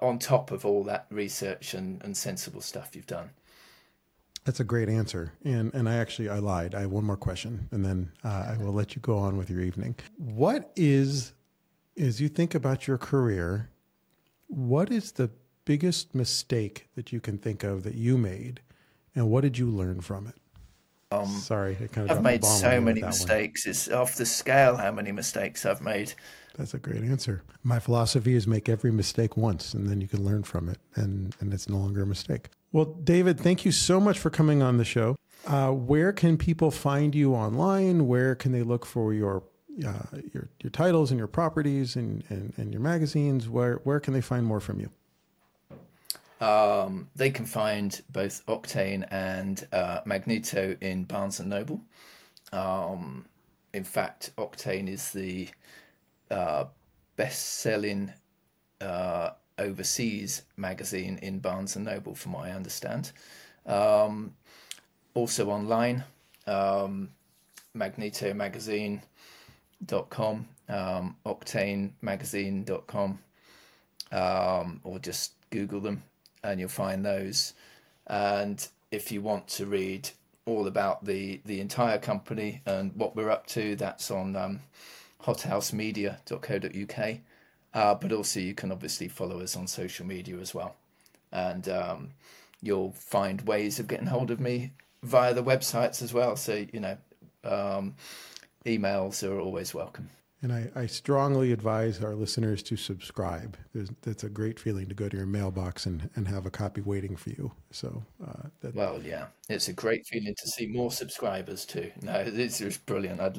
on 0.02 0.20
top 0.20 0.52
of 0.52 0.66
all 0.66 0.84
that 0.86 1.06
research 1.10 1.74
and, 1.74 2.02
and 2.04 2.16
sensible 2.16 2.62
stuff 2.62 2.96
you've 2.96 3.06
done. 3.06 3.30
That's 4.46 4.60
a 4.60 4.64
great 4.64 4.90
answer, 4.90 5.34
and 5.44 5.74
and 5.74 5.90
I 5.90 5.96
actually 5.96 6.30
I 6.30 6.38
lied. 6.38 6.76
I 6.76 6.82
have 6.82 6.92
one 6.92 7.04
more 7.04 7.18
question, 7.18 7.68
and 7.72 7.84
then 7.84 8.12
uh, 8.24 8.54
I 8.54 8.58
will 8.64 8.74
let 8.74 8.96
you 8.96 9.02
go 9.02 9.18
on 9.18 9.38
with 9.38 9.50
your 9.50 9.62
evening. 9.62 9.96
What 10.18 10.72
is, 10.76 11.34
as 11.98 12.22
you 12.22 12.30
think 12.30 12.54
about 12.54 12.88
your 12.88 13.00
career, 13.00 13.72
what 14.48 14.92
is 14.92 15.14
the 15.14 15.32
biggest 15.66 16.14
mistake 16.14 16.88
that 16.96 17.12
you 17.12 17.20
can 17.20 17.40
think 17.40 17.64
of 17.64 17.82
that 17.84 17.96
you 17.96 18.20
made, 18.20 18.62
and 19.16 19.32
what 19.32 19.42
did 19.42 19.58
you 19.58 19.68
learn 19.68 20.02
from 20.02 20.28
it? 20.28 20.36
Um, 21.12 21.28
Sorry, 21.28 21.76
kind 21.92 22.10
of 22.10 22.18
I've 22.18 22.24
made 22.24 22.44
so 22.44 22.82
many 22.82 23.02
mistakes. 23.02 23.66
One. 23.66 23.72
It's 23.72 23.90
off 23.90 24.16
the 24.16 24.26
scale 24.26 24.76
how 24.76 24.92
many 24.92 25.12
mistakes 25.12 25.66
I've 25.66 25.82
made. 25.82 26.14
That's 26.58 26.74
a 26.74 26.80
great 26.80 27.04
answer. 27.04 27.44
My 27.64 27.80
philosophy 27.80 28.34
is 28.34 28.48
make 28.48 28.70
every 28.70 28.92
mistake 28.92 29.38
once, 29.38 29.74
and 29.74 29.88
then 29.88 30.02
you 30.02 30.08
can 30.08 30.24
learn 30.26 30.44
from 30.44 30.68
it, 30.70 30.80
and 30.96 31.36
and 31.40 31.54
it's 31.54 31.70
no 31.70 31.78
longer 31.78 32.04
a 32.04 32.08
mistake. 32.08 32.50
Well, 32.72 32.86
David, 32.86 33.40
thank 33.40 33.66
you 33.66 33.72
so 33.72 34.00
much 34.00 34.18
for 34.18 34.30
coming 34.30 34.62
on 34.62 34.78
the 34.78 34.86
show. 34.86 35.16
Uh, 35.46 35.72
where 35.72 36.12
can 36.12 36.38
people 36.38 36.72
find 36.72 37.14
you 37.14 37.36
online? 37.36 38.08
Where 38.08 38.36
can 38.36 38.52
they 38.52 38.64
look 38.64 38.86
for 38.86 39.14
your 39.14 39.44
uh, 39.86 40.18
your 40.34 40.50
your 40.64 40.72
titles 40.72 41.12
and 41.12 41.18
your 41.20 41.28
properties 41.28 41.96
and, 41.96 42.24
and, 42.30 42.54
and 42.58 42.74
your 42.74 42.82
magazines? 42.82 43.48
Where 43.48 43.76
where 43.84 44.00
can 44.00 44.14
they 44.14 44.22
find 44.22 44.46
more 44.46 44.60
from 44.60 44.80
you? 44.80 44.90
Um, 46.42 47.08
they 47.16 47.30
can 47.30 47.46
find 47.46 48.02
both 48.10 48.46
Octane 48.46 49.08
and 49.10 49.66
uh, 49.72 50.02
Magneto 50.06 50.76
in 50.82 51.06
Barnes 51.06 51.40
and 51.40 51.50
Noble. 51.50 51.80
Um, 52.52 53.26
in 53.74 53.84
fact, 53.84 54.32
Octane 54.38 54.90
is 54.90 55.12
the 55.12 55.50
uh, 56.30 56.66
best-selling 57.16 58.12
uh, 58.82 59.30
overseas 59.58 60.44
magazine 60.58 61.18
in 61.22 61.40
Barnes 61.40 61.78
and 61.78 61.86
Noble, 61.86 62.16
from 62.16 62.34
what 62.34 62.46
I 62.46 62.52
understand. 62.52 63.14
Um, 63.66 64.34
also 65.14 65.50
online, 65.50 66.04
um, 66.48 67.10
magnetomagazine.com, 67.76 70.48
um, 70.68 71.16
octanemagazine.com, 71.26 73.20
um, 74.12 74.82
or 74.84 75.00
just 75.00 75.32
Google 75.50 75.80
them 75.80 76.04
and 76.46 76.60
you'll 76.60 76.70
find 76.70 77.06
those. 77.06 77.54
And 78.08 78.66
if 78.92 79.12
you 79.12 79.22
want 79.22 79.48
to 79.50 79.66
read 79.66 80.10
all 80.46 80.68
about 80.68 81.06
the 81.06 81.42
the 81.46 81.60
entire 81.60 81.98
company 81.98 82.62
and 82.66 82.96
what 82.96 83.16
we're 83.16 83.32
up 83.32 83.48
to, 83.48 83.76
that's 83.76 84.12
on 84.12 84.36
um, 84.36 84.62
hothousemedia.co.uk. 85.24 87.18
Uh, 87.74 87.96
but 87.96 88.12
also, 88.14 88.40
you 88.40 88.54
can 88.54 88.72
obviously 88.72 89.08
follow 89.08 89.42
us 89.42 89.58
on 89.58 89.68
social 89.68 90.06
media 90.06 90.38
as 90.38 90.54
well, 90.54 90.76
and 91.32 91.68
um, 91.68 92.12
you'll 92.62 92.92
find 92.92 93.42
ways 93.42 93.80
of 93.80 93.88
getting 93.88 94.08
hold 94.08 94.32
of 94.32 94.40
me 94.40 94.72
via 95.04 95.34
the 95.34 95.44
websites 95.44 96.02
as 96.02 96.14
well. 96.14 96.38
So 96.38 96.66
you 96.72 96.80
know, 96.80 96.98
um, 97.44 97.96
emails 98.66 99.28
are 99.28 99.40
always 99.40 99.74
welcome. 99.74 100.10
And 100.46 100.54
I, 100.54 100.70
I, 100.76 100.86
strongly 100.86 101.52
advise 101.52 102.04
our 102.04 102.14
listeners 102.14 102.62
to 102.62 102.76
subscribe. 102.78 103.58
There's, 103.74 103.90
that's 104.04 104.24
a 104.26 104.30
great 104.30 104.60
feeling 104.60 104.88
to 104.90 104.94
go 104.94 105.10
to 105.10 105.18
your 105.18 105.26
mailbox 105.26 105.88
and, 105.88 106.08
and 106.14 106.28
have 106.28 106.46
a 106.46 106.52
copy 106.52 106.82
waiting 106.82 107.16
for 107.16 107.32
you. 107.32 107.52
So, 107.72 108.04
uh, 108.24 108.50
that... 108.62 108.76
well, 108.76 109.02
yeah, 109.02 109.26
it's 109.50 109.70
a 109.70 109.74
great 109.74 110.06
feeling 110.06 110.36
to 110.38 110.48
see 110.48 110.68
more 110.68 110.92
subscribers 110.92 111.66
too. 111.66 111.90
No, 112.04 112.14
it's 112.24 112.60
just 112.60 112.86
brilliant. 112.86 113.22
I, 113.22 113.34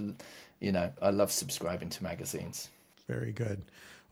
you 0.59 0.73
know, 0.73 0.91
I 1.01 1.11
love 1.11 1.31
subscribing 1.31 1.91
to 1.91 2.03
magazines. 2.03 2.71
Very 3.07 3.31
good. 3.31 3.63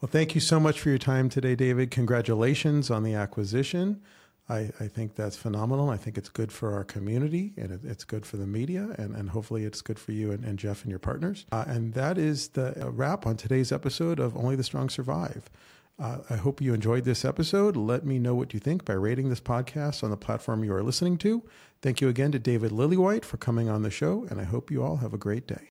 Well, 0.00 0.08
thank 0.08 0.36
you 0.36 0.40
so 0.40 0.60
much 0.60 0.78
for 0.78 0.90
your 0.90 0.98
time 0.98 1.28
today, 1.28 1.56
David. 1.56 1.90
Congratulations 1.90 2.92
on 2.92 3.02
the 3.02 3.14
acquisition. 3.14 4.02
I, 4.48 4.70
I 4.78 4.88
think 4.88 5.14
that's 5.14 5.36
phenomenal. 5.36 5.88
I 5.88 5.96
think 5.96 6.18
it's 6.18 6.28
good 6.28 6.52
for 6.52 6.74
our 6.74 6.84
community 6.84 7.54
and 7.56 7.72
it, 7.72 7.80
it's 7.84 8.04
good 8.04 8.26
for 8.26 8.36
the 8.36 8.46
media, 8.46 8.94
and, 8.98 9.14
and 9.14 9.30
hopefully 9.30 9.64
it's 9.64 9.80
good 9.80 9.98
for 9.98 10.12
you 10.12 10.32
and, 10.32 10.44
and 10.44 10.58
Geoff 10.58 10.82
and 10.82 10.90
your 10.90 10.98
partners. 10.98 11.46
Uh, 11.50 11.64
and 11.66 11.94
that 11.94 12.18
is 12.18 12.48
the 12.48 12.74
wrap 12.92 13.26
on 13.26 13.36
today's 13.36 13.72
episode 13.72 14.20
of 14.20 14.36
Only 14.36 14.56
the 14.56 14.64
Strong 14.64 14.90
Survive. 14.90 15.48
Uh, 15.98 16.18
I 16.28 16.36
hope 16.36 16.60
you 16.60 16.74
enjoyed 16.74 17.04
this 17.04 17.24
episode. 17.24 17.76
Let 17.76 18.04
me 18.04 18.18
know 18.18 18.34
what 18.34 18.52
you 18.52 18.60
think 18.60 18.84
by 18.84 18.94
rating 18.94 19.30
this 19.30 19.40
podcast 19.40 20.02
on 20.02 20.10
the 20.10 20.16
platform 20.16 20.64
you 20.64 20.74
are 20.74 20.82
listening 20.82 21.18
to. 21.18 21.42
Thank 21.82 22.00
you 22.00 22.08
again 22.08 22.32
to 22.32 22.38
David 22.38 22.72
Lillywhite 22.72 23.24
for 23.24 23.36
coming 23.36 23.68
on 23.68 23.82
the 23.82 23.90
show, 23.90 24.26
and 24.28 24.40
I 24.40 24.44
hope 24.44 24.70
you 24.70 24.82
all 24.82 24.96
have 24.96 25.14
a 25.14 25.18
great 25.18 25.46
day. 25.46 25.62